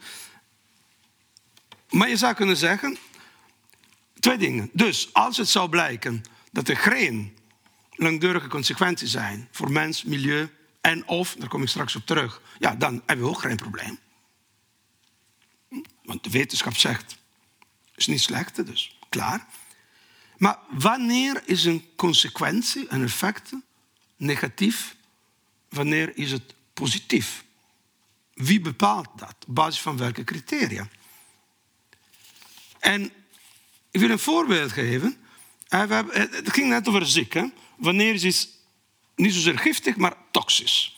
Maar 1.89 2.09
je 2.09 2.17
zou 2.17 2.33
kunnen 2.33 2.57
zeggen, 2.57 2.97
twee 4.19 4.37
dingen. 4.37 4.69
Dus 4.73 5.13
als 5.13 5.37
het 5.37 5.49
zou 5.49 5.69
blijken 5.69 6.23
dat 6.51 6.67
er 6.67 6.77
geen 6.77 7.37
langdurige 7.91 8.47
consequenties 8.47 9.11
zijn 9.11 9.47
voor 9.51 9.71
mens, 9.71 10.03
milieu 10.03 10.49
en 10.81 11.07
of, 11.07 11.35
daar 11.39 11.49
kom 11.49 11.61
ik 11.61 11.67
straks 11.67 11.95
op 11.95 12.05
terug, 12.05 12.41
ja, 12.59 12.75
dan 12.75 13.03
hebben 13.05 13.25
we 13.25 13.31
ook 13.31 13.41
geen 13.41 13.55
probleem. 13.55 13.99
Want 16.03 16.23
de 16.23 16.29
wetenschap 16.29 16.75
zegt, 16.75 17.17
is 17.95 18.07
niet 18.07 18.21
slecht, 18.21 18.65
dus 18.65 18.97
klaar. 19.09 19.47
Maar 20.39 20.59
wanneer 20.69 21.41
is 21.45 21.65
een 21.65 21.89
consequentie, 21.95 22.85
een 22.89 23.03
effect, 23.03 23.51
negatief? 24.15 24.95
Wanneer 25.69 26.17
is 26.17 26.31
het 26.31 26.53
positief? 26.73 27.43
Wie 28.33 28.59
bepaalt 28.61 29.09
dat? 29.15 29.35
Op 29.47 29.55
basis 29.55 29.81
van 29.81 29.97
welke 29.97 30.23
criteria? 30.23 30.87
En 32.79 33.11
ik 33.91 33.99
wil 33.99 34.09
een 34.09 34.19
voorbeeld 34.19 34.71
geven. 34.71 35.17
Eh, 35.67 35.89
Het 36.09 36.53
ging 36.53 36.69
net 36.69 36.87
over 36.87 37.07
ziek. 37.07 37.33
Hè? 37.33 37.45
Wanneer 37.77 38.13
is 38.13 38.23
iets 38.23 38.47
niet 39.15 39.33
zozeer 39.33 39.59
giftig, 39.59 39.95
maar 39.95 40.15
toxisch? 40.31 40.97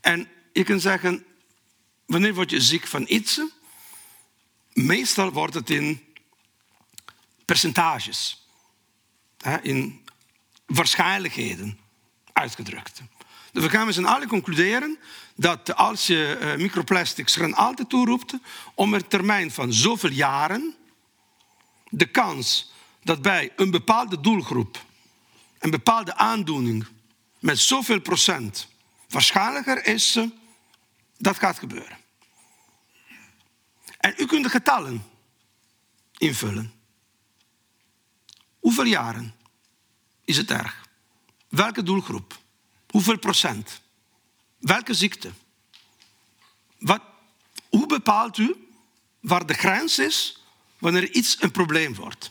En 0.00 0.28
je 0.52 0.64
kunt 0.64 0.82
zeggen, 0.82 1.24
wanneer 2.06 2.34
word 2.34 2.50
je 2.50 2.60
ziek 2.60 2.86
van 2.86 3.04
iets? 3.08 3.40
Meestal 4.72 5.32
wordt 5.32 5.54
het 5.54 5.70
in 5.70 6.04
percentages, 7.44 8.45
in 9.62 10.04
waarschijnlijkheden 10.66 11.78
uitgedrukt. 12.32 13.02
Dus 13.52 13.64
we 13.64 13.70
gaan 13.70 13.86
met 13.86 13.94
z'n 13.94 14.04
allen 14.04 14.28
concluderen 14.28 14.98
dat 15.36 15.74
als 15.74 16.06
je 16.06 16.36
eh, 16.36 16.56
microplastics 16.56 17.36
er 17.36 17.42
een 17.42 17.54
altijd 17.54 17.88
toeroept, 17.88 18.34
om 18.74 18.94
een 18.94 19.08
termijn 19.08 19.50
van 19.50 19.72
zoveel 19.72 20.10
jaren 20.10 20.74
de 21.88 22.06
kans 22.06 22.72
dat 23.02 23.22
bij 23.22 23.52
een 23.56 23.70
bepaalde 23.70 24.20
doelgroep 24.20 24.84
een 25.58 25.70
bepaalde 25.70 26.16
aandoening 26.16 26.86
met 27.38 27.58
zoveel 27.58 28.00
procent 28.00 28.68
waarschijnlijker 29.08 29.86
is, 29.86 30.16
eh, 30.16 30.24
dat 31.18 31.38
gaat 31.38 31.58
gebeuren. 31.58 31.98
En 33.98 34.14
u 34.16 34.26
kunt 34.26 34.44
de 34.44 34.50
getallen 34.50 35.04
invullen. 36.18 36.75
Hoeveel 38.66 38.84
jaren 38.84 39.34
is 40.24 40.36
het 40.36 40.50
erg? 40.50 40.88
Welke 41.48 41.82
doelgroep? 41.82 42.38
Hoeveel 42.90 43.18
procent? 43.18 43.80
Welke 44.58 44.94
ziekte? 44.94 45.30
Wat, 46.78 47.00
hoe 47.68 47.86
bepaalt 47.86 48.38
u 48.38 48.68
waar 49.20 49.46
de 49.46 49.54
grens 49.54 49.98
is 49.98 50.42
wanneer 50.78 51.10
iets 51.10 51.42
een 51.42 51.50
probleem 51.50 51.94
wordt? 51.94 52.30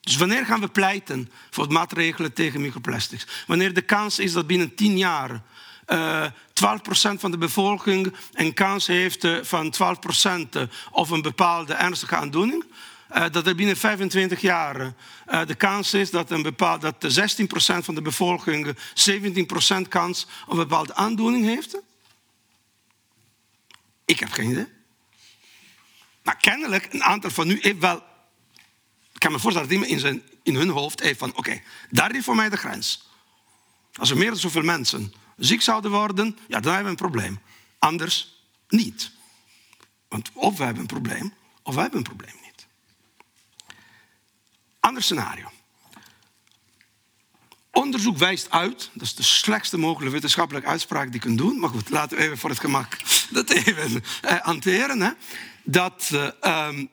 Dus 0.00 0.16
wanneer 0.16 0.46
gaan 0.46 0.60
we 0.60 0.68
pleiten 0.68 1.30
voor 1.50 1.72
maatregelen 1.72 2.32
tegen 2.32 2.60
microplastics? 2.60 3.26
Wanneer 3.46 3.74
de 3.74 3.82
kans 3.82 4.18
is 4.18 4.32
dat 4.32 4.46
binnen 4.46 4.74
10 4.74 4.98
jaar 4.98 5.42
eh 5.86 6.26
12% 6.26 6.32
van 7.18 7.30
de 7.30 7.38
bevolking 7.38 8.14
een 8.32 8.54
kans 8.54 8.86
heeft 8.86 9.24
eh, 9.24 9.42
van 9.42 9.74
12% 10.56 10.58
of 10.90 11.10
een 11.10 11.22
bepaalde 11.22 11.74
ernstige 11.74 12.16
aandoening? 12.16 12.64
Eh, 13.10 13.24
dat 13.30 13.46
er 13.46 13.54
binnen 13.54 13.76
25 13.76 14.40
jaar 14.40 14.94
eh, 15.26 15.46
de 15.46 15.54
kans 15.54 15.94
is 15.94 16.10
dat, 16.10 16.30
een 16.30 16.42
bepaald, 16.42 16.80
dat 16.80 17.00
de 17.00 17.10
16% 17.10 17.84
van 17.84 17.94
de 17.94 18.02
bevolking 18.02 18.76
17% 19.84 19.88
kans 19.88 20.26
op 20.46 20.52
een 20.52 20.56
bepaalde 20.56 20.94
aandoening 20.94 21.44
heeft? 21.44 21.76
Ik 24.04 24.20
heb 24.20 24.30
geen 24.30 24.50
idee. 24.50 24.68
Maar 26.22 26.36
kennelijk, 26.36 26.92
een 26.92 27.02
aantal 27.02 27.30
van 27.30 27.50
u 27.50 27.58
heeft 27.60 27.78
wel 27.78 28.08
ik 29.20 29.26
kan 29.26 29.34
me 29.34 29.42
voorstellen 29.42 29.68
dat 29.68 29.78
iemand 29.78 29.92
in, 29.92 30.08
zijn, 30.08 30.22
in 30.42 30.54
hun 30.54 30.68
hoofd 30.68 31.00
heeft 31.00 31.18
van... 31.18 31.36
oké, 31.36 31.60
daar 31.90 32.14
is 32.14 32.24
voor 32.24 32.34
mij 32.34 32.48
de 32.48 32.56
grens. 32.56 33.08
Als 33.92 34.10
er 34.10 34.16
meer 34.16 34.30
dan 34.30 34.38
zoveel 34.38 34.62
mensen 34.62 35.12
ziek 35.36 35.62
zouden 35.62 35.90
worden... 35.90 36.38
ja, 36.48 36.60
dan 36.60 36.74
hebben 36.74 36.96
we 36.96 37.02
een 37.02 37.10
probleem. 37.10 37.40
Anders 37.78 38.44
niet. 38.68 39.12
Want 40.08 40.30
of 40.34 40.56
we 40.56 40.64
hebben 40.64 40.80
een 40.80 40.88
probleem, 40.88 41.34
of 41.62 41.74
we 41.74 41.80
hebben 41.80 41.98
een 41.98 42.04
probleem. 42.04 42.39
Ander 44.80 45.02
scenario. 45.02 45.50
Onderzoek 47.72 48.16
wijst 48.16 48.50
uit, 48.50 48.90
dat 48.92 49.02
is 49.02 49.14
de 49.14 49.22
slechtste 49.22 49.78
mogelijke 49.78 50.14
wetenschappelijke 50.14 50.68
uitspraak 50.68 51.04
die 51.04 51.14
je 51.14 51.18
kunt 51.18 51.38
doen. 51.38 51.58
Maar 51.58 51.70
goed, 51.70 51.90
laten 51.90 52.16
we 52.16 52.22
even 52.24 52.38
voor 52.38 52.50
het 52.50 52.60
gemak 52.60 52.98
dat 53.30 53.50
even 53.50 54.02
eh, 54.22 54.40
hanteren. 54.40 55.00
Hè. 55.00 55.10
Dat 55.64 56.10
eh, 56.12 56.28
ehm, 56.40 56.86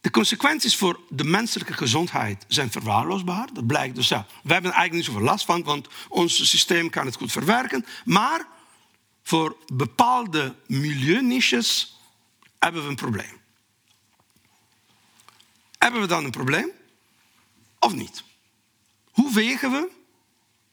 de 0.00 0.10
consequenties 0.10 0.76
voor 0.76 1.00
de 1.08 1.24
menselijke 1.24 1.72
gezondheid 1.72 2.44
zijn 2.48 2.70
verwaarloosbaar. 2.70 3.48
Dat 3.52 3.66
blijkt 3.66 3.94
dus, 3.94 4.08
ja, 4.08 4.26
we 4.42 4.52
hebben 4.52 4.70
er 4.70 4.76
eigenlijk 4.76 4.92
niet 4.92 5.04
zoveel 5.04 5.30
last 5.30 5.44
van, 5.44 5.62
want 5.62 5.88
ons 6.08 6.48
systeem 6.48 6.90
kan 6.90 7.06
het 7.06 7.16
goed 7.16 7.32
verwerken. 7.32 7.86
Maar 8.04 8.46
voor 9.22 9.56
bepaalde 9.72 10.54
milieuniches 10.66 11.98
hebben 12.58 12.82
we 12.82 12.88
een 12.88 12.94
probleem. 12.94 13.35
Hebben 15.78 16.00
we 16.00 16.06
dan 16.06 16.24
een 16.24 16.30
probleem 16.30 16.70
of 17.78 17.94
niet? 17.94 18.22
Hoe 19.10 19.32
wegen 19.32 19.70
we 19.70 19.88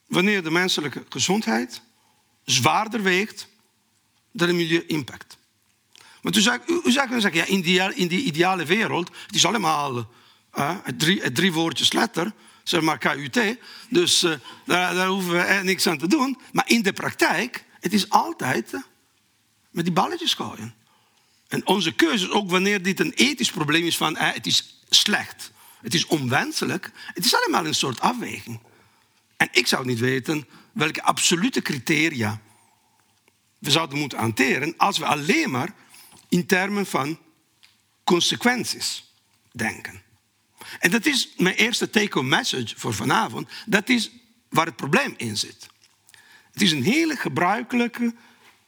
wanneer 0.08 0.44
de 0.44 0.52
menselijke 0.52 1.06
gezondheid 1.10 1.82
zwaarder 2.46 3.02
weegt 3.02 3.48
dan 4.32 4.48
de 4.48 4.54
milieu-impact? 4.54 5.38
Want 6.22 6.36
u 6.36 6.42
zou, 6.42 6.60
u, 6.68 6.82
u 6.84 6.94
kunnen 6.94 7.22
zeggen, 7.22 7.40
ja, 7.40 7.46
in, 7.46 7.62
die, 7.62 7.96
in 7.96 8.08
die 8.08 8.24
ideale 8.24 8.66
wereld, 8.66 9.12
het 9.26 9.36
is 9.36 9.46
allemaal 9.46 10.10
eh, 10.52 10.78
drie, 10.98 11.32
drie 11.32 11.54
woordjes 11.54 11.94
letter, 11.94 12.34
zeg 12.64 12.82
maar 12.82 12.98
KUT, 12.98 13.58
dus 13.90 14.24
eh, 14.24 14.34
daar, 14.66 14.94
daar 14.96 15.08
hoeven 15.08 15.32
we 15.32 15.60
niks 15.64 15.88
aan 15.88 15.98
te 15.98 16.08
doen. 16.08 16.38
Maar 16.52 16.70
in 16.70 16.82
de 16.82 16.94
praktijk, 16.94 17.66
het 17.80 17.94
is 17.94 18.10
altijd 18.10 18.74
eh, 18.74 18.82
met 19.70 19.84
die 19.84 19.94
balletjes 19.94 20.34
gooien. 20.34 20.76
En 21.48 21.68
onze 21.68 21.92
keuze, 21.92 22.32
ook 22.32 22.50
wanneer 22.50 22.82
dit 22.82 23.00
een 23.00 23.14
ethisch 23.14 23.52
probleem 23.52 23.86
is 23.86 23.98
van 23.98 24.18
het 24.18 24.46
is 24.46 24.83
slecht, 24.96 25.52
het 25.82 25.94
is 25.94 26.06
onwenselijk, 26.06 26.92
het 27.14 27.26
is 27.26 27.36
allemaal 27.36 27.66
een 27.66 27.76
soort 27.76 28.00
afweging. 28.00 28.60
En 29.38 29.48
ik 29.52 29.68
zou 29.68 29.86
niet 29.86 30.00
weten 30.00 30.48
welke 30.72 31.04
absolute 31.04 31.62
criteria 31.62 32.42
we 33.60 33.72
zouden 33.72 34.00
moeten 34.00 34.18
hanteren 34.18 34.74
als 34.78 34.98
we 34.98 35.06
alleen 35.06 35.52
maar 35.52 35.74
in 36.30 36.46
termen 36.46 36.86
van 36.86 37.20
consequenties 38.04 39.14
denken. 39.52 40.02
En 40.80 40.92
dat 40.92 41.06
is 41.06 41.34
mijn 41.38 41.56
eerste 41.56 41.90
take-home 41.90 42.30
message 42.30 42.74
voor 42.78 42.94
vanavond. 42.94 43.50
Dat 43.66 43.90
is 43.90 44.12
waar 44.50 44.66
het 44.66 44.76
probleem 44.76 45.14
in 45.18 45.38
zit. 45.38 45.68
Het 46.52 46.62
is 46.62 46.72
een 46.72 46.84
hele 46.84 47.16
gebruikelijke, 47.16 48.14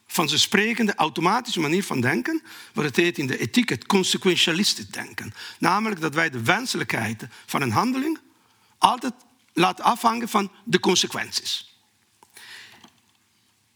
van 0.06 0.28
ze 0.28 0.38
sprekende, 0.38 0.94
automatische 0.94 1.60
manier 1.60 1.84
van 1.84 2.00
denken. 2.00 2.42
Wat 2.72 2.84
het 2.84 2.96
heet 2.96 3.18
in 3.18 3.26
de 3.26 3.38
ethiek 3.38 3.68
het 3.68 3.86
consequentialistisch 3.86 4.88
denken. 4.88 5.34
Namelijk 5.58 6.00
dat 6.00 6.14
wij 6.14 6.30
de 6.30 6.42
wenselijkheid 6.42 7.26
van 7.46 7.62
een 7.62 7.72
handeling 7.72 8.18
altijd 8.78 9.14
laten 9.52 9.84
afhangen 9.84 10.28
van 10.28 10.52
de 10.64 10.80
consequenties. 10.80 11.74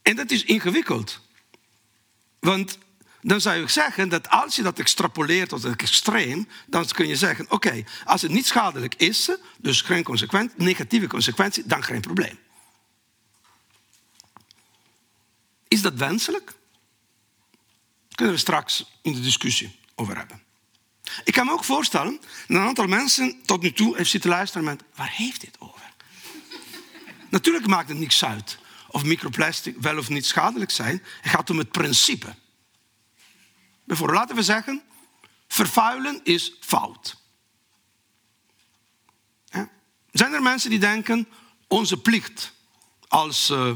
En 0.02 0.16
dat 0.16 0.30
is 0.30 0.44
ingewikkeld. 0.44 1.20
Want 2.38 2.78
dan 3.20 3.40
zou 3.40 3.60
je 3.60 3.68
zeggen 3.68 4.08
dat 4.08 4.28
als 4.28 4.56
je 4.56 4.62
dat 4.62 4.78
extrapoleert 4.78 5.48
tot 5.48 5.62
het 5.62 5.80
extreem, 5.80 6.48
dan 6.66 6.86
kun 6.86 7.08
je 7.08 7.16
zeggen: 7.16 7.50
oké, 7.50 7.84
als 8.04 8.22
het 8.22 8.30
niet 8.30 8.46
schadelijk 8.46 8.94
is, 8.94 9.30
dus 9.58 9.80
geen 9.80 10.02
consequent, 10.02 10.58
negatieve 10.58 11.06
consequentie, 11.06 11.66
dan 11.66 11.84
geen 11.84 12.00
probleem. 12.00 12.38
Is 15.70 15.82
dat 15.82 15.94
wenselijk? 15.94 16.46
Daar 16.46 18.14
kunnen 18.14 18.34
we 18.34 18.40
straks 18.40 18.84
in 19.02 19.12
de 19.12 19.20
discussie 19.20 19.78
over 19.94 20.16
hebben. 20.16 20.42
Ik 21.24 21.32
kan 21.32 21.46
me 21.46 21.52
ook 21.52 21.64
voorstellen 21.64 22.20
dat 22.20 22.30
een 22.48 22.58
aantal 22.58 22.86
mensen 22.86 23.42
tot 23.44 23.62
nu 23.62 23.72
toe 23.72 23.96
heeft 23.96 24.10
zitten 24.10 24.30
luisteren 24.30 24.64
met: 24.64 24.82
waar 24.94 25.10
heeft 25.10 25.40
dit 25.40 25.56
over? 25.58 25.92
Natuurlijk 27.28 27.66
maakt 27.66 27.88
het 27.88 27.98
niks 27.98 28.24
uit 28.24 28.58
of 28.88 29.04
microplastic 29.04 29.76
wel 29.80 29.98
of 29.98 30.08
niet 30.08 30.26
schadelijk 30.26 30.70
zijn. 30.70 31.02
Het 31.20 31.32
gaat 31.32 31.50
om 31.50 31.58
het 31.58 31.70
principe. 31.70 32.34
Bijvoorbeeld, 33.84 34.18
laten 34.18 34.36
we 34.36 34.42
zeggen, 34.42 34.82
vervuilen 35.48 36.20
is 36.24 36.52
fout. 36.60 37.18
Zijn 40.10 40.32
er 40.32 40.42
mensen 40.42 40.70
die 40.70 40.78
denken, 40.78 41.28
onze 41.68 42.00
plicht 42.00 42.52
als 43.08 43.50
uh, 43.50 43.72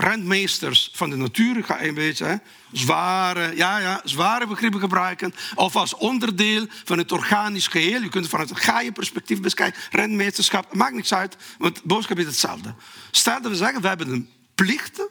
rentmeesters 0.00 0.90
van 0.92 1.10
de 1.10 1.16
natuur, 1.16 1.64
ga 1.64 1.82
een 1.82 1.94
beetje 1.94 2.24
hè, 2.24 2.36
zware, 2.72 3.56
ja, 3.56 3.78
ja, 3.78 4.00
zware 4.04 4.46
begrippen 4.46 4.80
gebruiken, 4.80 5.34
of 5.54 5.76
als 5.76 5.94
onderdeel 5.94 6.66
van 6.84 6.98
het 6.98 7.12
organisch 7.12 7.66
geheel. 7.66 8.02
Je 8.02 8.08
kunt 8.08 8.24
het 8.24 8.28
vanuit 8.28 8.48
het 8.48 8.60
gaaienperspectief 8.60 9.40
beschrijven, 9.40 9.82
rentmeesterschap, 9.90 10.74
maakt 10.74 10.94
niks 10.94 11.14
uit, 11.14 11.36
want 11.58 11.76
het 11.76 11.84
boodschap 11.84 12.18
is 12.18 12.24
hetzelfde. 12.24 12.74
Stel 13.10 13.42
dat 13.42 13.50
we 13.50 13.56
zeggen, 13.56 13.80
we 13.80 13.88
hebben 13.88 14.08
een 14.08 14.30
plicht 14.54 15.08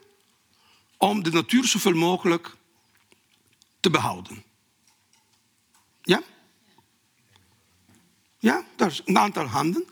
om 0.98 1.24
de 1.24 1.32
natuur 1.32 1.68
zoveel 1.68 1.96
mogelijk 1.96 2.56
te 3.80 3.90
behouden. 3.90 4.44
Ja? 6.02 6.22
Ja, 8.40 8.64
dat 8.76 8.92
is 8.92 9.02
een 9.06 9.18
aantal 9.18 9.46
handen. 9.46 9.86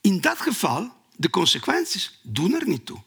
In 0.00 0.20
dat 0.20 0.40
geval, 0.40 0.92
de 1.16 1.30
consequenties 1.30 2.20
doen 2.22 2.54
er 2.54 2.68
niet 2.68 2.86
toe. 2.86 3.02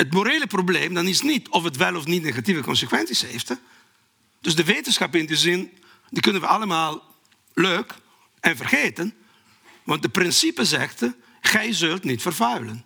Het 0.00 0.12
morele 0.12 0.46
probleem 0.46 0.94
dan 0.94 1.06
is 1.06 1.20
niet 1.20 1.48
of 1.48 1.64
het 1.64 1.76
wel 1.76 1.96
of 1.96 2.06
niet 2.06 2.22
negatieve 2.22 2.60
consequenties 2.60 3.22
heeft. 3.22 3.48
Hè? 3.48 3.54
Dus 4.40 4.54
de 4.54 4.64
wetenschap 4.64 5.14
in 5.14 5.26
die 5.26 5.36
zin, 5.36 5.72
die 6.10 6.22
kunnen 6.22 6.40
we 6.40 6.46
allemaal 6.46 7.14
leuk 7.54 7.94
en 8.40 8.56
vergeten. 8.56 9.14
Want 9.84 10.02
de 10.02 10.08
principe 10.08 10.64
zegt, 10.64 11.02
gij 11.40 11.72
zult 11.72 12.04
niet 12.04 12.22
vervuilen. 12.22 12.84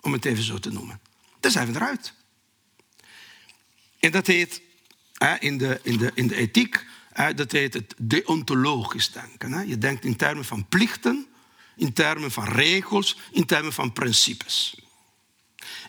Om 0.00 0.12
het 0.12 0.24
even 0.24 0.42
zo 0.42 0.58
te 0.58 0.72
noemen. 0.72 1.00
Daar 1.40 1.50
zijn 1.50 1.72
we 1.72 1.74
eruit. 1.74 2.12
En 3.98 4.10
dat 4.10 4.26
heet 4.26 4.62
in, 5.38 5.58
de, 5.58 5.80
in, 5.82 5.96
de, 5.96 6.10
in 6.14 6.26
de 6.26 6.36
ethiek, 6.36 6.86
dat 7.34 7.52
heet 7.52 7.74
het 7.74 7.94
deontologisch 7.98 9.12
denken. 9.12 9.68
Je 9.68 9.78
denkt 9.78 10.04
in 10.04 10.16
termen 10.16 10.44
van 10.44 10.68
plichten, 10.68 11.26
in 11.76 11.92
termen 11.92 12.30
van 12.30 12.48
regels, 12.48 13.16
in 13.30 13.46
termen 13.46 13.72
van 13.72 13.92
principes. 13.92 14.85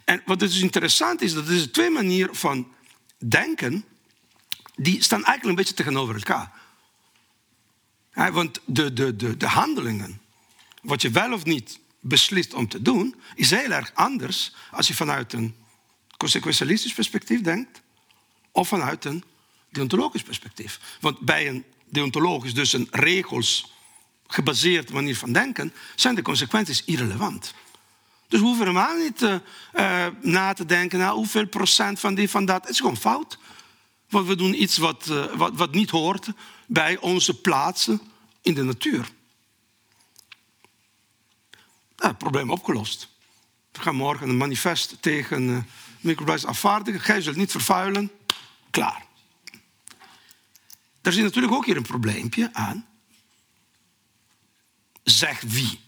En 0.08 0.22
wat 0.26 0.39
dus 0.39 0.60
interessant 0.60 1.22
is, 1.22 1.34
dat 1.34 1.47
er 1.47 1.72
twee 1.72 1.89
manieren 1.89 2.36
van 2.36 2.68
denken, 3.18 3.86
die 4.76 5.03
staan 5.03 5.24
eigenlijk 5.24 5.49
een 5.49 5.55
beetje 5.55 5.74
tegenover 5.74 6.16
elkaar. 6.16 6.51
Want 8.32 8.60
de, 8.66 8.93
de, 8.93 9.16
de, 9.16 9.38
de 9.38 9.47
handelingen, 9.47 10.22
wat 10.82 11.01
je 11.01 11.10
wel 11.10 11.34
of 11.34 11.45
niet 11.45 11.80
beslist 11.99 12.53
om 12.53 12.68
te 12.68 12.82
doen, 12.82 13.16
is 13.36 13.49
heel 13.49 13.72
erg 13.72 13.91
anders 13.93 14.55
als 14.72 14.88
je 14.88 14.93
vanuit 14.93 15.34
een 15.34 15.55
consequentialistisch 16.18 16.93
perspectief 16.93 17.41
denkt 17.41 17.82
of 18.51 18.68
vanuit 18.68 19.05
een 19.05 19.24
deontologisch 19.70 20.24
perspectief. 20.24 20.80
Want 20.99 21.20
bij 21.20 21.47
een 21.47 21.66
deontologisch, 21.86 22.53
dus 22.53 22.74
een 22.74 22.88
regels 22.91 23.72
gebaseerd 24.28 24.91
manier 24.91 25.16
van 25.18 25.34
denken, 25.34 25.74
zijn 25.95 26.16
de 26.16 26.22
consequenties 26.22 26.84
irrelevant. 26.86 27.53
Dus 28.28 28.39
we 28.39 28.45
hoeven 28.45 28.67
helemaal 28.67 28.95
niet 28.95 29.21
uh, 29.21 29.36
uh, 29.73 30.07
na 30.21 30.53
te 30.53 30.65
denken, 30.65 30.99
nou, 30.99 31.15
hoeveel 31.15 31.47
procent 31.47 31.99
van 31.99 32.15
dit, 32.15 32.32
van 32.32 32.45
dat. 32.45 32.61
Het 32.61 32.71
is 32.71 32.80
gewoon 32.80 32.97
fout. 32.97 33.38
Want 34.09 34.28
we 34.28 34.36
doen 34.36 34.61
iets 34.61 34.78
wat, 34.78 35.07
uh, 35.09 35.36
wat, 35.36 35.53
wat 35.55 35.73
niet 35.73 35.89
hoort 35.89 36.28
bij 36.65 36.97
onze 36.97 37.41
plaatsen 37.41 38.01
in 38.41 38.53
de 38.53 38.63
natuur. 38.63 39.09
Probleem 42.17 42.51
opgelost. 42.51 43.09
We 43.71 43.82
gaan 43.82 43.95
morgen 43.95 44.30
een 44.30 44.38
manifest 44.38 45.01
tegen 45.01 45.43
uh, 45.43 45.57
microplastic 45.99 46.49
afvaardigen. 46.49 47.01
Gij 47.01 47.21
zult 47.21 47.36
niet 47.36 47.51
vervuilen. 47.51 48.11
Klaar. 48.69 49.05
Er 51.01 51.13
zit 51.13 51.23
natuurlijk 51.23 51.53
ook 51.53 51.65
hier 51.65 51.78
een 51.78 51.84
probleempje 51.84 52.49
aan. 52.53 52.88
Zeg 55.03 55.41
wie. 55.41 55.80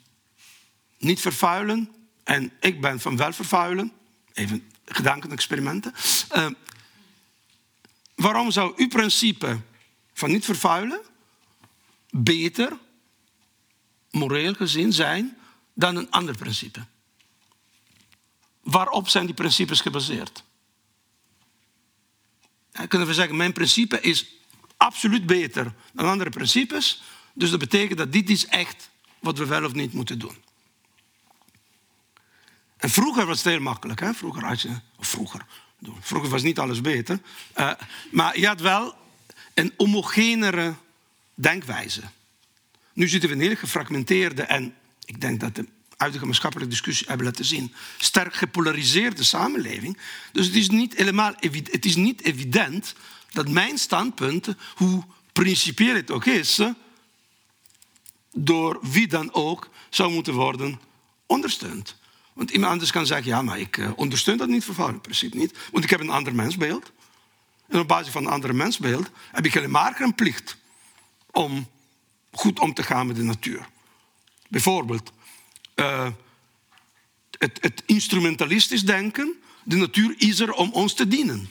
Niet 0.97 1.19
vervuilen 1.19 1.98
en 2.29 2.51
ik 2.59 2.81
ben 2.81 2.99
van 2.99 3.17
wel 3.17 3.33
vervuilen. 3.33 3.91
Even 4.33 4.71
gedankenexperimenten. 4.85 5.93
Uh, 6.35 6.49
waarom 8.15 8.51
zou 8.51 8.73
uw 8.75 8.87
principe 8.87 9.59
van 10.13 10.31
niet 10.31 10.45
vervuilen 10.45 11.01
beter, 12.09 12.77
moreel 14.11 14.53
gezien, 14.53 14.93
zijn 14.93 15.37
dan 15.73 15.95
een 15.95 16.11
ander 16.11 16.37
principe? 16.37 16.85
Waarop 18.61 19.09
zijn 19.09 19.25
die 19.25 19.35
principes 19.35 19.81
gebaseerd? 19.81 20.43
Kunnen 22.87 23.07
we 23.07 23.13
zeggen, 23.13 23.35
mijn 23.37 23.53
principe 23.53 24.01
is 24.01 24.35
absoluut 24.77 25.25
beter 25.25 25.73
dan 25.93 26.05
andere 26.05 26.29
principes. 26.29 27.01
Dus 27.33 27.49
dat 27.49 27.59
betekent 27.59 27.97
dat 27.97 28.11
dit 28.11 28.29
is 28.29 28.45
echt 28.45 28.89
wat 29.19 29.37
we 29.37 29.45
wel 29.45 29.65
of 29.65 29.73
niet 29.73 29.93
moeten 29.93 30.19
doen. 30.19 30.47
En 32.79 32.89
vroeger 32.89 33.25
was 33.25 33.37
het 33.37 33.53
heel 33.53 33.61
makkelijk. 33.61 33.99
Hè? 33.99 34.13
Vroeger 34.13 34.45
had 34.45 34.61
je, 34.61 34.79
vroeger, 34.99 35.45
vroeger 35.99 36.29
was 36.29 36.41
niet 36.41 36.59
alles 36.59 36.81
beter. 36.81 37.19
Uh, 37.57 37.71
maar 38.11 38.39
je 38.39 38.47
had 38.47 38.61
wel 38.61 38.95
een 39.53 39.73
homogenere 39.77 40.73
denkwijze. 41.33 42.01
Nu 42.93 43.07
zitten 43.07 43.29
we 43.29 43.35
in 43.35 43.41
een 43.41 43.47
heel 43.47 43.57
gefragmenteerde 43.57 44.43
en 44.43 44.75
ik 45.05 45.21
denk 45.21 45.39
dat 45.39 45.55
de 45.55 45.67
huidige 45.97 46.25
maatschappelijke 46.25 46.71
discussie 46.71 47.07
hebben 47.07 47.25
laten 47.25 47.45
zien, 47.45 47.73
sterk 47.97 48.33
gepolariseerde 48.33 49.23
samenleving. 49.23 49.97
Dus 50.31 50.45
het 50.45 50.55
is 50.55 50.69
niet, 50.69 50.95
helemaal, 50.95 51.33
het 51.39 51.85
is 51.85 51.95
niet 51.95 52.21
evident 52.21 52.95
dat 53.31 53.49
mijn 53.49 53.77
standpunten, 53.77 54.57
hoe 54.75 55.03
principieel 55.33 55.95
het 55.95 56.11
ook 56.11 56.25
is, 56.25 56.59
door 58.31 58.79
wie 58.81 59.07
dan 59.07 59.33
ook 59.33 59.69
zou 59.89 60.11
moeten 60.11 60.33
worden 60.33 60.79
ondersteund. 61.25 61.98
Want 62.39 62.51
iemand 62.51 62.71
anders 62.71 62.91
kan 62.91 63.05
zeggen, 63.05 63.27
ja, 63.27 63.41
maar 63.41 63.59
ik 63.59 63.77
eh, 63.77 63.91
ondersteun 63.95 64.37
dat 64.37 64.47
niet 64.47 64.63
vervuiling, 64.63 65.01
precies 65.01 65.31
niet. 65.31 65.57
Want 65.71 65.83
ik 65.83 65.89
heb 65.89 65.99
een 65.99 66.09
ander 66.09 66.35
mensbeeld. 66.35 66.91
En 67.67 67.79
op 67.79 67.87
basis 67.87 68.11
van 68.11 68.25
een 68.25 68.31
ander 68.31 68.55
mensbeeld 68.55 69.09
heb 69.31 69.45
ik 69.45 69.53
helemaal 69.53 69.93
geen 69.93 70.15
plicht 70.15 70.57
om 71.31 71.69
goed 72.31 72.59
om 72.59 72.73
te 72.73 72.83
gaan 72.83 73.07
met 73.07 73.15
de 73.15 73.23
natuur. 73.23 73.69
Bijvoorbeeld, 74.49 75.11
uh, 75.75 76.07
het, 77.37 77.57
het 77.61 77.83
instrumentalistisch 77.85 78.85
denken, 78.85 79.35
de 79.63 79.75
natuur 79.75 80.13
is 80.17 80.39
er 80.39 80.53
om 80.53 80.71
ons 80.71 80.93
te 80.93 81.07
dienen. 81.07 81.49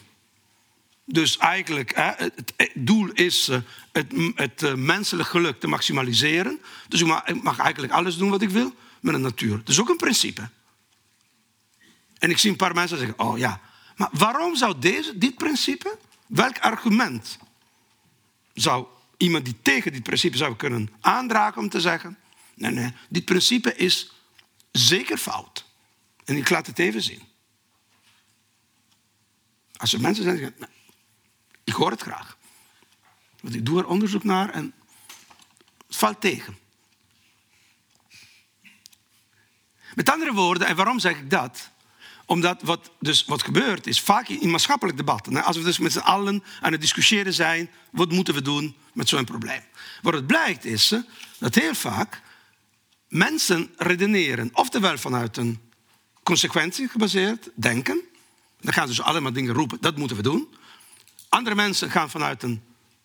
Dus 1.05 1.37
eigenlijk, 1.37 1.93
het, 1.95 2.53
doel 2.75 3.11
is 3.11 3.49
uh, 3.49 3.59
het, 4.37 4.77
menselijk 4.77 5.29
geluk 5.29 5.61
te 5.61 5.67
maximaliseren. 5.67 6.61
Dus 6.89 7.01
ik 7.01 7.43
mag, 7.43 7.59
eigenlijk 7.59 7.93
alles 7.93 8.17
doen 8.17 8.31
wat 8.31 8.43
ik 8.43 8.51
wil 8.51 8.75
met 9.01 9.15
de 9.15 9.21
natuur. 9.21 9.59
Dat 9.59 9.69
is 9.69 9.81
ook 9.81 9.89
een 9.89 9.97
principe. 9.97 10.49
En 12.19 12.31
ik 12.31 12.39
zie 12.39 12.51
een 12.51 12.57
paar 12.57 12.75
mensen 12.75 12.99
zeggen, 12.99 13.19
oh 13.19 13.39
ja, 13.39 13.61
maar 13.97 14.09
waarom 14.13 14.57
zou 14.57 14.79
deze, 14.79 15.19
dit 15.19 15.35
principe, 15.35 15.99
welk 16.27 16.59
argument 16.59 17.39
zou 18.55 18.87
iemand 19.17 19.45
die 19.45 19.57
tegen 19.63 19.93
dit 19.93 20.03
principe 20.03 20.37
zou 20.37 20.57
kunnen 20.57 20.91
aandragen 21.01 21.63
om 21.63 21.69
te 21.69 21.81
zeggen, 21.81 22.19
nee, 22.55 22.71
nee, 22.71 22.93
dit 23.09 23.25
principe 23.25 23.75
is 23.75 24.13
zeker 24.71 25.19
fout. 25.19 25.65
En 26.25 26.37
ik 26.37 26.51
laat 26.51 26.67
het 26.67 26.79
even 26.79 27.03
zien. 27.03 27.23
Als 29.77 29.93
er 29.93 30.01
mensen 30.01 30.23
zijn 30.25 30.37
die 30.37 30.45
zeggen, 30.45 30.69
ik 31.65 31.73
hoor 31.73 31.91
het 31.91 32.03
graag. 32.03 32.37
Want 33.41 33.55
ik 33.55 33.67
doe 33.67 33.79
er 33.79 33.87
onderzoek 33.87 34.25
naar 34.25 34.51
en 34.51 34.75
het 35.87 35.97
valt 35.97 36.21
tegen. 36.21 36.59
Met 39.95 40.11
andere 40.11 40.33
woorden, 40.33 40.67
en 40.67 40.77
waarom 40.77 40.99
zeg 40.99 41.19
ik 41.19 41.31
dat? 41.31 41.71
Omdat 42.29 42.63
wat, 42.63 42.91
dus 43.01 43.25
wat 43.25 43.43
gebeurt 43.43 43.87
is 43.87 44.01
vaak 44.01 44.29
in 44.29 44.51
maatschappelijk 44.51 44.97
debatten. 44.97 45.45
Als 45.45 45.57
we 45.57 45.63
dus 45.63 45.79
met 45.79 45.93
z'n 45.93 45.99
allen 45.99 46.45
aan 46.61 46.73
het 46.73 46.81
discussiëren 46.81 47.35
zijn, 47.35 47.71
wat 47.91 48.13
moeten 48.13 48.35
we 48.35 48.43
doen 48.43 48.77
met 48.93 49.09
zo'n 49.09 49.25
probleem? 49.25 49.63
Wat 50.03 50.15
het 50.15 50.27
blijkt 50.27 50.65
is 50.65 50.95
dat 51.39 51.55
heel 51.55 51.75
vaak 51.75 52.23
mensen 53.09 53.71
redeneren, 53.77 54.51
oftewel 54.53 54.99
vanuit 54.99 55.37
een 55.37 55.61
consequentie 56.23 56.89
gebaseerd 56.89 57.51
denken. 57.55 58.01
Dan 58.61 58.73
gaan 58.73 58.89
ze 58.89 58.95
dus 58.95 59.05
allemaal 59.05 59.33
dingen 59.33 59.55
roepen, 59.55 59.79
dat 59.81 59.97
moeten 59.97 60.17
we 60.17 60.23
doen. 60.23 60.55
Andere 61.29 61.57
mensen 61.57 61.91
gaan 61.91 62.11
vanuit 62.11 62.43
een 62.43 62.63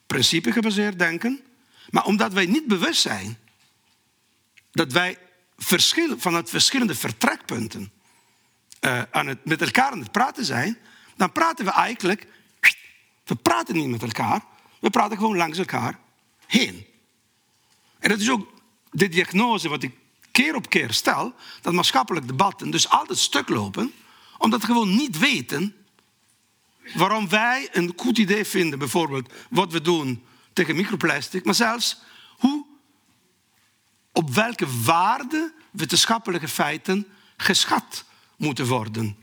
principe 0.08 0.52
gebaseerd 0.52 1.00
denken. 1.00 1.42
Maar 1.90 2.06
omdat 2.06 2.34
wij 2.34 2.46
niet 2.46 2.68
bewust 2.68 3.02
zijn 3.02 3.38
dat 4.72 4.92
wij 4.92 5.18
vanuit 6.18 6.50
verschillende 6.50 6.96
vertrekpunten 6.96 7.92
uh, 8.86 9.02
aan 9.12 9.28
het, 9.28 9.46
met 9.46 9.62
elkaar 9.62 9.92
aan 9.92 10.00
het 10.00 10.12
praten 10.12 10.46
zijn, 10.46 10.78
dan 11.16 11.32
praten 11.32 11.66
we 11.66 11.72
eigenlijk. 11.72 12.28
We 13.24 13.36
praten 13.36 13.76
niet 13.76 13.88
met 13.88 14.04
elkaar, 14.04 14.42
we 14.80 14.90
praten 14.90 15.18
gewoon 15.18 15.38
langs 15.38 15.58
elkaar 15.58 16.00
heen. 16.48 16.86
En 18.00 18.10
dat 18.10 18.20
is 18.20 18.30
ook 18.30 18.54
de 18.92 19.10
diagnose 19.10 19.70
wat 19.70 19.84
ik 19.84 19.92
keer 20.32 20.56
op 20.56 20.70
keer 20.70 20.94
stel, 20.94 21.34
dat 21.62 21.74
maatschappelijk 21.74 22.28
debatten 22.28 22.72
dus 22.72 22.90
altijd 22.90 23.18
stuk 23.18 23.50
lopen, 23.50 23.94
omdat 24.38 24.60
we 24.60 24.66
gewoon 24.66 24.96
niet 24.96 25.18
weten 25.18 25.76
waarom 26.94 27.30
wij 27.30 27.70
een 27.72 27.94
goed 27.96 28.18
idee 28.18 28.46
vinden, 28.46 28.80
bijvoorbeeld 28.80 29.34
wat 29.50 29.72
we 29.72 29.82
doen 29.82 30.24
tegen 30.54 30.76
microplastic, 30.76 31.46
maar 31.46 31.54
zelfs 31.54 32.02
hoe, 32.38 32.66
op 34.12 34.30
welke 34.30 34.84
waarde 34.84 35.54
wetenschappelijke 35.72 36.48
feiten 36.48 37.08
geschat 37.38 38.06
moeten 38.38 38.66
worden. 38.66 39.18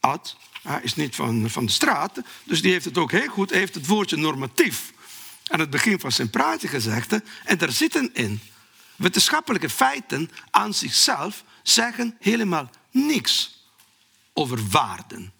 Ad 0.00 0.36
hij 0.62 0.80
is 0.82 0.94
niet 0.94 1.14
van, 1.14 1.50
van 1.50 1.66
de 1.66 1.72
straat, 1.72 2.20
dus 2.44 2.62
die 2.62 2.72
heeft 2.72 2.84
het 2.84 2.98
ook 2.98 3.10
heel 3.10 3.28
goed, 3.28 3.50
hij 3.50 3.58
heeft 3.58 3.74
het 3.74 3.86
woordje 3.86 4.16
normatief 4.16 4.92
aan 5.46 5.60
het 5.60 5.70
begin 5.70 6.00
van 6.00 6.12
zijn 6.12 6.30
praatje 6.30 6.68
gezegd. 6.68 7.20
En 7.44 7.58
daar 7.58 7.72
zitten 7.72 8.10
in. 8.12 8.40
Wetenschappelijke 8.96 9.70
feiten 9.70 10.30
aan 10.50 10.74
zichzelf 10.74 11.44
zeggen 11.62 12.16
helemaal 12.20 12.70
niks 12.90 13.64
over 14.32 14.68
waarden. 14.68 15.32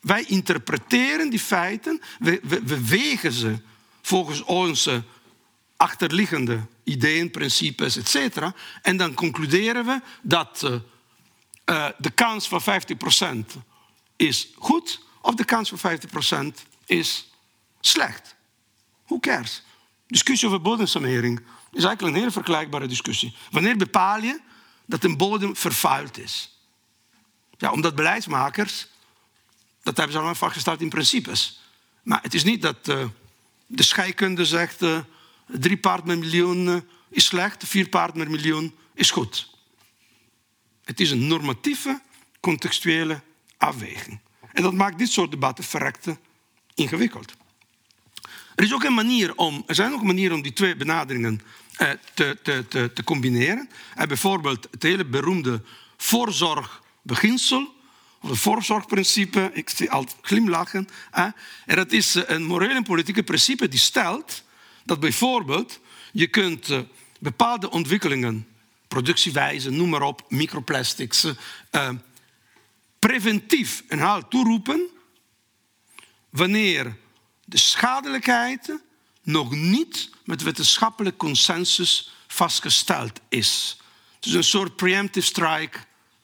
Wij 0.00 0.24
interpreteren 0.24 1.30
die 1.30 1.38
feiten, 1.38 2.00
we, 2.18 2.40
we, 2.42 2.62
we 2.62 2.84
wegen 2.84 3.32
ze 3.32 3.58
volgens 4.02 4.42
onze 4.42 5.02
achterliggende 5.76 6.66
ideeën, 6.84 7.30
principes, 7.30 7.96
etc. 7.96 8.36
En 8.82 8.96
dan 8.96 9.14
concluderen 9.14 9.84
we 9.84 10.00
dat 10.22 10.82
uh, 11.72 11.88
de 11.98 12.10
kans 12.10 12.48
van 12.48 12.62
50% 12.62 13.62
is 14.16 14.48
goed 14.58 15.00
of 15.20 15.34
de 15.34 15.44
kans 15.44 15.72
van 15.74 15.98
50% 16.56 16.62
is 16.86 17.30
slecht. 17.80 18.34
Who 19.06 19.18
cares? 19.18 19.62
Discussie 20.06 20.48
over 20.48 20.62
bodemsanering 20.62 21.38
is 21.72 21.84
eigenlijk 21.84 22.02
een 22.02 22.20
hele 22.20 22.30
vergelijkbare 22.30 22.86
discussie. 22.86 23.34
Wanneer 23.50 23.76
bepaal 23.76 24.20
je 24.20 24.40
dat 24.86 25.04
een 25.04 25.16
bodem 25.16 25.56
vervuild 25.56 26.18
is? 26.18 26.56
Ja, 27.58 27.70
omdat 27.70 27.94
beleidsmakers, 27.94 28.88
dat 29.82 29.96
hebben 29.96 30.12
ze 30.12 30.18
allemaal 30.18 30.34
vastgesteld 30.34 30.80
in 30.80 30.88
principes. 30.88 31.60
Maar 32.02 32.22
het 32.22 32.34
is 32.34 32.44
niet 32.44 32.62
dat 32.62 32.88
uh, 32.88 33.04
de 33.66 33.82
scheikunde 33.82 34.44
zegt... 34.44 34.82
Uh, 34.82 34.98
drie 35.46 35.76
paard 35.76 36.04
per 36.04 36.18
miljoen 36.18 36.84
is 37.08 37.24
slecht, 37.24 37.64
vier 37.66 37.88
paard 37.88 38.12
per 38.12 38.30
miljoen 38.30 38.74
is 38.94 39.10
goed. 39.10 39.50
Het 40.84 41.00
is 41.00 41.10
een 41.10 41.26
normatieve, 41.26 42.00
contextuele 42.40 43.20
afweging. 43.56 44.20
En 44.52 44.62
dat 44.62 44.72
maakt 44.72 44.98
dit 44.98 45.10
soort 45.10 45.30
debatten 45.30 45.64
verrekte 45.64 46.16
ingewikkeld. 46.74 47.34
Er, 48.54 48.64
is 48.64 48.74
ook 48.74 48.84
een 48.84 48.94
manier 48.94 49.36
om, 49.36 49.62
er 49.66 49.74
zijn 49.74 49.92
ook 49.92 50.02
manieren 50.02 50.36
om 50.36 50.42
die 50.42 50.52
twee 50.52 50.76
benaderingen 50.76 51.40
eh, 51.72 51.90
te, 52.14 52.38
te, 52.42 52.64
te, 52.68 52.92
te, 52.92 53.04
combineren. 53.04 53.68
En 53.94 54.08
bijvoorbeeld 54.08 54.68
het 54.70 54.82
hele 54.82 55.04
beroemde 55.04 55.62
voorzorgbeginsel, 55.96 57.74
of 58.20 58.30
het 58.30 58.38
voorzorgprincipe, 58.38 59.50
ik 59.52 59.70
zie 59.70 59.90
altijd 59.90 60.16
glimlachen. 60.22 60.88
En 61.10 61.76
dat 61.76 61.92
is 61.92 62.14
eh, 62.14 62.22
een 62.26 62.44
moreel 62.44 62.76
en 62.76 62.82
politieke 62.82 63.22
principe 63.22 63.68
die 63.68 63.80
stelt 63.80 64.42
dat 64.84 65.00
bijvoorbeeld 65.00 65.80
je 66.12 66.26
kunt 66.26 66.70
eh, 66.70 66.80
bepaalde 67.18 67.70
ontwikkelingen, 67.70 68.46
productiewijze, 68.92 69.70
noem 69.70 69.88
maar 69.88 70.02
op, 70.02 70.24
microplastics, 70.28 71.26
preventief 72.98 73.82
een 73.88 73.98
haal 73.98 74.28
toeroepen 74.28 74.88
wanneer 76.30 76.96
de 77.44 77.58
schadelijkheid 77.58 78.78
nog 79.22 79.50
niet 79.50 80.10
met 80.24 80.42
wetenschappelijk 80.42 81.16
consensus 81.16 82.12
vastgesteld 82.26 83.20
is. 83.28 83.76
Het 84.14 84.26
is 84.26 84.32
een 84.32 84.44
soort 84.44 84.76
preemptive 84.76 85.26
strike 85.26 85.78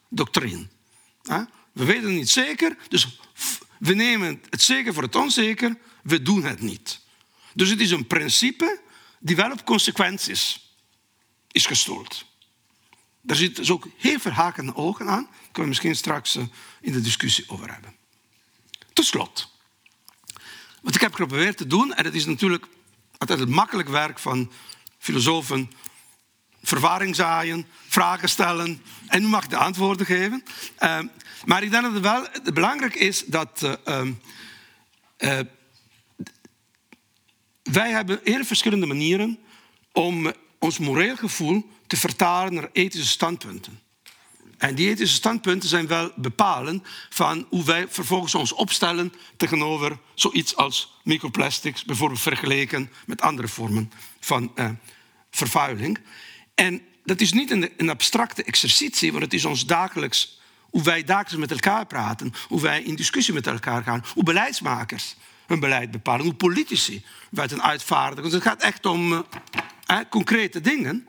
doctrine. 0.09 0.67
We 1.71 1.85
weten 1.85 2.03
het 2.03 2.13
niet 2.13 2.29
zeker, 2.29 2.77
dus 2.87 3.19
we 3.79 3.93
nemen 3.93 4.41
het 4.49 4.61
zeker 4.61 4.93
voor 4.93 5.03
het 5.03 5.15
onzeker, 5.15 5.77
we 6.03 6.21
doen 6.21 6.43
het 6.43 6.61
niet. 6.61 6.99
Dus 7.53 7.69
het 7.69 7.79
is 7.79 7.91
een 7.91 8.07
principe 8.07 8.81
die 9.19 9.35
wel 9.35 9.51
op 9.51 9.65
consequenties 9.65 10.73
is 11.51 11.65
gestoeld. 11.65 12.27
Daar 13.21 13.35
zit 13.35 13.55
dus 13.55 13.71
ook 13.71 13.87
heel 13.97 14.19
veel 14.19 14.73
ogen 14.73 15.07
aan. 15.07 15.23
Daar 15.23 15.31
kunnen 15.41 15.61
we 15.61 15.67
misschien 15.67 15.95
straks 15.95 16.35
eh, 16.35 16.43
in 16.81 16.91
de 16.91 17.01
discussie 17.01 17.45
over 17.47 17.73
hebben. 17.73 17.95
Tot 18.93 19.05
slot. 19.05 19.51
Wat 20.81 20.95
ik 20.95 21.01
heb 21.01 21.13
geprobeerd 21.13 21.57
te 21.57 21.67
doen, 21.67 21.93
en 21.93 22.03
dat 22.03 22.13
is 22.13 22.25
natuurlijk 22.25 22.65
altijd 23.17 23.39
het 23.39 23.49
makkelijk 23.49 23.89
werk 23.89 24.19
van 24.19 24.51
filosofen, 24.97 25.71
verwarring 26.63 27.15
zaaien, 27.15 27.67
vragen 27.87 28.29
stellen 28.29 28.81
en 29.07 29.23
u 29.23 29.27
mag 29.27 29.47
de 29.47 29.57
antwoorden 29.57 30.05
geven. 30.05 30.43
Uh, 30.79 30.99
maar 31.45 31.63
ik 31.63 31.71
denk 31.71 31.83
dat 31.83 31.93
het 31.93 32.01
wel 32.01 32.53
belangrijk 32.53 32.95
is 32.95 33.25
dat 33.25 33.61
uh, 33.63 34.01
uh, 35.17 35.39
wij 37.63 37.89
hebben 37.89 38.19
heel 38.23 38.45
verschillende 38.45 38.85
manieren 38.85 39.39
om 39.91 40.33
ons 40.59 40.77
moreel 40.77 41.15
gevoel 41.15 41.69
te 41.89 41.97
vertalen 41.97 42.53
naar 42.53 42.69
ethische 42.71 43.07
standpunten. 43.07 43.79
En 44.57 44.75
die 44.75 44.89
ethische 44.89 45.15
standpunten 45.15 45.69
zijn 45.69 45.87
wel 45.87 46.11
bepalen 46.15 46.83
van 47.09 47.45
hoe 47.49 47.63
wij 47.63 47.87
vervolgens 47.87 48.35
ons 48.35 48.53
opstellen 48.53 49.13
tegenover 49.37 49.97
zoiets 50.13 50.55
als 50.55 50.99
microplastics, 51.03 51.85
bijvoorbeeld 51.85 52.21
vergeleken 52.21 52.91
met 53.05 53.21
andere 53.21 53.47
vormen 53.47 53.91
van 54.19 54.51
uh, 54.55 54.69
vervuiling. 55.31 55.99
En 56.55 56.81
dat 57.03 57.21
is 57.21 57.33
niet 57.33 57.51
een, 57.51 57.69
een 57.77 57.89
abstracte 57.89 58.43
exercitie, 58.43 59.11
want 59.11 59.23
het 59.23 59.33
is 59.33 59.45
ons 59.45 59.65
dagelijks, 59.65 60.39
hoe 60.61 60.83
wij 60.83 61.03
dagelijks 61.03 61.39
met 61.39 61.51
elkaar 61.51 61.85
praten, 61.85 62.33
hoe 62.47 62.61
wij 62.61 62.81
in 62.81 62.95
discussie 62.95 63.33
met 63.33 63.47
elkaar 63.47 63.83
gaan, 63.83 64.05
hoe 64.13 64.23
beleidsmakers 64.23 65.15
hun 65.47 65.59
beleid 65.59 65.91
bepalen, 65.91 66.25
hoe 66.25 66.33
politici 66.33 67.05
wetten 67.31 67.63
uitvaardigen. 67.63 68.23
Dus 68.23 68.33
het 68.33 68.43
gaat 68.43 68.61
echt 68.61 68.85
om 68.85 69.11
uh, 69.11 69.21
concrete 70.09 70.61
dingen. 70.61 71.08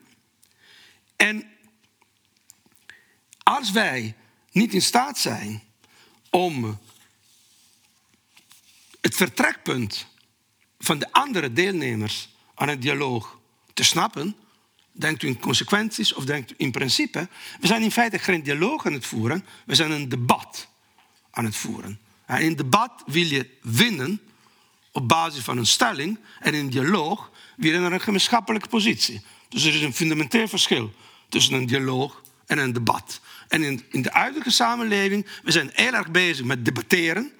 En 1.20 1.44
als 3.42 3.70
wij 3.70 4.14
niet 4.52 4.74
in 4.74 4.82
staat 4.82 5.18
zijn 5.18 5.62
om 6.30 6.78
het 9.00 9.14
vertrekpunt 9.14 10.06
van 10.78 10.98
de 10.98 11.12
andere 11.12 11.52
deelnemers 11.52 12.28
aan 12.54 12.68
het 12.68 12.82
dialoog 12.82 13.38
te 13.74 13.84
snappen, 13.84 14.36
denkt 14.92 15.22
u 15.22 15.26
in 15.26 15.40
consequenties 15.40 16.12
of 16.12 16.24
denkt 16.24 16.50
u 16.50 16.54
in 16.56 16.70
principe, 16.70 17.28
we 17.60 17.66
zijn 17.66 17.82
in 17.82 17.90
feite 17.90 18.18
geen 18.18 18.42
dialoog 18.42 18.86
aan 18.86 18.92
het 18.92 19.06
voeren, 19.06 19.46
we 19.66 19.74
zijn 19.74 19.90
een 19.90 20.08
debat 20.08 20.68
aan 21.30 21.44
het 21.44 21.56
voeren. 21.56 22.00
in 22.38 22.56
debat 22.56 23.02
wil 23.06 23.26
je 23.26 23.50
winnen 23.62 24.20
op 24.92 25.08
basis 25.08 25.44
van 25.44 25.58
een 25.58 25.66
stelling 25.66 26.18
en 26.38 26.54
in 26.54 26.70
dialoog 26.70 27.30
wil 27.56 27.72
je 27.72 27.78
naar 27.78 27.92
een 27.92 28.00
gemeenschappelijke 28.00 28.68
positie. 28.68 29.22
Dus 29.48 29.64
er 29.64 29.74
is 29.74 29.82
een 29.82 29.94
fundamenteel 29.94 30.48
verschil 30.48 30.92
tussen 31.30 31.54
een 31.54 31.66
dialoog 31.66 32.22
en 32.46 32.58
een 32.58 32.72
debat. 32.72 33.20
En 33.48 33.62
in, 33.62 33.84
in 33.90 34.02
de 34.02 34.10
huidige 34.12 34.50
samenleving, 34.50 35.26
we 35.42 35.50
zijn 35.50 35.70
heel 35.72 35.92
erg 35.92 36.10
bezig 36.10 36.44
met 36.44 36.64
debatteren 36.64 37.32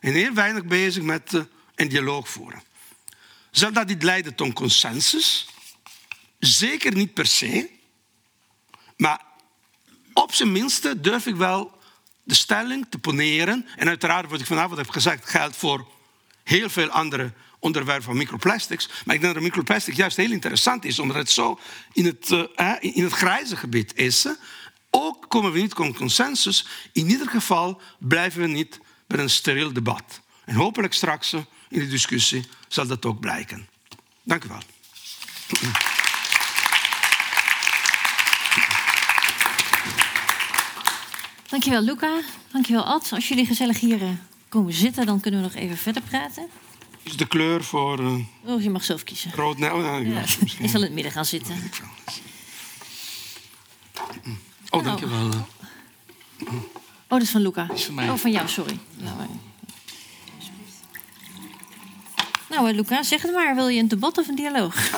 en 0.00 0.12
heel 0.12 0.32
weinig 0.32 0.64
bezig 0.64 1.02
met 1.02 1.32
uh, 1.32 1.42
een 1.74 1.88
dialoog 1.88 2.28
voeren. 2.28 2.62
Zal 3.50 3.72
dat 3.72 3.86
niet 3.86 4.02
leiden 4.02 4.34
tot 4.34 4.52
consensus? 4.52 5.48
Zeker 6.38 6.94
niet 6.94 7.14
per 7.14 7.26
se. 7.26 7.70
Maar 8.96 9.20
op 10.12 10.34
zijn 10.34 10.52
minste 10.52 11.00
durf 11.00 11.26
ik 11.26 11.36
wel 11.36 11.78
de 12.22 12.34
stelling 12.34 12.86
te 12.88 12.98
poneren. 12.98 13.66
En 13.76 13.88
uiteraard, 13.88 14.30
wat 14.30 14.40
ik 14.40 14.46
vanavond 14.46 14.78
heb 14.78 14.90
gezegd, 14.90 15.30
geldt 15.30 15.56
voor 15.56 15.88
heel 16.44 16.70
veel 16.70 16.88
andere 16.88 17.32
onderwerp 17.60 18.02
van 18.02 18.16
microplastics. 18.16 18.88
Maar 19.04 19.14
ik 19.14 19.20
denk 19.20 19.34
dat 19.34 19.42
microplastic 19.42 19.94
juist 19.94 20.16
heel 20.16 20.30
interessant 20.30 20.84
is, 20.84 20.98
omdat 20.98 21.16
het 21.16 21.30
zo 21.30 21.58
in 21.92 22.04
het, 22.04 22.30
uh, 22.30 22.74
in 22.80 23.02
het 23.04 23.12
grijze 23.12 23.56
gebied 23.56 23.92
is. 23.94 24.28
Ook 24.90 25.24
komen 25.28 25.52
we 25.52 25.60
niet 25.60 25.74
tot 25.74 25.96
consensus. 25.96 26.66
In 26.92 27.10
ieder 27.10 27.28
geval 27.28 27.80
blijven 27.98 28.40
we 28.40 28.46
niet 28.46 28.80
bij 29.06 29.18
een 29.18 29.30
steriel 29.30 29.72
debat. 29.72 30.20
En 30.44 30.54
hopelijk 30.54 30.92
straks 30.92 31.32
in 31.68 31.78
de 31.78 31.88
discussie 31.88 32.44
zal 32.68 32.86
dat 32.86 33.04
ook 33.04 33.20
blijken. 33.20 33.68
Dank 34.22 34.44
u 34.44 34.48
wel. 34.48 34.62
Dankjewel, 41.48 41.82
Luca. 41.82 42.20
Dankjewel, 42.52 42.84
Ad. 42.84 43.12
Als 43.12 43.28
jullie 43.28 43.46
gezellig 43.46 43.80
hier 43.80 44.00
komen 44.48 44.72
zitten, 44.72 45.06
dan 45.06 45.20
kunnen 45.20 45.40
we 45.40 45.46
nog 45.46 45.56
even 45.56 45.76
verder 45.76 46.02
praten. 46.02 46.48
Is 47.02 47.16
de 47.16 47.26
kleur 47.26 47.64
voor 47.64 47.98
eh, 47.98 48.14
Oh, 48.44 48.62
je 48.62 48.70
mag 48.70 48.84
zelf 48.84 49.04
kiezen. 49.04 49.32
rood? 49.34 49.56
Oh, 49.56 49.60
Ja, 50.06 50.20
misschien- 50.20 50.64
ik 50.64 50.70
zal 50.70 50.80
in 50.80 50.86
het 50.86 50.92
midden 50.94 51.12
gaan 51.12 51.24
zitten. 51.24 51.56
Oh, 54.70 54.84
dankjewel. 54.84 55.30
eh. 55.30 55.38
Oh, 57.08 57.18
dat 57.18 57.22
is 57.22 57.30
van 57.30 57.40
Luca. 57.42 57.68
is 57.74 57.84
van 57.84 57.94
mij. 57.94 58.08
Oh, 58.10 58.16
van 58.16 58.30
jou, 58.30 58.48
sorry. 58.48 58.78
Nou, 58.96 59.16
nou 62.50 62.72
Luca, 62.74 63.02
zeg 63.02 63.22
het 63.22 63.32
maar. 63.32 63.54
Wil 63.54 63.68
je 63.68 63.80
een 63.80 63.88
debat 63.88 64.18
of 64.18 64.28
een 64.28 64.34
dialoog? 64.34 64.74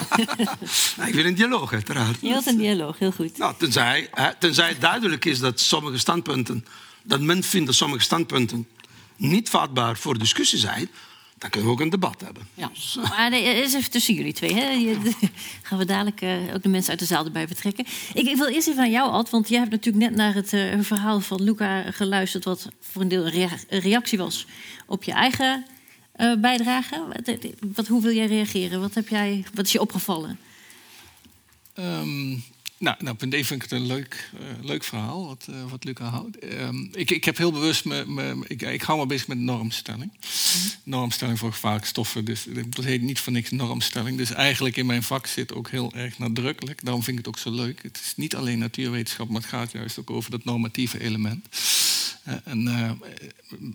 Nou, 0.96 1.09
ik 1.09 1.14
wil 1.14 1.24
een 1.24 1.34
dialoog, 1.34 1.72
uiteraard. 1.72 2.20
Je 2.20 2.28
wilt 2.28 2.46
een 2.46 2.57
dialoog, 2.57 2.98
heel 2.98 3.12
goed. 3.12 3.38
Nou, 3.38 3.55
tenzij, 3.59 4.09
hè, 4.12 4.34
tenzij 4.34 4.68
het 4.68 4.80
duidelijk 4.80 5.24
is 5.24 5.38
dat 5.38 5.61
sommige 5.61 5.98
standpunten, 5.98 6.66
dat 7.03 7.20
men 7.20 7.42
vindt 7.42 7.66
dat 7.66 7.74
sommige 7.74 8.03
standpunten 8.03 8.68
niet 9.16 9.48
vatbaar 9.50 9.96
voor 9.96 10.18
discussie 10.18 10.59
zijn, 10.59 10.88
dan 11.43 11.51
kunnen 11.51 11.68
we 11.68 11.74
ook 11.76 11.80
een 11.80 11.90
debat 11.90 12.20
hebben. 12.20 12.49
Ja. 12.55 12.70
Maar 13.09 13.30
nee, 13.30 13.43
is 13.62 13.74
even 13.74 13.90
tussen 13.90 14.14
jullie 14.14 14.32
twee. 14.32 14.55
Hè? 14.55 14.70
Je- 14.70 15.12
gaan 15.62 15.78
we 15.78 15.84
dadelijk 15.84 16.20
eh, 16.20 16.55
ook 16.55 16.62
de 16.62 16.68
mensen 16.68 16.90
uit 16.90 16.99
de 16.99 17.05
zaal 17.05 17.24
erbij 17.24 17.47
betrekken. 17.47 17.84
Ik, 18.14 18.26
ik 18.26 18.36
wil 18.36 18.47
eerst 18.47 18.68
even 18.68 18.82
aan 18.82 18.90
jou, 18.90 19.11
Ad, 19.11 19.30
want 19.30 19.49
jij 19.49 19.59
hebt 19.59 19.70
natuurlijk 19.70 20.05
net 20.05 20.14
naar 20.14 20.34
het 20.34 20.53
eh, 20.53 20.80
verhaal 20.80 21.20
van 21.20 21.43
Luca 21.43 21.90
geluisterd, 21.90 22.45
wat 22.45 22.68
voor 22.80 23.03
een 23.03 23.09
deel 23.09 23.24
een, 23.24 23.30
rea- 23.30 23.59
een 23.68 23.80
reactie 23.80 24.18
was 24.18 24.47
op 24.86 25.03
je 25.05 25.12
eigen 25.12 25.66
eh, 26.12 26.32
bijdrage. 26.38 27.03
Wat, 27.07 27.28
eh, 27.28 27.53
wat, 27.74 27.86
hoe 27.86 28.03
wil 28.03 28.12
jij 28.14 28.26
reageren? 28.26 28.80
Wat, 28.80 28.95
heb 28.95 29.09
jij, 29.09 29.45
wat 29.55 29.66
is 29.66 29.72
je 29.72 29.80
opgevallen? 29.80 30.38
Ehm, 31.74 32.36
nou, 32.82 32.96
nou, 33.00 33.16
punt 33.16 33.34
vind 33.34 33.50
ik 33.50 33.62
het 33.62 33.70
een 33.70 33.86
leuk, 33.86 34.30
eh, 34.38 34.64
leuk 34.64 34.84
verhaal, 34.84 35.26
wat, 35.26 35.46
eh, 35.50 35.70
wat 35.70 35.84
Luca 35.84 36.04
houdt. 36.04 36.38
Ehm, 36.38 36.82
ik, 36.92 37.10
ik 37.10 37.24
heb 37.24 37.36
heel 37.36 37.52
bewust, 37.52 37.84
me, 37.84 38.04
me- 38.06 38.44
ik, 38.46 38.62
ik 38.62 38.82
hou 38.82 38.98
me 38.98 39.06
bezig 39.06 39.26
met 39.26 39.38
normstelling. 39.38 40.12
Normstelling 40.82 41.38
voor 41.38 41.52
gevaarlijke 41.52 41.88
stoffen, 41.88 42.24
dus 42.24 42.46
dat 42.68 42.84
heet 42.84 43.02
niet 43.02 43.20
voor 43.20 43.32
niks 43.32 43.50
normstelling. 43.50 44.16
Dus 44.16 44.30
eigenlijk 44.30 44.76
in 44.76 44.86
mijn 44.86 45.02
vak 45.02 45.26
zit 45.26 45.54
ook 45.54 45.70
heel 45.70 45.92
erg 45.94 46.18
nadrukkelijk. 46.18 46.84
Daarom 46.84 47.02
vind 47.02 47.18
ik 47.18 47.24
het 47.24 47.34
ook 47.34 47.40
zo 47.40 47.50
leuk. 47.50 47.82
Het 47.82 48.00
is 48.04 48.12
niet 48.16 48.36
alleen 48.36 48.58
natuurwetenschap, 48.58 49.28
maar 49.28 49.40
het 49.40 49.50
gaat 49.50 49.72
juist 49.72 49.98
ook 49.98 50.10
over 50.10 50.30
dat 50.30 50.44
normatieve 50.44 51.00
element. 51.00 51.46
Eh, 52.22 52.34
en 52.44 52.68
eh, 52.68 52.90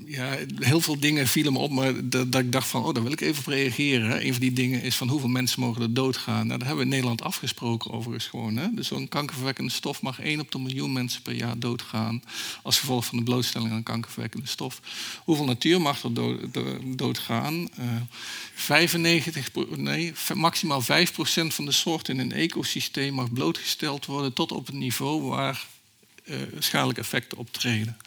ja, 0.05 0.37
heel 0.59 0.81
veel 0.81 0.99
dingen 0.99 1.27
vielen 1.27 1.53
me 1.53 1.59
op, 1.59 1.71
maar 1.71 2.09
dat, 2.09 2.31
dat 2.31 2.41
ik 2.41 2.51
dacht 2.51 2.67
van, 2.67 2.83
oh, 2.83 2.93
daar 2.93 3.03
wil 3.03 3.11
ik 3.11 3.21
even 3.21 3.39
op 3.39 3.47
reageren. 3.47 4.25
Een 4.25 4.31
van 4.31 4.41
die 4.41 4.53
dingen 4.53 4.81
is 4.81 4.95
van 4.95 5.07
hoeveel 5.09 5.29
mensen 5.29 5.59
mogen 5.61 5.81
er 5.81 5.93
doodgaan. 5.93 6.47
Nou, 6.47 6.59
dat 6.59 6.67
hebben 6.67 6.77
we 6.77 6.83
in 6.83 6.89
Nederland 6.89 7.21
afgesproken 7.21 7.91
overigens 7.91 8.25
gewoon. 8.25 8.57
Hè. 8.57 8.67
Dus 8.73 8.87
zo'n 8.87 9.07
kankerverwekkende 9.07 9.71
stof 9.71 10.01
mag 10.01 10.19
1 10.19 10.39
op 10.39 10.51
de 10.51 10.59
miljoen 10.59 10.93
mensen 10.93 11.21
per 11.21 11.33
jaar 11.33 11.59
doodgaan 11.59 12.21
als 12.63 12.79
gevolg 12.79 13.05
van 13.05 13.17
de 13.17 13.23
blootstelling 13.23 13.71
aan 13.71 13.83
kankerverwekkende 13.83 14.47
stof. 14.47 14.81
Hoeveel 15.23 15.45
natuur 15.45 15.81
mag 15.81 16.03
er 16.03 16.13
dood, 16.13 16.53
do- 16.53 16.79
doodgaan? 16.95 17.69
Eh 17.77 17.85
95, 18.53 19.51
pro- 19.51 19.67
nee, 19.75 20.13
maximaal 20.33 20.81
5% 20.81 20.85
van 21.53 21.65
de 21.65 21.71
soorten 21.71 22.13
in 22.13 22.19
een 22.19 22.31
ecosysteem 22.37 23.13
mag 23.13 23.33
blootgesteld 23.33 24.05
worden 24.05 24.33
tot 24.33 24.51
op 24.51 24.65
het 24.65 24.75
niveau 24.75 25.21
waar 25.21 25.53
eh, 25.53 25.59
schadelijke 26.59 27.01
effecten 27.01 27.37
optreden. 27.37 27.97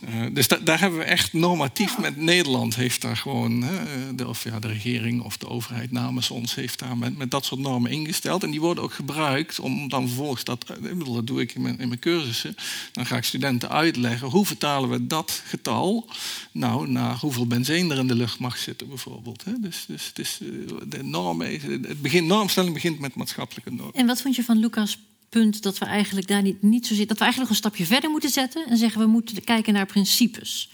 Eh, 0.00 0.24
dus 0.32 0.48
da- 0.48 0.58
daar 0.64 0.80
hebben 0.80 0.98
we 0.98 1.04
echt 1.04 1.32
normatief 1.32 1.98
met 1.98 2.16
Nederland 2.16 2.74
heeft 2.74 3.00
daar 3.00 3.16
gewoon, 3.16 3.62
eh, 3.62 3.70
de, 4.14 4.28
of 4.28 4.44
ja, 4.44 4.58
de 4.60 4.68
regering 4.68 5.22
of 5.22 5.36
de 5.36 5.48
overheid 5.48 5.90
namens 5.92 6.30
ons 6.30 6.54
heeft 6.54 6.78
daar 6.78 6.96
met, 6.96 7.16
met 7.16 7.30
dat 7.30 7.44
soort 7.44 7.60
normen 7.60 7.90
ingesteld. 7.90 8.42
En 8.42 8.50
die 8.50 8.60
worden 8.60 8.84
ook 8.84 8.92
gebruikt 8.92 9.60
om 9.60 9.88
dan 9.88 10.06
vervolgens 10.06 10.44
dat, 10.44 10.64
eh, 10.70 10.90
ik 10.90 10.98
bedoel, 10.98 11.14
dat 11.14 11.26
doe 11.26 11.40
ik 11.40 11.54
in 11.54 11.62
mijn, 11.62 11.78
in 11.78 11.88
mijn 11.88 12.00
cursussen. 12.00 12.54
Dan 12.92 13.06
ga 13.06 13.16
ik 13.16 13.24
studenten 13.24 13.70
uitleggen 13.70 14.28
hoe 14.28 14.46
vertalen 14.46 14.90
we 14.90 15.06
dat 15.06 15.42
getal 15.46 16.08
nou 16.52 16.88
naar 16.88 17.16
hoeveel 17.16 17.46
benzine 17.46 17.92
er 17.94 18.00
in 18.00 18.06
de 18.06 18.14
lucht 18.14 18.38
mag 18.38 18.58
zitten 18.58 18.88
bijvoorbeeld. 18.88 19.44
Hè. 19.44 19.52
Dus, 19.60 19.84
dus 19.88 20.06
het 20.06 20.18
is, 20.18 20.38
eh, 20.42 20.48
de 20.88 21.02
normen, 21.02 21.60
het 21.60 22.02
begin, 22.02 22.26
normstelling 22.26 22.74
begint 22.74 22.98
met 22.98 23.14
maatschappelijke 23.14 23.70
normen. 23.72 23.94
En 23.94 24.06
wat 24.06 24.22
vond 24.22 24.36
je 24.36 24.44
van 24.44 24.58
Lucas' 24.58 24.98
punt 25.40 25.62
dat 25.62 25.78
we 25.78 25.84
eigenlijk 25.84 26.26
daar 26.26 26.42
niet, 26.42 26.62
niet 26.62 26.86
zo 26.86 26.94
zitten, 26.94 27.08
dat 27.08 27.18
we 27.18 27.24
eigenlijk 27.24 27.52
nog 27.52 27.62
een 27.62 27.70
stapje 27.70 27.86
verder 27.94 28.10
moeten 28.10 28.30
zetten 28.30 28.66
en 28.68 28.76
zeggen 28.76 29.00
we 29.00 29.06
moeten 29.06 29.44
kijken 29.44 29.72
naar 29.72 29.86
principes? 29.86 30.70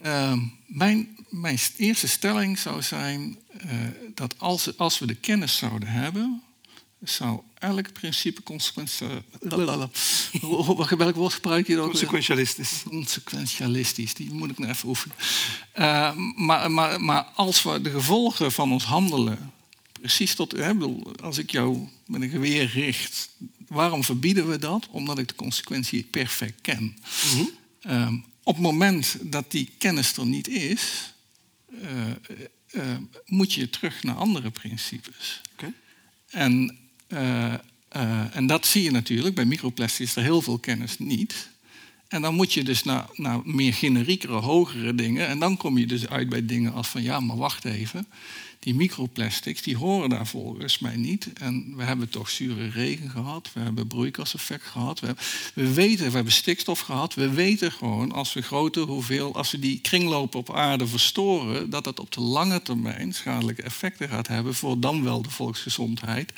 Ehm, 0.00 0.38
mijn, 0.66 1.16
mijn 1.28 1.58
eerste 1.76 2.08
stelling 2.08 2.58
zou 2.58 2.82
zijn 2.82 3.38
eh, 3.58 3.70
dat 4.14 4.34
als, 4.38 4.78
als 4.78 4.98
we 4.98 5.06
de 5.06 5.14
kennis 5.14 5.56
zouden 5.56 5.88
hebben, 5.88 6.42
zou 7.02 7.40
elk 7.58 7.92
principe 7.92 8.42
consequentie. 8.42 9.06
Welk 9.40 11.14
woord 11.14 11.32
gebruik 11.32 11.66
je 11.66 11.76
dan? 11.76 11.86
Consequentialistisch. 11.86 12.82
Consequentialistisch, 12.88 14.14
die 14.14 14.32
moet 14.32 14.50
ik 14.50 14.58
nog 14.58 14.70
even 14.70 14.88
oefenen. 14.88 15.16
Eh, 15.72 16.16
maar, 16.36 16.70
maar, 16.70 17.00
maar 17.00 17.22
als 17.22 17.62
we 17.62 17.80
de 17.80 17.90
gevolgen 17.90 18.52
van 18.52 18.72
ons 18.72 18.84
handelen 18.84 19.52
precies 20.04 20.34
tot. 20.34 20.52
Hè, 20.52 20.74
bedoel, 20.74 21.02
als 21.22 21.38
ik 21.38 21.50
jou 21.50 21.88
met 22.06 22.22
een 22.22 22.30
geweer 22.30 22.66
richt, 22.66 23.28
waarom 23.68 24.04
verbieden 24.04 24.48
we 24.48 24.58
dat? 24.58 24.88
Omdat 24.90 25.18
ik 25.18 25.28
de 25.28 25.34
consequentie 25.34 26.02
perfect 26.02 26.60
ken. 26.60 26.96
Ehm, 27.80 28.14
op 28.42 28.54
het 28.54 28.62
moment 28.62 29.16
dat 29.20 29.50
die 29.50 29.70
kennis 29.78 30.16
er 30.16 30.26
niet 30.26 30.48
is, 30.48 31.14
eh, 31.82 32.10
eh, 32.70 32.96
moet 33.26 33.52
je 33.52 33.70
terug 33.70 34.02
naar 34.02 34.14
andere 34.14 34.50
principes. 34.50 35.40
Oké. 35.52 35.72
En, 36.30 36.78
eh, 37.06 37.54
en 38.36 38.46
dat 38.46 38.66
zie 38.66 38.82
je 38.82 38.90
natuurlijk. 38.90 39.34
Bij 39.34 39.44
microplastics 39.44 40.10
is 40.10 40.16
er 40.16 40.22
heel 40.22 40.42
veel 40.42 40.58
kennis 40.58 40.98
niet. 40.98 41.48
En 42.08 42.22
dan 42.22 42.34
moet 42.34 42.52
je 42.52 42.64
dus 42.64 42.82
naar, 42.82 43.06
naar 43.14 43.40
meer 43.44 43.74
generiekere, 43.74 44.32
hogere 44.32 44.94
dingen. 44.94 45.26
En 45.26 45.38
dan 45.38 45.56
kom 45.56 45.78
je 45.78 45.86
dus 45.86 46.08
uit 46.08 46.28
bij 46.28 46.46
dingen 46.46 46.72
als 46.72 46.88
van 46.88 47.02
ja, 47.02 47.20
maar 47.20 47.36
wacht 47.36 47.64
even. 47.64 48.06
Die 48.64 48.74
microplastics, 48.74 49.62
die 49.62 49.76
horen 49.76 50.08
daar 50.08 50.26
volgens 50.26 50.78
mij 50.78 50.96
niet. 50.96 51.32
En 51.32 51.76
we 51.76 51.82
hebben 51.82 52.08
toch 52.08 52.30
zure 52.30 52.68
regen 52.68 53.10
gehad. 53.10 53.50
We 53.52 53.60
hebben 53.60 53.86
broeikaseffect 53.86 54.64
gehad. 54.64 55.00
We, 55.00 55.06
hebben- 55.06 55.24
we 55.54 55.72
weten, 55.72 56.06
we 56.06 56.14
hebben 56.14 56.32
stikstof 56.32 56.80
gehad. 56.80 57.14
We 57.14 57.28
weten 57.30 57.72
gewoon 57.72 58.12
als 58.12 58.32
we 58.32 58.42
grote 58.42 58.80
hoeveel, 58.80 59.34
als 59.34 59.50
we 59.50 59.58
die 59.58 59.80
kringlopen 59.80 60.38
op 60.38 60.54
aarde 60.54 60.86
verstoren, 60.86 61.70
dat 61.70 61.84
dat 61.84 62.00
op 62.00 62.12
de 62.12 62.20
lange 62.20 62.62
termijn 62.62 63.14
schadelijke 63.14 63.62
effecten 63.62 64.08
gaat 64.08 64.26
hebben 64.28 64.54
voor 64.54 64.80
dan 64.80 65.02
wel 65.02 65.22
de 65.22 65.30
volksgezondheid, 65.30 66.32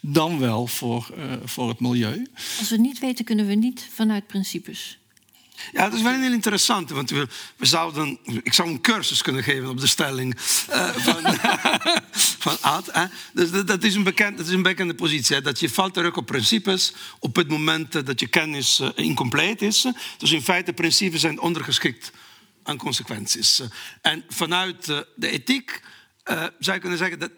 dan 0.00 0.38
wel 0.38 0.66
voor, 0.66 1.10
eh, 1.16 1.32
voor 1.44 1.68
het 1.68 1.80
milieu. 1.80 2.26
Als 2.58 2.70
we 2.70 2.76
niet 2.76 2.98
weten, 2.98 3.24
kunnen 3.24 3.46
we 3.46 3.54
niet 3.54 3.88
vanuit 3.92 4.26
principes. 4.26 4.98
Ja, 5.72 5.84
dat 5.84 5.92
is 5.92 6.02
wel 6.02 6.20
heel 6.20 6.32
interessant. 6.32 6.90
Want 6.90 7.10
we, 7.10 7.26
we 7.56 7.66
zouden, 7.66 8.18
ik 8.42 8.52
zou 8.52 8.68
een 8.68 8.80
cursus 8.80 9.22
kunnen 9.22 9.42
geven 9.42 9.68
op 9.68 9.80
de 9.80 9.86
stelling 9.86 10.36
eh, 10.68 10.88
van, 10.88 11.36
van 12.44 12.60
Ad. 12.60 12.90
Dus 13.32 13.50
dat, 13.50 13.82
is 13.82 13.94
een 13.94 14.02
bekend, 14.02 14.40
is 14.40 14.48
een 14.48 14.62
bekende 14.62 14.94
positie. 14.94 15.36
Hè. 15.36 15.42
Dat 15.42 15.60
je 15.60 15.70
valt 15.70 15.94
terug 15.94 16.16
op 16.16 16.26
principes 16.26 16.92
op 17.18 17.36
het 17.36 17.48
moment 17.48 17.94
eh, 17.94 18.04
dat 18.04 18.20
je 18.20 18.26
kennis 18.26 18.78
eh, 18.78 18.88
incompleet 18.94 19.62
is. 19.62 19.86
Dus 20.18 20.32
in 20.32 20.42
feite, 20.42 20.72
principes 20.72 21.20
zijn 21.20 21.40
ondergeschikt 21.40 22.10
aan 22.62 22.76
consequenties. 22.76 23.62
En 24.02 24.24
vanuit 24.28 24.84
de 25.16 25.28
ethiek 25.28 25.82
zou 26.58 26.74
je 26.74 26.78
kunnen 26.78 26.98
zeggen 26.98 27.18
dat 27.18 27.30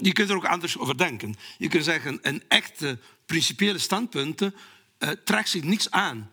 je 0.00 0.12
kunt 0.12 0.30
er 0.30 0.36
ook 0.36 0.46
anders 0.46 0.78
over 0.78 0.96
denken. 0.96 1.34
Je 1.58 1.68
kunt 1.68 1.84
zeggen, 1.84 2.18
een 2.22 2.42
echte 2.48 2.98
principiële 3.26 3.78
standpunten 3.78 4.54
eh, 4.98 5.08
trekt 5.24 5.48
zich 5.48 5.62
niks 5.62 5.90
aan 5.90 6.30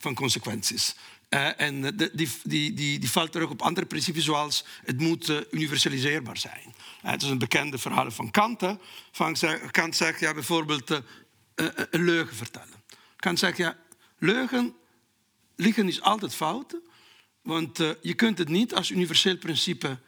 van 0.00 0.14
consequenties. 0.14 0.94
Eh, 1.28 1.60
en 1.60 1.80
de- 1.96 2.10
die, 2.12 2.28
die, 2.42 2.74
die, 2.74 2.98
die 2.98 3.10
valt 3.10 3.32
terug 3.32 3.50
op 3.50 3.62
andere 3.62 3.86
principes, 3.86 4.24
zoals 4.24 4.64
het 4.84 5.00
moet 5.00 5.28
eh, 5.28 5.36
universaliseerbaar 5.50 6.36
zijn. 6.36 6.74
Eh, 7.02 7.10
het 7.10 7.22
is 7.22 7.28
een 7.28 7.38
bekende 7.38 7.78
verhaal 7.78 8.10
van 8.10 8.30
Kant. 8.30 8.62
Van, 9.12 9.36
Kant 9.70 9.96
zegt 9.96 10.20
ja, 10.20 10.34
bijvoorbeeld 10.34 10.90
een 11.90 12.04
leugen 12.04 12.36
vertellen. 12.36 12.82
Kant 13.16 13.38
zegt 13.38 13.56
ja, 13.56 13.76
leugen, 14.18 14.74
liegen 15.56 15.88
is 15.88 16.00
altijd 16.00 16.34
fout. 16.34 16.76
Want 17.42 17.76
je 18.02 18.14
kunt 18.14 18.38
het 18.38 18.48
niet 18.48 18.74
als 18.74 18.90
universeel 18.90 19.36
principe 19.36 19.98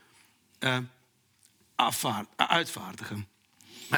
uitvaardigen. 2.36 3.26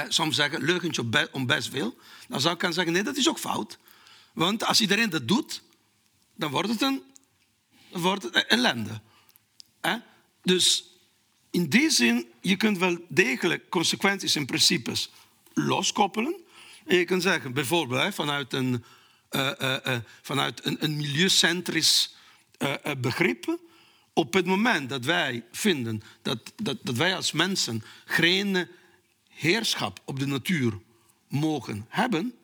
Soms 0.09 0.37
zeggen 0.37 0.63
leugentje 0.63 1.01
om 1.03 1.11
be- 1.11 1.29
om 1.33 1.47
best 1.47 1.69
wil. 1.71 1.99
Dan 2.29 2.41
zou 2.41 2.55
ik 2.55 2.73
zeggen, 2.73 2.93
nee, 2.93 3.03
dat 3.03 3.17
is 3.17 3.29
ook 3.29 3.39
fout. 3.39 3.79
Want 4.33 4.65
als 4.65 4.81
iedereen 4.81 5.11
dat 5.11 5.29
doet, 5.29 5.63
dan 6.35 6.51
wordt 6.51 6.69
het 6.69 6.83
een, 6.83 7.03
wordt 7.93 8.23
het 8.23 8.47
ellende. 8.47 9.01
Hè? 9.81 9.97
Dus 10.43 10.85
in 11.51 11.69
die 11.69 11.91
zin, 11.91 12.27
je 12.41 12.57
kunt 12.57 12.79
wel 12.79 12.99
degelijk 13.09 13.69
consequenties 13.69 14.35
en 14.35 14.47
principes 14.47 15.11
loskoppelen. 15.53 16.37
En 16.87 16.97
je 16.97 17.05
kunt 17.05 17.23
zeggen, 17.23 17.53
bijvoorbeeld 17.53 18.15
vanuit 18.15 18.53
een, 18.53 18.85
eh, 19.29 19.87
eh, 19.87 20.01
vanuit 20.23 20.65
een, 20.67 20.85
een 20.85 20.97
milieucentrisch 20.97 22.15
begrip. 22.99 23.59
Op 24.13 24.35
het 24.35 24.47
moment 24.47 24.89
dat 24.89 25.05
wij 25.05 25.45
vinden 25.53 26.03
dat, 26.23 26.53
dat, 26.57 26.79
dat 26.83 26.97
wij 26.97 27.17
als 27.17 27.33
mensen 27.33 27.85
geen 28.05 28.69
heerschap 29.29 30.01
op 30.05 30.19
de 30.19 30.27
natuur 30.27 30.73
mogen 31.29 31.87
hebben, 31.89 32.35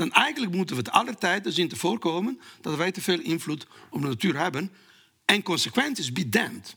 dan 0.00 0.12
eigenlijk 0.12 0.54
moeten 0.54 0.76
we 0.76 0.82
het 0.82 0.90
alle 0.90 1.14
tijden 1.14 1.52
zien 1.52 1.68
te 1.68 1.76
voorkomen 1.76 2.40
dat 2.60 2.76
wij 2.76 2.92
te 2.92 3.00
veel 3.00 3.20
invloed 3.20 3.66
op 3.90 4.00
de 4.00 4.06
natuur 4.06 4.38
hebben. 4.38 4.72
en 5.24 5.42
consequent 5.42 5.98
is, 5.98 6.12
be 6.12 6.28
damned. 6.28 6.76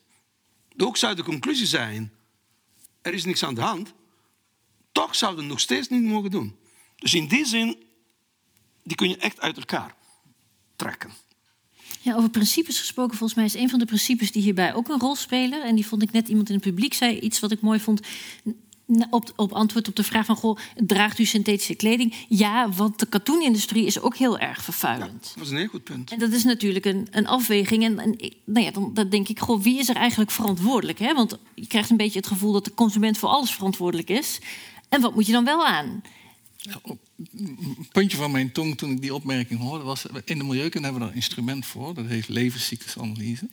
Ook 0.77 0.97
zou 0.97 1.15
de 1.15 1.23
conclusie 1.23 1.65
zijn, 1.65 2.11
er 3.01 3.13
is 3.13 3.25
niks 3.25 3.43
aan 3.43 3.53
de 3.53 3.61
hand. 3.61 3.93
Toch 4.91 5.15
zouden 5.15 5.43
we 5.43 5.49
nog 5.49 5.59
steeds 5.59 5.87
niet 5.87 6.03
mogen 6.03 6.31
doen. 6.31 6.55
Dus 6.95 7.13
in 7.13 7.27
die 7.27 7.45
zin, 7.45 7.83
die 8.83 8.95
kun 8.95 9.09
je 9.09 9.17
echt 9.17 9.39
uit 9.39 9.57
elkaar 9.57 9.95
trekken. 10.75 11.11
Ja, 12.01 12.15
over 12.15 12.29
principes 12.29 12.79
gesproken, 12.79 13.17
volgens 13.17 13.39
mij 13.39 13.45
is 13.45 13.53
een 13.53 13.69
van 13.69 13.79
de 13.79 13.85
principes 13.85 14.31
die 14.31 14.41
hierbij 14.41 14.73
ook 14.73 14.89
een 14.89 14.99
rol 14.99 15.15
spelen. 15.15 15.63
En 15.63 15.75
die 15.75 15.87
vond 15.87 16.01
ik 16.01 16.11
net 16.11 16.27
iemand 16.27 16.49
in 16.49 16.55
het 16.55 16.63
publiek 16.63 16.93
zei 16.93 17.19
iets 17.19 17.39
wat 17.39 17.51
ik 17.51 17.61
mooi 17.61 17.79
vond. 17.79 18.01
Op, 19.09 19.33
op 19.35 19.51
antwoord 19.51 19.87
op 19.87 19.95
de 19.95 20.03
vraag 20.03 20.25
van, 20.25 20.35
goh, 20.35 20.57
draagt 20.75 21.19
u 21.19 21.25
synthetische 21.25 21.75
kleding? 21.75 22.13
Ja, 22.27 22.69
want 22.69 22.99
de 22.99 23.05
katoenindustrie 23.05 23.85
is 23.85 23.99
ook 23.99 24.15
heel 24.15 24.39
erg 24.39 24.63
vervuilend. 24.63 25.33
Dat 25.35 25.45
is 25.45 25.51
een 25.51 25.57
heel 25.57 25.67
goed 25.67 25.83
punt. 25.83 26.11
En 26.11 26.19
dat 26.19 26.31
is 26.31 26.43
natuurlijk 26.43 26.85
een, 26.85 27.07
een 27.11 27.27
afweging. 27.27 27.83
En, 27.83 27.95
nou 28.45 28.65
ja, 28.65 28.71
dan, 28.71 28.93
dan 28.93 29.09
denk 29.09 29.27
ik, 29.27 29.39
goh, 29.39 29.61
wie 29.61 29.79
is 29.79 29.89
er 29.89 29.95
eigenlijk 29.95 30.31
verantwoordelijk? 30.31 30.99
Hè? 30.99 31.13
Want 31.13 31.37
je 31.55 31.67
krijgt 31.67 31.89
een 31.89 31.97
beetje 31.97 32.19
het 32.19 32.27
gevoel 32.27 32.51
dat 32.51 32.65
de 32.65 32.73
consument 32.73 33.17
voor 33.17 33.29
alles 33.29 33.51
verantwoordelijk 33.51 34.09
is. 34.09 34.39
En 34.89 35.01
wat 35.01 35.15
moet 35.15 35.25
je 35.25 35.31
dan 35.31 35.45
wel 35.45 35.65
aan? 35.65 36.01
Een 36.63 37.87
puntje 37.91 38.17
van 38.17 38.31
mijn 38.31 38.51
tong 38.51 38.77
toen 38.77 38.91
ik 38.91 39.01
die 39.01 39.13
opmerking 39.13 39.59
hoorde 39.59 39.83
was... 39.83 40.05
in 40.25 40.37
de 40.37 40.43
milieukunde 40.43 40.87
hebben 40.87 40.93
we 40.93 40.99
daar 40.99 41.09
een 41.09 41.15
instrument 41.15 41.65
voor. 41.65 41.93
Dat 41.93 42.05
heet 42.05 42.27
levenscyclusanalyse. 42.27 43.47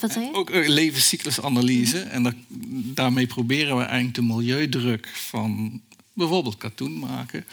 Wat 0.00 0.12
zei 0.12 0.24
je? 0.24 0.34
Ook 0.34 0.50
een 0.50 0.68
levenscyclusanalyse. 0.70 1.98
En 1.98 2.22
daar- 2.22 2.34
daarmee 2.94 3.26
proberen 3.26 3.76
we 3.76 3.82
eigenlijk 3.82 4.14
de 4.14 4.22
milieudruk 4.22 5.08
van 5.08 5.80
bijvoorbeeld 6.12 6.56
katoen 6.56 6.98
maken... 6.98 7.44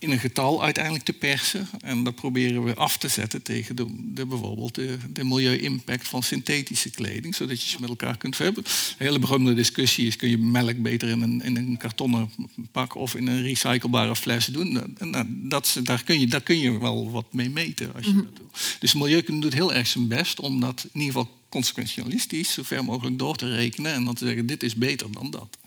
in 0.00 0.10
een 0.10 0.18
getal 0.18 0.62
uiteindelijk 0.64 1.04
te 1.04 1.12
persen. 1.12 1.68
En 1.80 2.04
dat 2.04 2.14
proberen 2.14 2.64
we 2.64 2.74
af 2.74 2.98
te 2.98 3.08
zetten 3.08 3.42
tegen 3.42 3.76
de, 3.76 3.86
de, 4.14 4.26
bijvoorbeeld 4.26 4.74
de, 4.74 4.96
de 5.12 5.24
milieu-impact 5.24 6.08
van 6.08 6.22
synthetische 6.22 6.90
kleding. 6.90 7.34
Zodat 7.34 7.62
je 7.62 7.68
ze 7.68 7.76
met 7.80 7.88
elkaar 7.88 8.16
kunt 8.16 8.38
hebben. 8.38 8.64
Een 8.64 9.06
hele 9.06 9.18
beroemde 9.18 9.54
discussie 9.54 10.06
is, 10.06 10.16
kun 10.16 10.28
je 10.28 10.38
melk 10.38 10.82
beter 10.82 11.08
in 11.08 11.22
een, 11.22 11.42
in 11.42 11.56
een 11.56 11.76
kartonnen 11.76 12.30
pak 12.72 12.94
of 12.94 13.14
in 13.14 13.26
een 13.26 13.42
recyclebare 13.42 14.16
fles 14.16 14.44
doen. 14.46 14.74
Dat- 14.74 14.88
En 14.98 15.48
dat, 15.48 15.80
daar, 15.82 16.02
kun 16.04 16.20
je, 16.20 16.26
daar 16.26 16.40
kun 16.42 16.58
je 16.58 16.78
wel 16.78 17.10
wat 17.10 17.32
mee 17.32 17.50
meten 17.50 17.94
als 17.94 18.06
je 18.06 18.14
dat 18.14 18.36
doet. 18.36 18.76
Dus 18.78 18.94
milieukunde 18.94 19.40
doet 19.40 19.54
heel 19.54 19.72
erg 19.74 19.86
zijn 19.86 20.08
best 20.08 20.40
om 20.40 20.60
dat 20.60 20.86
in 20.92 21.00
ieder 21.00 21.14
geval 21.14 21.38
consequentialistisch 21.50 22.52
zo 22.52 22.62
ver 22.62 22.84
mogelijk 22.84 23.18
door 23.18 23.36
te 23.36 23.54
rekenen 23.54 23.92
en 23.92 24.04
dan 24.04 24.14
te 24.14 24.26
zeggen 24.26 24.46
dit 24.46 24.62
is 24.62 24.74
beter 24.74 25.12
dan 25.12 25.30
dat. 25.30 25.58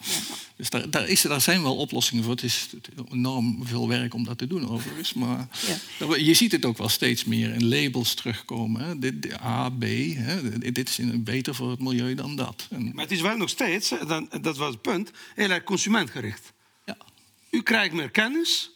Dus 0.56 0.70
daar, 0.70 0.90
daar, 0.90 1.08
is, 1.08 1.22
daar 1.22 1.42
zijn 1.42 1.64
wel 1.64 1.76
oplossingen 1.76 2.24
voor. 2.24 2.32
Het 2.34 2.44
is 2.44 2.68
enorm 3.12 3.60
veel 3.66 3.88
werk 3.88 4.14
om 4.14 4.24
dat 4.24 4.38
te 4.38 4.48
doen 4.48 4.70
overigens. 4.70 5.14
Maar 5.14 5.48
dat- 6.00 6.20
je 6.26 6.34
ziet 6.34 6.52
het 6.52 6.66
ook 6.66 6.78
wel 6.78 6.90
steeds 6.90 7.24
meer 7.24 7.54
in 7.54 7.68
labels 7.68 8.14
terugkomen. 8.14 8.82
Hè. 8.86 9.00
Dit, 9.00 9.34
A, 9.42 9.70
B. 9.70 9.84
Hè. 10.14 10.60
Dit 10.72 10.90
is 10.90 11.00
in- 11.00 11.24
beter 11.24 11.56
voor 11.56 11.70
het 11.70 11.80
milieu 11.80 12.16
dan 12.16 12.36
dat. 12.36 12.68
En, 12.70 12.92
Maar 12.94 13.04
het 13.04 13.14
is 13.14 13.22
wel 13.22 13.38
nog 13.38 13.50
steeds, 13.50 13.94
dat 14.42 14.58
was 14.58 14.74
het 14.74 14.82
punt, 14.82 15.12
heel 15.36 15.50
erg 15.50 15.64
consumentgericht. 15.64 16.54
Ja. 16.86 16.98
U 17.52 17.62
krijgt 17.62 17.94
meer 17.94 18.10
kennis. 18.10 18.70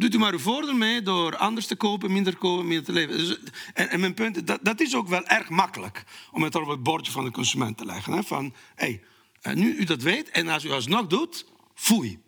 Doet 0.00 0.14
u 0.14 0.18
maar 0.18 0.32
uw 0.32 0.38
voordeel 0.38 0.74
mee 0.74 1.02
door 1.02 1.36
anders 1.36 1.66
te 1.66 1.76
kopen, 1.76 2.12
minder 2.12 2.36
kopen, 2.36 2.66
minder 2.66 2.84
te 2.84 2.92
leven. 2.92 3.18
Dus, 3.18 3.38
en, 3.74 3.88
en 3.88 4.00
mijn 4.00 4.14
punt, 4.14 4.46
dat, 4.46 4.58
dat 4.62 4.80
is 4.80 4.94
ook 4.94 5.08
wel 5.08 5.26
erg 5.26 5.48
makkelijk 5.48 6.04
om 6.30 6.42
het 6.42 6.54
op 6.54 6.66
het 6.66 6.82
bordje 6.82 7.12
van 7.12 7.24
de 7.24 7.30
consument 7.30 7.76
te 7.76 7.84
leggen. 7.84 8.12
Hè, 8.12 8.22
van, 8.22 8.54
hey, 8.74 9.02
eh, 9.40 9.54
nu 9.54 9.76
u 9.76 9.84
dat 9.84 10.02
weet 10.02 10.30
en 10.30 10.48
als 10.48 10.64
u 10.64 10.70
alsnog 10.70 11.06
doet, 11.06 11.46
foei. 11.74 12.18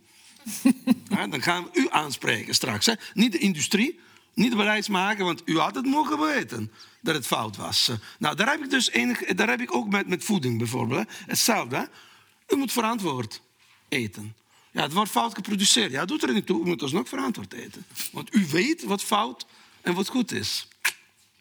Hè, 1.16 1.28
dan 1.28 1.42
gaan 1.42 1.64
we 1.64 1.80
u 1.80 1.86
aanspreken 1.90 2.54
straks. 2.54 2.86
Hè. 2.86 2.92
Niet 3.14 3.32
de 3.32 3.38
industrie, 3.38 4.00
niet 4.34 4.50
de 4.50 4.56
beleidsmaker, 4.56 5.24
want 5.24 5.42
u 5.44 5.58
had 5.58 5.74
het 5.74 5.86
mogen 5.86 6.20
weten 6.20 6.72
dat 7.00 7.14
het 7.14 7.26
fout 7.26 7.56
was. 7.56 7.88
Eh, 7.88 7.96
Nou, 8.18 8.36
daar 8.36 8.50
heb 8.50 8.62
ik 8.62 8.70
dus 8.70 8.90
enig, 8.90 9.24
daar 9.24 9.48
heb 9.48 9.60
ik 9.60 9.74
ook 9.74 9.88
met, 9.88 10.08
met 10.08 10.24
voeding 10.24 10.58
bijvoorbeeld. 10.58 11.08
Hè. 11.08 11.14
Hetzelfde. 11.26 11.76
Hè. 11.76 11.84
U 12.54 12.58
moet 12.58 12.72
verantwoord 12.72 13.42
eten. 13.88 14.34
Ja, 14.72 14.82
het 14.82 14.92
wordt 14.92 15.10
fout 15.10 15.34
geproduceerd. 15.34 15.90
Ja, 15.90 16.04
doet 16.04 16.22
er 16.22 16.32
niet 16.32 16.46
toe. 16.46 16.62
U 16.62 16.66
moet 16.66 16.82
alsnog 16.82 17.08
verantwoord 17.08 17.52
eten. 17.52 17.84
Want 18.12 18.34
u 18.34 18.46
weet 18.46 18.82
wat 18.82 19.02
fout 19.02 19.46
en 19.80 19.94
wat 19.94 20.08
goed 20.08 20.32
is. 20.32 20.66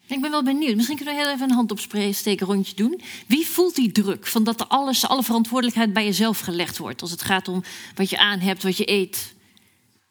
Ik 0.05 0.21
ben 0.21 0.31
wel 0.31 0.43
benieuwd. 0.43 0.75
Misschien 0.75 0.97
kunnen 0.97 1.15
we 1.15 1.21
heel 1.21 1.31
even 1.31 1.49
een 1.49 1.55
hand 1.55 1.71
opsteken 1.71 2.47
rondje 2.47 2.75
doen. 2.75 3.01
Wie 3.27 3.47
voelt 3.47 3.75
die 3.75 3.91
druk 3.91 4.27
van 4.27 4.43
dat 4.43 4.69
alles, 4.69 5.07
alle 5.07 5.23
verantwoordelijkheid 5.23 5.93
bij 5.93 6.03
jezelf 6.03 6.39
gelegd 6.39 6.77
wordt? 6.77 7.01
Als 7.01 7.11
het 7.11 7.21
gaat 7.21 7.47
om 7.47 7.63
wat 7.95 8.09
je 8.09 8.17
aan 8.17 8.39
hebt, 8.39 8.63
wat 8.63 8.77
je 8.77 8.89
eet, 8.89 9.33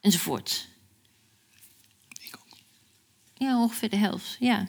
enzovoort. 0.00 0.68
Ik 2.22 2.36
ook. 2.36 2.58
Ja, 3.34 3.62
ongeveer 3.62 3.90
de 3.90 3.96
helft. 3.96 4.36
Ja, 4.38 4.68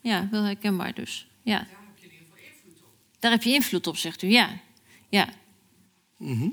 ja 0.00 0.28
wel 0.30 0.42
herkenbaar 0.42 0.94
dus. 0.94 1.26
Ja. 1.42 1.66
Daar 3.18 3.30
heb 3.30 3.42
je 3.42 3.52
invloed 3.52 3.86
op, 3.86 3.96
zegt 3.96 4.22
u. 4.22 4.28
Ja, 4.28 4.60
ja. 5.08 5.28
Mhm. 6.16 6.48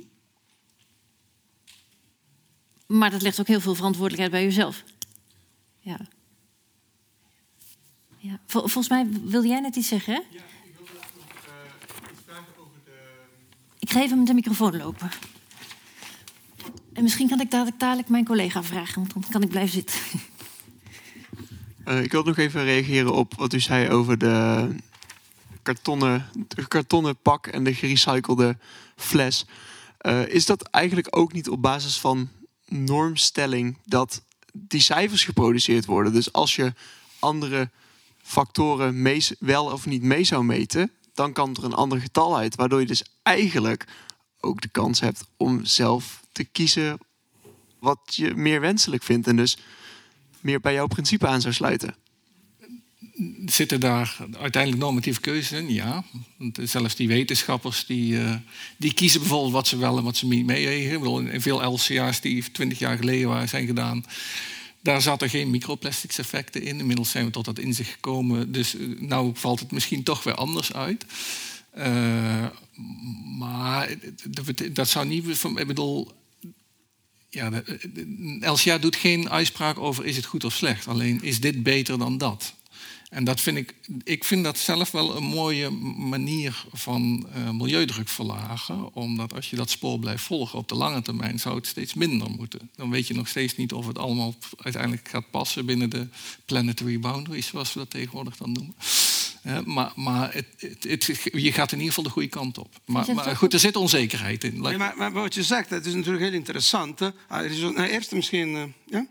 Maar 2.88 3.12
dat 3.12 3.22
legt 3.22 3.40
ook 3.40 3.48
heel 3.48 3.62
veel 3.62 3.76
verantwoordelijkheid 3.76 4.32
bij 4.32 4.44
jezelf. 4.44 4.84
Ja. 5.80 6.00
ja. 8.18 8.40
Vol- 8.46 8.68
volgens 8.68 8.90
mij 8.90 9.08
wilde 9.24 9.48
jij 9.48 9.60
net 9.60 9.76
iets 9.76 9.88
zeggen, 9.88 10.14
hè? 10.14 10.20
Ja, 10.20 10.44
ik 10.64 10.76
wilde 10.78 10.92
nog 10.94 11.02
eh, 11.04 12.12
iets 12.12 12.22
vragen 12.26 12.54
over 12.58 12.80
de... 12.86 13.00
Ik 13.80 13.90
ga 13.90 14.02
even 14.02 14.18
met 14.18 14.28
de 14.28 14.34
microfoon 14.34 14.78
lopen. 14.78 15.10
En 16.94 17.04
misschien 17.04 17.28
kan 17.30 17.42
ik 17.42 17.52
dadelijk, 17.52 17.80
dadelijk 17.80 18.10
mijn 18.10 18.26
collega 18.26 18.64
vragen, 18.64 18.96
want 18.96 19.14
dan 19.14 19.32
kan 19.32 19.42
ik 19.42 19.50
blijven 19.50 19.74
zitten. 19.74 20.00
Eh, 21.88 22.04
ik 22.04 22.12
wil 22.12 22.24
nog 22.24 22.38
even 22.38 22.64
reageren 22.64 23.14
op 23.14 23.34
wat 23.34 23.54
u 23.54 23.60
zei 23.60 23.90
over 23.90 24.18
de 24.18 24.70
kartonnen, 25.62 26.30
de 26.48 26.68
kartonnen 26.68 27.18
pak 27.22 27.48
en 27.48 27.64
de 27.64 27.74
gerecyclede 27.74 28.58
fles. 28.96 29.46
Eh, 29.98 30.28
is 30.28 30.46
dat 30.46 30.62
eigenlijk 30.64 31.18
ook 31.18 31.34
niet 31.34 31.50
op 31.50 31.62
basis 31.62 32.00
van 32.00 32.30
normstelling 32.68 33.78
dat 33.86 34.22
die 34.54 34.82
cijfers 34.82 35.24
geproduceerd 35.24 35.86
worden? 35.86 36.14
Dus 36.14 36.34
als 36.34 36.56
je 36.56 36.74
andere 37.20 37.70
factoren 38.22 39.02
mee, 39.02 39.26
wel 39.40 39.66
of 39.66 39.86
niet 39.86 40.02
mee 40.02 40.24
zou 40.24 40.44
meten, 40.44 40.92
dan 41.14 41.34
kan 41.34 41.56
er 41.56 41.64
een 41.64 41.74
ander 41.74 42.02
getal 42.02 42.38
uit. 42.38 42.56
Waardoor 42.56 42.80
je 42.80 42.86
dus 42.86 43.04
eigenlijk 43.24 43.86
ook 44.40 44.62
de 44.62 44.70
kans 44.70 45.00
hebt 45.00 45.26
om 45.38 45.66
zelf 45.66 46.22
te 46.32 46.44
kiezen 46.44 46.98
wat 47.80 48.00
je 48.06 48.36
meer 48.36 48.62
wenselijk 48.62 49.04
vindt. 49.04 49.28
En 49.28 49.36
dus 49.36 49.58
meer 50.40 50.60
bij 50.60 50.74
jouw 50.74 50.88
principe 50.88 51.28
aan 51.28 51.42
zou 51.42 51.54
sluiten. 51.54 51.96
Zitten 53.46 53.80
daar 53.80 54.18
uiteindelijk 54.40 54.82
normatieve 54.84 55.20
keuzes 55.22 55.60
in? 55.60 55.74
Ja. 55.74 56.04
Want 56.38 56.60
zelfs 56.64 56.96
die 56.96 57.08
wetenschappers 57.08 57.86
die, 57.86 58.20
eh, 58.20 58.36
die 58.78 58.94
kiezen 58.94 59.20
bijvoorbeeld 59.20 59.54
wat 59.54 59.68
ze 59.68 59.78
wel 59.78 59.98
en 59.98 60.04
wat 60.04 60.18
ze 60.18 60.28
niet 60.28 60.46
meewegen. 60.46 61.32
In 61.32 61.42
veel 61.42 61.74
LCA's 61.74 62.22
die 62.22 62.52
20 62.52 62.80
jaar 62.80 62.98
geleden 62.98 63.30
waren, 63.30 63.50
zijn 63.50 63.66
gedaan, 63.66 64.06
daar 64.82 65.02
zaten 65.02 65.30
geen 65.30 65.50
microplastics 65.50 66.18
effecten 66.18 66.62
in. 66.64 66.80
Inmiddels 66.80 67.12
zijn 67.12 67.26
we 67.26 67.32
tot 67.32 67.46
dat 67.46 67.60
inzicht 67.60 67.92
gekomen. 67.92 68.52
Dus 68.52 68.76
eh, 68.76 68.88
nou 69.00 69.32
valt 69.34 69.60
het 69.60 69.72
misschien 69.72 70.04
toch 70.04 70.24
weer 70.24 70.36
anders 70.36 70.74
uit. 70.74 71.06
Eh, 71.72 72.46
maar 73.38 73.90
dat- 74.74 74.90
zou 74.90 75.08
niet... 75.08 75.44
Ik 75.56 75.68
bedoel, 75.68 76.12
ja, 77.30 77.64
LCA 78.40 78.78
doet 78.78 78.96
geen 78.96 79.30
uitspraak 79.30 79.78
over 79.80 80.06
is 80.06 80.16
het 80.16 80.26
goed 80.26 80.44
of 80.44 80.54
slecht. 80.54 80.88
Alleen 80.88 81.20
is 81.24 81.40
dit 81.40 81.64
beter 81.64 81.98
dan 81.98 82.18
dat. 82.18 82.56
En 83.10 83.24
dat 83.24 83.42
vind 83.42 83.58
ik, 83.58 83.74
ik 84.04 84.24
vind 84.24 84.44
dat 84.44 84.58
zelf 84.58 84.92
wel 84.92 85.16
een 85.18 85.24
mooie 85.24 85.70
manier 85.98 86.66
van 86.74 87.28
eh, 87.34 87.50
milieudruk 87.52 88.08
verlagen. 88.10 88.94
Omdat 88.96 89.34
als 89.36 89.50
je 89.50 89.56
dat 89.56 89.70
spoor 89.70 90.00
blijft 90.00 90.24
volgen 90.24 90.60
op 90.60 90.68
de 90.68 90.76
lange 90.76 91.02
termijn 91.02 91.40
zou 91.40 91.56
het 91.56 91.68
steeds 91.68 91.94
minder 91.94 92.30
moeten. 92.30 92.70
Dan 92.76 92.90
weet 92.90 93.08
je 93.08 93.14
nog 93.14 93.28
steeds 93.28 93.56
niet 93.56 93.74
of 93.74 93.88
het 93.88 93.98
allemaal 93.98 94.36
uiteindelijk 94.58 95.08
gaat 95.10 95.32
passen 95.32 95.66
binnen 95.66 95.90
de 95.90 96.08
planetary 96.46 97.00
boundaries, 97.00 97.48
zoals 97.48 97.74
we 97.74 97.80
dat 97.80 97.90
tegenwoordig 97.90 98.38
dan 98.38 98.52
noemen. 98.52 98.76
Maar 99.66 99.92
maar 99.96 100.34
het, 100.34 100.46
het, 100.58 101.08
het- 101.08 101.30
je 101.34 101.52
gaat 101.52 101.72
in 101.72 101.78
ieder 101.78 101.94
geval 101.94 102.04
de 102.04 102.10
goede 102.10 102.28
kant 102.28 102.58
op. 102.58 102.76
Maar, 102.86 103.14
maar 103.14 103.36
goed, 103.36 103.54
er 103.54 103.60
zit 103.60 103.76
onzekerheid 103.76 104.44
in. 104.44 104.62
Nee, 104.62 104.78
maar, 104.78 104.94
maar 104.98 105.12
wat 105.12 105.34
je 105.34 105.44
zegt, 105.44 105.70
dat 105.70 105.86
is 105.86 105.94
natuurlijk 105.94 106.24
heel 106.24 106.34
interessant. 106.34 107.00
Hè. 107.00 107.10
Ah, 107.28 107.44
er 107.44 107.60
nou, 107.60 107.82
eerst 107.88 108.12
misschien... 108.12 108.56
eh, 108.56 108.64
ja? 108.86 109.08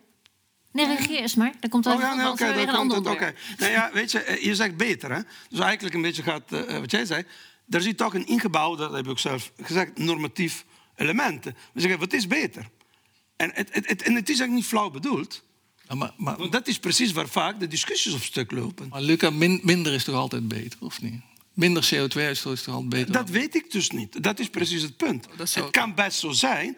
Nee, 0.76 0.86
reageer 0.86 1.18
eens 1.20 1.34
maar. 1.34 1.52
Dan 1.60 1.70
komt 1.70 1.86
er 1.86 1.92
Oh 1.92 2.00
ja, 2.00 2.14
nee, 2.14 2.52
weer 2.54 2.68
een 2.68 2.74
ander. 2.74 2.98
Oké. 2.98 3.34
Nou 3.58 3.70
ja, 3.72 3.90
weet 3.92 4.10
je, 4.12 4.18
eh, 4.20 4.44
je 4.44 4.54
zegt 4.54 4.76
beter, 4.76 5.12
hè? 5.12 5.20
Dus 5.48 5.58
eigenlijk 5.58 5.94
een 5.94 6.02
beetje 6.02 6.22
gaat, 6.22 6.52
eh, 6.52 6.78
wat 6.78 6.90
jij 6.90 7.04
zei, 7.04 7.24
er 7.68 7.80
zit 7.82 7.96
toch 7.96 8.14
een 8.14 8.26
ingebouwde, 8.26 8.82
dat 8.82 8.92
heb 8.92 9.04
ik 9.04 9.10
ook 9.10 9.18
zelf 9.18 9.52
gezegd, 9.62 9.98
normatief 9.98 10.64
element. 10.96 11.44
We 11.44 11.80
zeggen, 11.80 11.98
wat 12.00 12.12
is 12.12 12.26
beter? 12.26 12.68
En 13.36 13.50
het, 13.54 13.68
het, 13.74 13.88
het, 13.88 14.02
en 14.02 14.14
het 14.14 14.28
is 14.28 14.38
eigenlijk 14.38 14.52
niet 14.52 14.64
flauw 14.66 14.90
bedoeld, 14.90 15.42
Ja, 15.88 15.94
maar, 15.94 16.12
maar, 16.16 16.36
want 16.36 16.52
dat 16.52 16.66
is 16.68 16.78
precies 16.78 17.12
waar 17.12 17.28
vaak 17.28 17.60
de 17.60 17.66
discussies 17.68 18.12
op 18.14 18.22
stuk 18.22 18.50
lopen. 18.50 18.88
maar 18.88 19.00
Luca, 19.02 19.30
min- 19.30 19.60
minder 19.62 19.92
is 19.92 20.04
toch 20.04 20.14
altijd 20.14 20.48
beter, 20.48 20.78
of 20.80 21.02
niet? 21.02 21.20
Minder 21.52 21.84
CO2-uitstoot 21.94 22.52
is 22.52 22.62
toch 22.62 22.74
altijd 22.74 22.90
beter? 22.92 23.12
Dat 23.12 23.28
weet 23.30 23.54
ik 23.54 23.70
dus 23.70 23.90
niet. 23.90 24.22
Dat 24.22 24.38
is 24.38 24.48
precies 24.48 24.82
het 24.82 24.96
punt. 24.96 25.26
Dat 25.36 25.48
zou- 25.48 25.64
Het 25.66 25.74
kan 25.76 25.94
best 25.94 26.18
zo 26.18 26.30
zijn, 26.30 26.76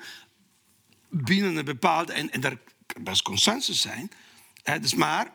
binnen 1.11 1.57
een 1.57 1.65
bepaalde, 1.65 2.13
en, 2.13 2.31
en 2.31 2.41
daar 2.41 2.57
kan 2.93 3.05
best 3.05 3.23
consensus 3.23 3.81
zijn. 3.81 4.11
Hè, 4.63 4.81
dus 4.81 4.95
maar, 4.95 5.33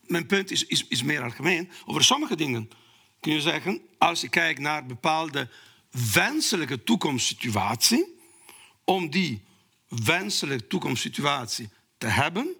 mijn 0.00 0.26
punt 0.26 0.50
is, 0.50 0.64
is, 0.66 0.86
is 0.86 1.02
meer 1.02 1.22
algemeen. 1.22 1.70
Over 1.86 2.04
sommige 2.04 2.36
dingen 2.36 2.70
kun 3.20 3.32
je 3.32 3.40
zeggen, 3.40 3.80
als 3.98 4.20
je 4.20 4.28
kijkt 4.28 4.60
naar 4.60 4.86
bepaalde 4.86 5.48
wenselijke 6.12 6.84
toekomstsituatie, 6.84 8.18
om 8.84 9.10
die 9.10 9.44
wenselijke 9.88 10.66
toekomstsituatie 10.66 11.68
te 11.98 12.06
hebben, 12.06 12.54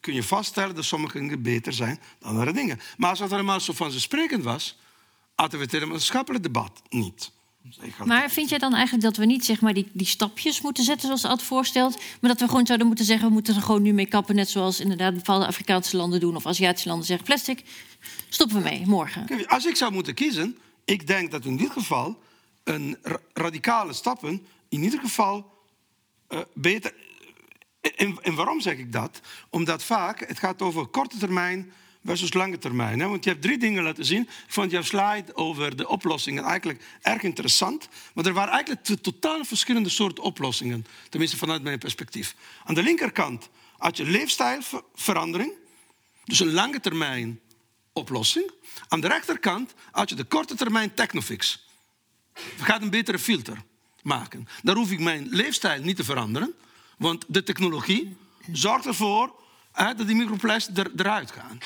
kun 0.00 0.14
je 0.14 0.22
vaststellen 0.22 0.74
dat 0.74 0.84
sommige 0.84 1.18
dingen 1.18 1.42
beter 1.42 1.72
zijn 1.72 2.00
dan 2.18 2.30
andere 2.30 2.52
dingen. 2.52 2.80
Maar 2.96 3.10
als 3.10 3.18
het 3.18 3.32
allemaal 3.32 3.60
zo 3.60 3.72
vanzelfsprekend 3.72 4.44
was, 4.44 4.78
hadden 5.34 5.58
we 5.58 5.64
het 5.64 5.74
hele 5.74 5.86
maatschappelijk 5.86 6.42
debat 6.42 6.82
niet. 6.88 7.32
Maar 8.04 8.30
vind 8.30 8.48
jij 8.48 8.58
dan 8.58 8.74
eigenlijk 8.74 9.04
dat 9.04 9.16
we 9.16 9.24
niet 9.26 9.44
zeg 9.44 9.60
maar, 9.60 9.74
die, 9.74 9.88
die 9.92 10.06
stapjes 10.06 10.60
moeten 10.60 10.84
zetten 10.84 11.06
zoals 11.06 11.24
Ad 11.24 11.42
voorstelt, 11.42 11.96
maar 12.20 12.30
dat 12.30 12.40
we 12.40 12.48
gewoon 12.48 12.66
zouden 12.66 12.86
moeten 12.86 13.04
zeggen 13.04 13.26
we 13.26 13.32
moeten 13.32 13.54
er 13.54 13.62
gewoon 13.62 13.82
nu 13.82 13.92
mee 13.92 14.06
kappen, 14.06 14.34
net 14.34 14.48
zoals 14.48 14.80
inderdaad 14.80 15.14
bepaalde 15.14 15.46
Afrikaanse 15.46 15.96
landen 15.96 16.20
doen 16.20 16.36
of 16.36 16.46
Aziatische 16.46 16.88
landen 16.88 17.06
zeggen 17.06 17.26
plastic, 17.26 17.64
stoppen 18.28 18.56
we 18.56 18.62
mee 18.62 18.82
morgen. 18.86 19.24
Kijk, 19.26 19.46
Als 19.46 19.66
ik 19.66 19.76
zou 19.76 19.92
moeten 19.92 20.14
kiezen, 20.14 20.58
ik 20.84 21.06
denk 21.06 21.30
dat 21.30 21.44
in 21.44 21.56
dit 21.56 21.70
geval 21.70 22.18
een 22.64 22.98
ra- 23.02 23.20
radicale 23.32 23.92
stappen 23.92 24.46
in 24.68 24.82
ieder 24.82 25.00
geval 25.00 25.50
eh, 26.28 26.40
beter. 26.54 26.94
En, 27.96 28.18
en 28.22 28.34
waarom 28.34 28.60
zeg 28.60 28.76
ik 28.78 28.92
dat? 28.92 29.20
Omdat 29.50 29.82
vaak 29.82 30.28
het 30.28 30.38
gaat 30.38 30.62
over 30.62 30.86
korte 30.86 31.18
termijn 31.18 31.72
versus 32.06 32.32
lange 32.32 32.58
termijn. 32.58 33.00
Hè? 33.00 33.08
Want 33.08 33.24
je 33.24 33.30
hebt 33.30 33.42
drie 33.42 33.58
dingen 33.58 33.82
laten 33.82 34.04
zien. 34.04 34.22
Ik 34.22 34.52
vond 34.52 34.70
jouw 34.70 34.82
slide 34.82 35.34
over 35.34 35.76
de 35.76 35.88
oplossingen 35.88 36.44
eigenlijk 36.44 36.84
erg 37.02 37.22
interessant. 37.22 37.88
Maar 38.14 38.26
er 38.26 38.32
waren 38.32 38.52
eigenlijk 38.52 39.02
totaal 39.02 39.44
verschillende 39.44 39.88
soorten 39.88 40.24
oplossingen. 40.24 40.86
Tenminste 41.08 41.36
vanuit 41.36 41.62
mijn 41.62 41.78
perspectief. 41.78 42.34
Aan 42.64 42.74
de 42.74 42.82
linkerkant 42.82 43.48
had 43.76 43.96
je 43.96 44.04
leefstijlverandering. 44.04 45.52
Dus 46.24 46.40
een 46.40 46.52
lange 46.52 46.80
termijn 46.80 47.40
oplossing. 47.92 48.50
Aan 48.88 49.00
de 49.00 49.08
rechterkant 49.08 49.74
had 49.90 50.08
je 50.08 50.14
de 50.14 50.24
korte 50.24 50.54
termijn 50.54 50.94
technofix. 50.94 51.66
We 52.34 52.64
gaan 52.64 52.82
een 52.82 52.90
betere 52.90 53.18
filter 53.18 53.62
maken. 54.02 54.48
Daar 54.62 54.76
hoef 54.76 54.90
ik 54.90 55.00
mijn 55.00 55.26
leefstijl 55.30 55.82
niet 55.82 55.96
te 55.96 56.04
veranderen. 56.04 56.54
Want 56.98 57.24
de 57.28 57.42
technologie 57.42 58.16
zorgt 58.52 58.86
ervoor 58.86 59.34
dat 59.72 60.06
die 60.06 60.16
microplastics 60.16 60.78
er, 60.78 60.90
eruit 60.96 61.30
gaan. 61.30 61.58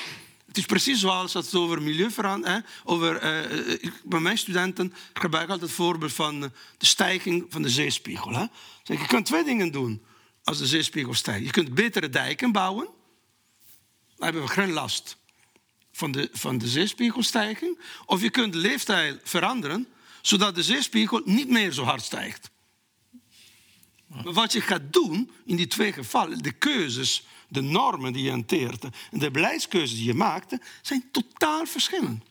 Het 0.51 0.59
is 0.59 0.65
precies 0.65 0.99
zoals 0.99 1.33
het 1.33 1.55
over 1.55 1.81
milieuverandering... 1.81 2.65
Over, 2.83 3.17
eh, 3.17 3.69
ik- 3.73 4.01
bij 4.03 4.19
mijn 4.19 4.37
studenten 4.37 4.93
gebruik 5.13 5.43
ik 5.45 5.49
altijd 5.51 5.69
het 5.69 5.79
voorbeeld 5.79 6.13
van 6.13 6.43
eh, 6.43 6.49
de 6.77 6.85
stijging 6.85 7.45
van 7.49 7.61
de 7.61 7.69
zeespiegel. 7.69 8.31
Hè. 8.31 8.45
Je 8.83 9.05
kunt 9.07 9.25
twee 9.25 9.43
dingen 9.43 9.71
doen 9.71 10.03
als 10.43 10.57
de 10.57 10.65
zeespiegel 10.65 11.13
stijgt. 11.13 11.45
Je 11.45 11.51
kunt 11.51 11.73
betere 11.73 12.09
dijken 12.09 12.51
bouwen. 12.51 12.85
Dan 14.15 14.23
hebben 14.23 14.41
we 14.41 14.47
geen 14.47 14.71
last 14.71 15.17
van 15.91 16.11
de, 16.11 16.29
van 16.31 16.57
de 16.57 16.67
zeespiegelstijging. 16.67 17.79
Of 18.05 18.21
je 18.21 18.29
kunt 18.29 18.53
de 18.53 18.59
leefstijl 18.59 19.17
veranderen, 19.23 19.87
zodat 20.21 20.55
de 20.55 20.63
zeespiegel 20.63 21.21
niet 21.25 21.49
meer 21.49 21.71
zo 21.71 21.83
hard 21.83 22.03
stijgt. 22.03 22.49
Maar 24.13 24.33
wat 24.33 24.51
je 24.51 24.61
gaat 24.61 24.93
doen 24.93 25.31
in 25.45 25.55
die 25.55 25.67
twee 25.67 25.93
gevallen, 25.93 26.37
de 26.37 26.51
keuzes, 26.51 27.25
de 27.47 27.61
normen 27.61 28.13
die 28.13 28.23
je 28.23 28.29
hanteert 28.29 28.83
en 28.83 29.19
de 29.19 29.31
beleidskeuzes 29.31 29.97
die 29.97 30.05
je 30.05 30.13
maakte, 30.13 30.61
zijn 30.81 31.03
totaal 31.11 31.65
verschillend. 31.65 32.23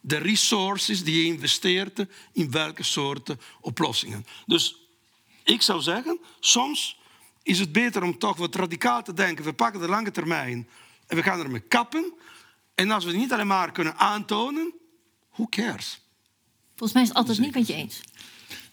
De 0.00 0.16
resources 0.16 1.04
die 1.04 1.16
je 1.16 1.32
investeert 1.32 2.06
in 2.32 2.50
welke 2.50 2.82
soorten 2.82 3.40
oplossingen. 3.60 4.26
Dus 4.46 4.76
ik 5.44 5.62
zou 5.62 5.82
zeggen, 5.82 6.18
soms 6.40 6.98
is 7.42 7.58
het 7.58 7.72
beter 7.72 8.02
om 8.02 8.18
toch 8.18 8.36
wat 8.36 8.54
radicaal 8.54 9.02
te 9.02 9.14
denken. 9.14 9.44
We 9.44 9.52
pakken 9.52 9.80
de 9.80 9.88
lange 9.88 10.10
termijn 10.10 10.68
en 11.06 11.16
we 11.16 11.22
gaan 11.22 11.40
ermee 11.40 11.60
kappen. 11.60 12.12
En 12.74 12.90
als 12.90 13.04
we 13.04 13.10
het 13.10 13.18
niet 13.18 13.32
alleen 13.32 13.46
maar 13.46 13.72
kunnen 13.72 13.96
aantonen, 13.96 14.74
who 15.30 15.46
cares? 15.48 16.00
Volgens 16.68 16.92
mij 16.92 17.02
is 17.02 17.08
het 17.08 17.16
altijd 17.16 17.38
niet 17.38 17.54
met 17.54 17.66
je 17.66 17.74
eens. 17.74 18.00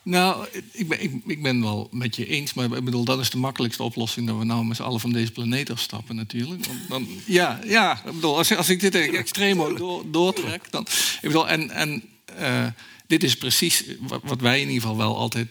Nou, 0.04 0.48
ik 0.72 0.88
ben, 0.88 1.04
ik, 1.04 1.12
ik 1.26 1.44
ben 1.44 1.62
wel 1.62 1.88
met 1.92 2.16
je 2.16 2.28
eens, 2.28 2.54
maar 2.54 2.72
ik 2.72 2.84
bedoel, 2.84 3.04
dat 3.04 3.20
is 3.20 3.30
de 3.30 3.38
makkelijkste 3.38 3.84
oplossing 3.84 4.28
dat 4.28 4.38
we 4.38 4.44
nou 4.44 4.66
met 4.66 4.76
z'n 4.78 4.84
allen 4.84 5.00
van 5.00 5.12
deze 5.12 5.32
planeet 5.32 5.70
afstappen 5.70 6.16
natuurlijk. 6.16 6.66
Want 6.66 6.80
dan, 6.90 7.08
ja, 7.26 7.60
ja, 7.66 7.98
ik 8.06 8.14
bedoel, 8.14 8.38
als, 8.38 8.56
als 8.56 8.70
ik 8.70 8.80
dit 8.80 8.96
extreem 8.96 9.78
door, 9.78 10.12
doortrek, 10.12 10.72
dan. 10.72 10.82
Ik 11.22 11.28
bedoel, 11.28 11.48
en, 11.48 11.70
en 11.70 12.04
eh, 12.26 12.66
dit 13.08 13.24
is 13.24 13.38
precies 13.38 13.84
wat, 14.24 14.42
wij 14.42 14.62
in 14.62 14.68
ieder 14.68 14.82
geval 14.82 14.98
wel 14.98 15.18
altijd. 15.18 15.48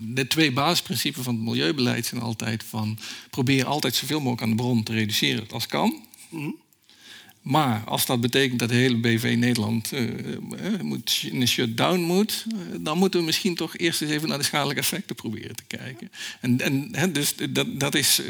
De 0.00 0.26
twee 0.26 0.52
basisprincipes 0.52 1.24
van 1.24 1.34
het 1.34 1.44
milieubeleid 1.44 2.06
zijn 2.06 2.20
altijd 2.20 2.64
van 2.64 2.98
probeer 3.30 3.66
altijd 3.66 3.94
zoveel 3.94 4.18
mogelijk 4.18 4.42
aan 4.42 4.50
de 4.50 4.62
bron 4.62 4.82
te 4.82 4.92
reduceren 4.92 5.46
als 5.50 5.66
kan. 5.66 6.06
Maar 7.42 7.82
als 7.84 8.06
dat 8.06 8.20
betekent 8.20 8.58
dat 8.58 8.68
de 8.68 8.74
hele 8.74 8.96
BV 8.96 9.34
Nederland 9.38 9.92
eh, 9.92 10.04
moet, 10.82 11.26
in 11.30 11.40
een 11.40 11.48
shutdown 11.48 12.00
moet, 12.00 12.46
eh, 12.48 12.56
dan 12.80 12.98
moeten 12.98 13.20
we 13.20 13.26
misschien 13.26 13.54
toch 13.54 13.76
eerst 13.76 14.02
eens 14.02 14.10
even 14.10 14.28
naar 14.28 14.38
de 14.38 14.44
schadelijke 14.44 14.80
effecten 14.80 15.16
proberen 15.16 15.56
te 15.56 15.64
kijken. 15.66 16.10
En, 16.40 16.92
en 16.92 17.12
dus 17.12 17.34
dat, 17.50 17.80
dat 17.80 17.94
is 17.94 18.22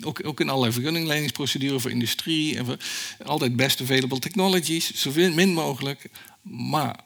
ook, 0.00 0.20
ook 0.26 0.40
in 0.40 0.48
allerlei 0.48 0.72
vergunningleidingsprocedures 0.72 1.82
voor 1.82 1.90
industrie 1.90 2.56
en 2.56 2.64
voor 2.64 2.76
altijd 3.24 3.56
best 3.56 3.80
available 3.80 4.18
technologies, 4.18 4.94
zoveel 4.94 5.32
min 5.32 5.52
mogelijk. 5.52 6.10
Maar 6.42 7.00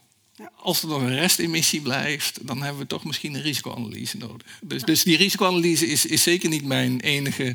als 0.57 0.83
er 0.83 0.89
nog 0.89 1.01
een 1.01 1.15
restemissie 1.15 1.81
blijft, 1.81 2.47
dan 2.47 2.63
hebben 2.63 2.81
we 2.81 2.87
toch 2.87 3.05
misschien 3.05 3.35
een 3.35 3.43
risicoanalyse 3.43 4.17
nodig. 4.17 4.47
Dus, 4.63 4.83
dus 4.83 5.03
die 5.03 5.17
risicoanalyse 5.17 5.87
is, 5.87 6.07
is 6.07 6.23
zeker 6.23 6.49
niet 6.49 6.65
mijn 6.65 7.01
enige 7.01 7.55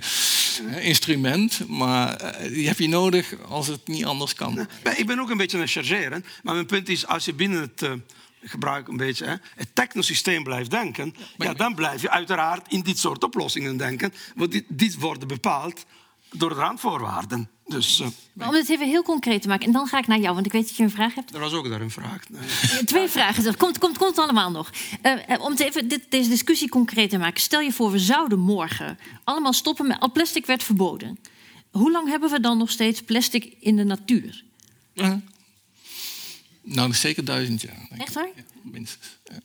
eh, 0.70 0.86
instrument, 0.86 1.68
maar 1.68 2.16
eh, 2.16 2.54
die 2.54 2.68
heb 2.68 2.80
je 2.80 2.88
nodig 2.88 3.36
als 3.48 3.68
het 3.68 3.88
niet 3.88 4.06
anders 4.06 4.34
kan. 4.34 4.68
Ik 4.96 5.06
ben 5.06 5.20
ook 5.20 5.30
een 5.30 5.38
beetje 5.38 5.58
aan 5.58 5.64
het 5.64 5.72
chargeren. 5.72 6.26
Maar 6.44 6.54
mijn 6.54 6.66
punt 6.66 6.90
is, 6.90 7.08
als 7.08 7.26
je 7.26 7.34
binnen 7.34 7.62
het 7.62 7.82
eh, 7.82 7.92
gebruik 8.44 8.88
een 8.88 8.98
beetje 8.98 9.26
hè, 9.26 9.36
het 9.56 9.76
technosysteem 9.76 10.44
blijft 10.44 10.72
denken, 10.72 11.16
ja, 11.38 11.54
dan 11.54 11.76
blijf 11.76 12.02
je 12.02 12.10
uiteraard 12.10 12.72
in 12.72 12.82
dit 12.82 12.98
soort 12.98 13.24
oplossingen 13.24 13.78
denken. 13.78 14.14
Want 14.36 14.52
dit, 14.52 14.66
dit 14.68 14.96
wordt 14.96 15.28
bepaald 15.28 15.86
door 16.34 16.50
de 16.50 16.56
randvoorwaarden. 16.56 17.50
Dus 17.66 18.00
eh, 18.00 18.08
Maar 18.34 18.48
om 18.48 18.54
het 18.54 18.70
even 18.70 18.88
heel 18.88 19.04
concreet 19.04 19.42
te 19.42 19.48
maken, 19.48 19.66
en 19.66 19.72
dan 19.72 19.88
ga 19.88 19.98
ik 19.98 20.08
naar 20.08 20.20
jou, 20.20 20.34
want 20.34 20.46
ik 20.46 20.52
weet 20.52 20.68
dat 20.68 20.76
je 20.76 20.84
een 20.84 20.90
vraag 20.90 21.16
hebt. 21.16 21.34
er 21.34 21.40
was 21.40 21.54
ook 21.54 21.70
daar 21.70 21.82
een 21.82 21.92
vraag. 21.92 22.30
Nee. 22.30 22.84
Twee 22.84 23.08
vragen, 23.08 23.44
dat 23.44 23.58
komt, 23.58 23.78
komt, 23.78 23.98
komt 23.98 24.18
allemaal 24.18 24.52
nog. 24.52 24.72
Eh, 25.02 25.30
eh, 25.30 25.42
om 25.42 25.52
het 25.52 25.60
even 25.60 25.88
dit, 25.88 26.06
deze 26.10 26.30
discussie 26.30 26.70
concreet 26.70 27.10
te 27.10 27.18
maken. 27.18 27.42
Stel 27.42 27.60
je 27.60 27.72
voor, 27.72 27.92
we 27.92 28.00
zouden 28.00 28.40
morgen 28.40 29.00
allemaal 29.24 29.54
stoppen 29.54 29.88
met... 29.88 30.00
Al 30.00 30.12
plastic 30.12 30.46
werd 30.46 30.64
verboden. 30.64 31.20
Hoe 31.72 31.92
lang 31.92 32.08
hebben 32.08 32.30
we 32.30 32.40
dan 32.40 32.58
nog 32.58 32.72
steeds 32.72 33.02
plastic 33.02 33.56
in 33.60 33.76
de 33.76 33.84
natuur? 33.84 34.44
Ja. 34.94 35.22
Nou, 36.62 36.94
zeker 36.94 37.26
duizend 37.26 37.62
jaar. 37.62 37.76
denk 37.76 37.92
ik. 37.92 38.02
Echt 38.02 38.14
waar? 38.14 38.30
Ja, 38.36 38.44
minstens. 38.62 39.20
Ja. 39.24 39.40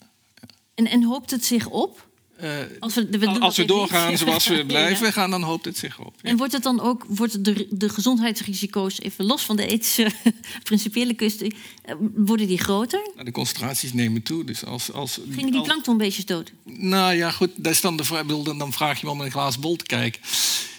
En, 0.75 0.87
en 0.87 1.03
hoopt 1.03 1.31
het 1.31 1.45
zich 1.45 1.67
op? 1.67 2.08
Eh, 2.39 2.51
Als 2.81 2.95
we, 2.95 3.37
als 3.41 3.57
we 3.57 3.65
doorgaan 3.65 4.11
niet. 4.11 4.19
zoals 4.19 4.49
we 4.49 4.67
blijven 4.67 5.07
Ja. 5.07 5.13
gaan, 5.13 5.31
dan 5.31 5.43
hoopt 5.43 5.65
het 5.65 5.77
zich 5.79 5.99
op. 6.01 6.15
Ja. 6.23 6.31
En 6.31 6.37
wordt 6.37 6.53
het 6.53 6.63
dan 6.63 6.81
ook, 6.81 7.05
wordt 7.09 7.45
de, 7.45 7.67
de 7.71 7.89
gezondheidsrisico's, 7.89 9.01
even 9.01 9.25
los 9.25 9.43
van 9.45 9.57
de 9.57 9.67
ethische, 9.67 10.11
principiële 10.63 11.15
kwestie, 11.15 11.55
eh, 11.83 11.95
worden 12.15 12.47
die 12.47 12.59
groter? 12.59 13.01
Nou, 13.15 13.25
de 13.25 13.31
concentraties 13.31 13.93
nemen 13.93 14.23
toe. 14.23 14.45
Dus 14.45 14.65
als, 14.65 14.93
als, 14.93 15.21
Gingen 15.31 15.53
die 15.53 15.63
planktonbeestjes 15.63 16.25
dood? 16.25 16.53
Nou 16.65 17.15
ja, 17.15 17.31
goed, 17.31 17.51
dat 17.57 17.73
is 17.73 17.81
dan, 17.81 17.97
de 17.97 18.05
vraag, 18.05 18.27
dan 18.27 18.59
dan 18.59 18.73
vraag 18.73 19.01
je 19.01 19.07
me 19.07 19.13
om 19.13 19.21
een 19.21 19.31
glazen 19.31 19.61
bol 19.61 19.77
te 19.77 19.85
kijken. 19.85 20.21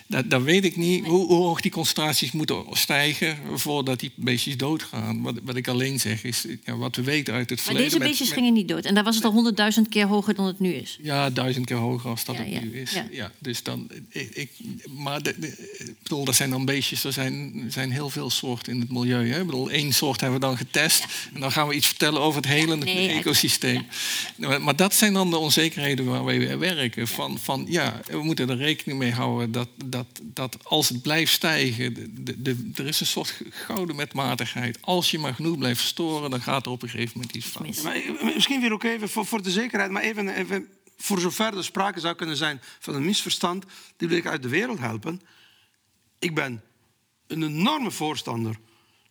Dat, 0.09 0.29
dat 0.29 0.41
weet 0.41 0.65
ik 0.65 0.75
niet, 0.75 1.05
hoe, 1.05 1.25
hoe 1.27 1.43
hoog 1.43 1.61
die 1.61 1.71
concentraties 1.71 2.31
moeten 2.31 2.63
stijgen 2.71 3.37
voordat 3.53 3.99
die 3.99 4.11
beestjes 4.15 4.57
doodgaan. 4.57 5.21
Wat, 5.21 5.35
wat 5.43 5.55
ik 5.55 5.67
alleen 5.67 5.99
zeg 5.99 6.23
is, 6.23 6.45
ja, 6.65 6.75
wat 6.77 6.95
we 6.95 7.01
weten 7.01 7.33
uit 7.33 7.49
het 7.49 7.57
Maar 7.57 7.65
verleden... 7.65 7.85
deze 7.87 7.97
met- 7.99 8.07
beestjes 8.07 8.27
met- 8.29 8.37
gingen 8.37 8.53
niet 8.53 8.67
dood. 8.67 8.85
En 8.85 8.93
daar 8.93 9.03
was 9.03 9.15
het 9.15 9.25
al 9.25 9.31
honderdduizend 9.31 9.89
keer 9.89 10.05
hoger 10.07 10.35
dan 10.35 10.45
het 10.45 10.59
nu 10.59 10.73
is. 10.73 10.99
Ja, 11.01 11.29
duizend 11.29 11.65
keer 11.65 11.75
hoger 11.77 12.09
als 12.09 12.25
dat 12.25 12.35
Ja, 12.35 12.41
het 12.43 12.51
ja, 12.53 12.59
nu 12.61 12.81
is. 12.81 12.93
ja. 13.11 13.31
Dus 13.39 13.63
dan, 13.63 13.87
ik, 14.09 14.29
ik- 14.35 14.51
maar 14.97 15.23
de, 15.23 15.35
de- 15.39 15.75
ik 15.79 15.95
bedoel, 16.03 16.25
dat 16.25 16.35
zijn 16.35 16.49
dan 16.49 16.65
beestjes, 16.65 17.03
er 17.03 17.13
zijn, 17.13 17.65
zijn 17.69 17.91
heel 17.91 18.09
veel 18.09 18.29
soorten 18.29 18.73
in 18.73 18.79
het 18.79 18.91
milieu. 18.91 19.29
Hè? 19.31 19.39
Ik 19.39 19.45
bedoel, 19.45 19.69
één 19.71 19.93
soort 19.93 20.21
hebben 20.21 20.39
we 20.39 20.45
dan 20.45 20.57
getest. 20.57 21.05
En 21.33 21.39
dan 21.41 21.51
gaan 21.51 21.67
we 21.67 21.73
iets 21.75 21.87
vertellen 21.87 22.21
over 22.21 22.41
het 22.41 22.49
hele 22.49 22.75
nee, 22.75 23.09
ecosysteem. 23.09 23.85
Maar, 24.37 24.61
maar 24.61 24.75
dat 24.75 24.93
zijn 24.93 25.13
dan 25.13 25.29
de 25.29 25.37
onzekerheden 25.37 26.05
waar 26.05 26.25
we 26.25 26.57
werken. 26.57 27.07
Van, 27.07 27.37
van 27.37 27.65
ja, 27.69 28.01
we 28.11 28.23
moeten 28.23 28.49
er 28.49 28.57
rekening 28.57 28.99
mee 28.99 29.11
houden 29.11 29.51
dat, 29.51 29.67
dat, 29.85 29.98
dat 30.23 30.57
als 30.65 30.89
het 30.89 31.01
blijft 31.01 31.31
stijgen, 31.33 31.93
de, 32.25 32.41
de, 32.41 32.71
er 32.75 32.87
is 32.87 32.99
een 32.99 33.05
soort 33.05 33.41
gouden 33.49 33.95
metmatigheid. 33.95 34.77
Als 34.81 35.11
je 35.11 35.19
maar 35.19 35.33
genoeg 35.33 35.57
blijft 35.57 35.79
verstoren, 35.79 36.29
dan 36.29 36.41
gaat 36.41 36.65
er 36.65 36.71
op 36.71 36.81
een 36.81 36.89
gegeven 36.89 37.11
moment 37.19 37.35
iets. 37.35 37.81
Maar 37.81 37.95
ik- 37.95 38.23
misschien 38.23 38.61
weer 38.61 38.73
ook 38.73 38.83
even 38.83 39.09
voor, 39.09 39.25
voor 39.25 39.41
de 39.43 39.51
zekerheid, 39.51 39.91
maar 39.91 40.01
even, 40.03 40.29
even 40.35 40.67
voor 40.97 41.19
zover 41.19 41.57
er 41.57 41.63
sprake 41.63 41.99
zou 41.99 42.15
kunnen 42.15 42.37
zijn 42.37 42.61
van 42.79 42.95
een 42.95 43.05
misverstand, 43.05 43.65
die 43.97 44.07
wil 44.07 44.17
ik 44.17 44.25
uit 44.27 44.43
de 44.43 44.49
wereld 44.49 44.79
helpen. 44.79 45.21
Ik 46.19 46.35
ben 46.35 46.61
een 47.27 47.43
enorme 47.43 47.91
voorstander 47.91 48.55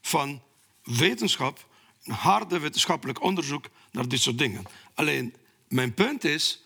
van 0.01 0.43
wetenschap, 0.83 1.67
een 2.05 2.13
harde 2.15 2.59
wetenschappelijk 2.59 3.23
onderzoek 3.23 3.65
naar 3.93 4.09
dit 4.09 4.21
soort 4.21 4.39
dingen. 4.39 4.65
Alleen, 4.95 5.35
mijn 5.69 5.95
punt 5.95 6.25
is, 6.25 6.63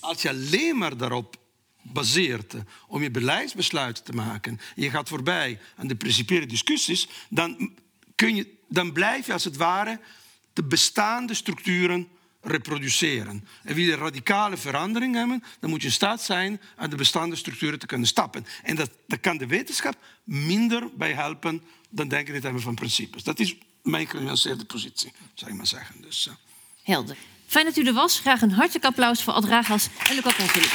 als 0.00 0.22
je 0.22 0.28
alleen 0.28 0.78
maar 0.78 0.96
daarop 0.96 1.36
baseert 1.92 2.54
om 2.86 3.02
je 3.02 3.10
beleidsbesluiten 3.10 4.04
te 4.04 4.12
maken, 4.12 4.60
en 4.76 4.82
je 4.82 4.90
gaat 4.90 5.08
voorbij 5.08 5.58
aan 5.76 5.86
de 5.86 5.96
principiële 5.96 6.46
discussies, 6.46 7.08
dan, 7.28 7.72
kun 8.14 8.36
je, 8.36 8.46
dan 8.68 8.92
blijf 8.92 9.26
je 9.26 9.32
als 9.32 9.44
het 9.44 9.56
ware 9.56 10.00
de 10.52 10.64
bestaande 10.64 11.34
structuren 11.34 12.08
reproduceren. 12.40 13.46
En 13.62 13.74
wil 13.74 13.84
je 13.84 13.96
radicale 13.96 14.56
verandering 14.56 15.14
hebben, 15.14 15.44
dan 15.60 15.70
moet 15.70 15.80
je 15.80 15.86
in 15.86 15.92
staat 15.92 16.22
zijn 16.22 16.60
aan 16.76 16.90
de 16.90 16.96
bestaande 16.96 17.36
structuren 17.36 17.78
te 17.78 17.86
kunnen 17.86 18.08
stappen. 18.08 18.46
En 18.62 18.76
dat, 18.76 18.90
dat 19.06 19.20
kan 19.20 19.36
de 19.36 19.46
wetenschap 19.46 19.96
minder 20.24 20.88
bij 20.96 21.12
helpen 21.12 21.62
dan 21.88 22.08
denken 22.08 22.28
in 22.28 22.34
het 22.34 22.42
hebben 22.42 22.62
van 22.62 22.74
principes. 22.74 23.22
Dat 23.22 23.38
is 23.38 23.56
mijn 23.82 24.06
genuanceerde 24.06 24.64
positie, 24.64 25.12
zou 25.34 25.50
ik 25.50 25.56
maar 25.56 25.66
zeggen. 25.66 26.02
Dus, 26.02 26.26
uh. 26.26 26.34
Helder. 26.82 27.16
Fijn 27.46 27.64
dat 27.64 27.76
u 27.76 27.86
er 27.86 27.92
was. 27.92 28.20
Graag 28.20 28.42
een 28.42 28.50
hartelijk 28.50 28.84
applaus 28.84 29.22
voor 29.22 29.32
Ad 29.32 29.44
Ragas 29.44 29.88
en 30.08 30.14
Luca 30.14 30.32
Consulli. 30.32 30.68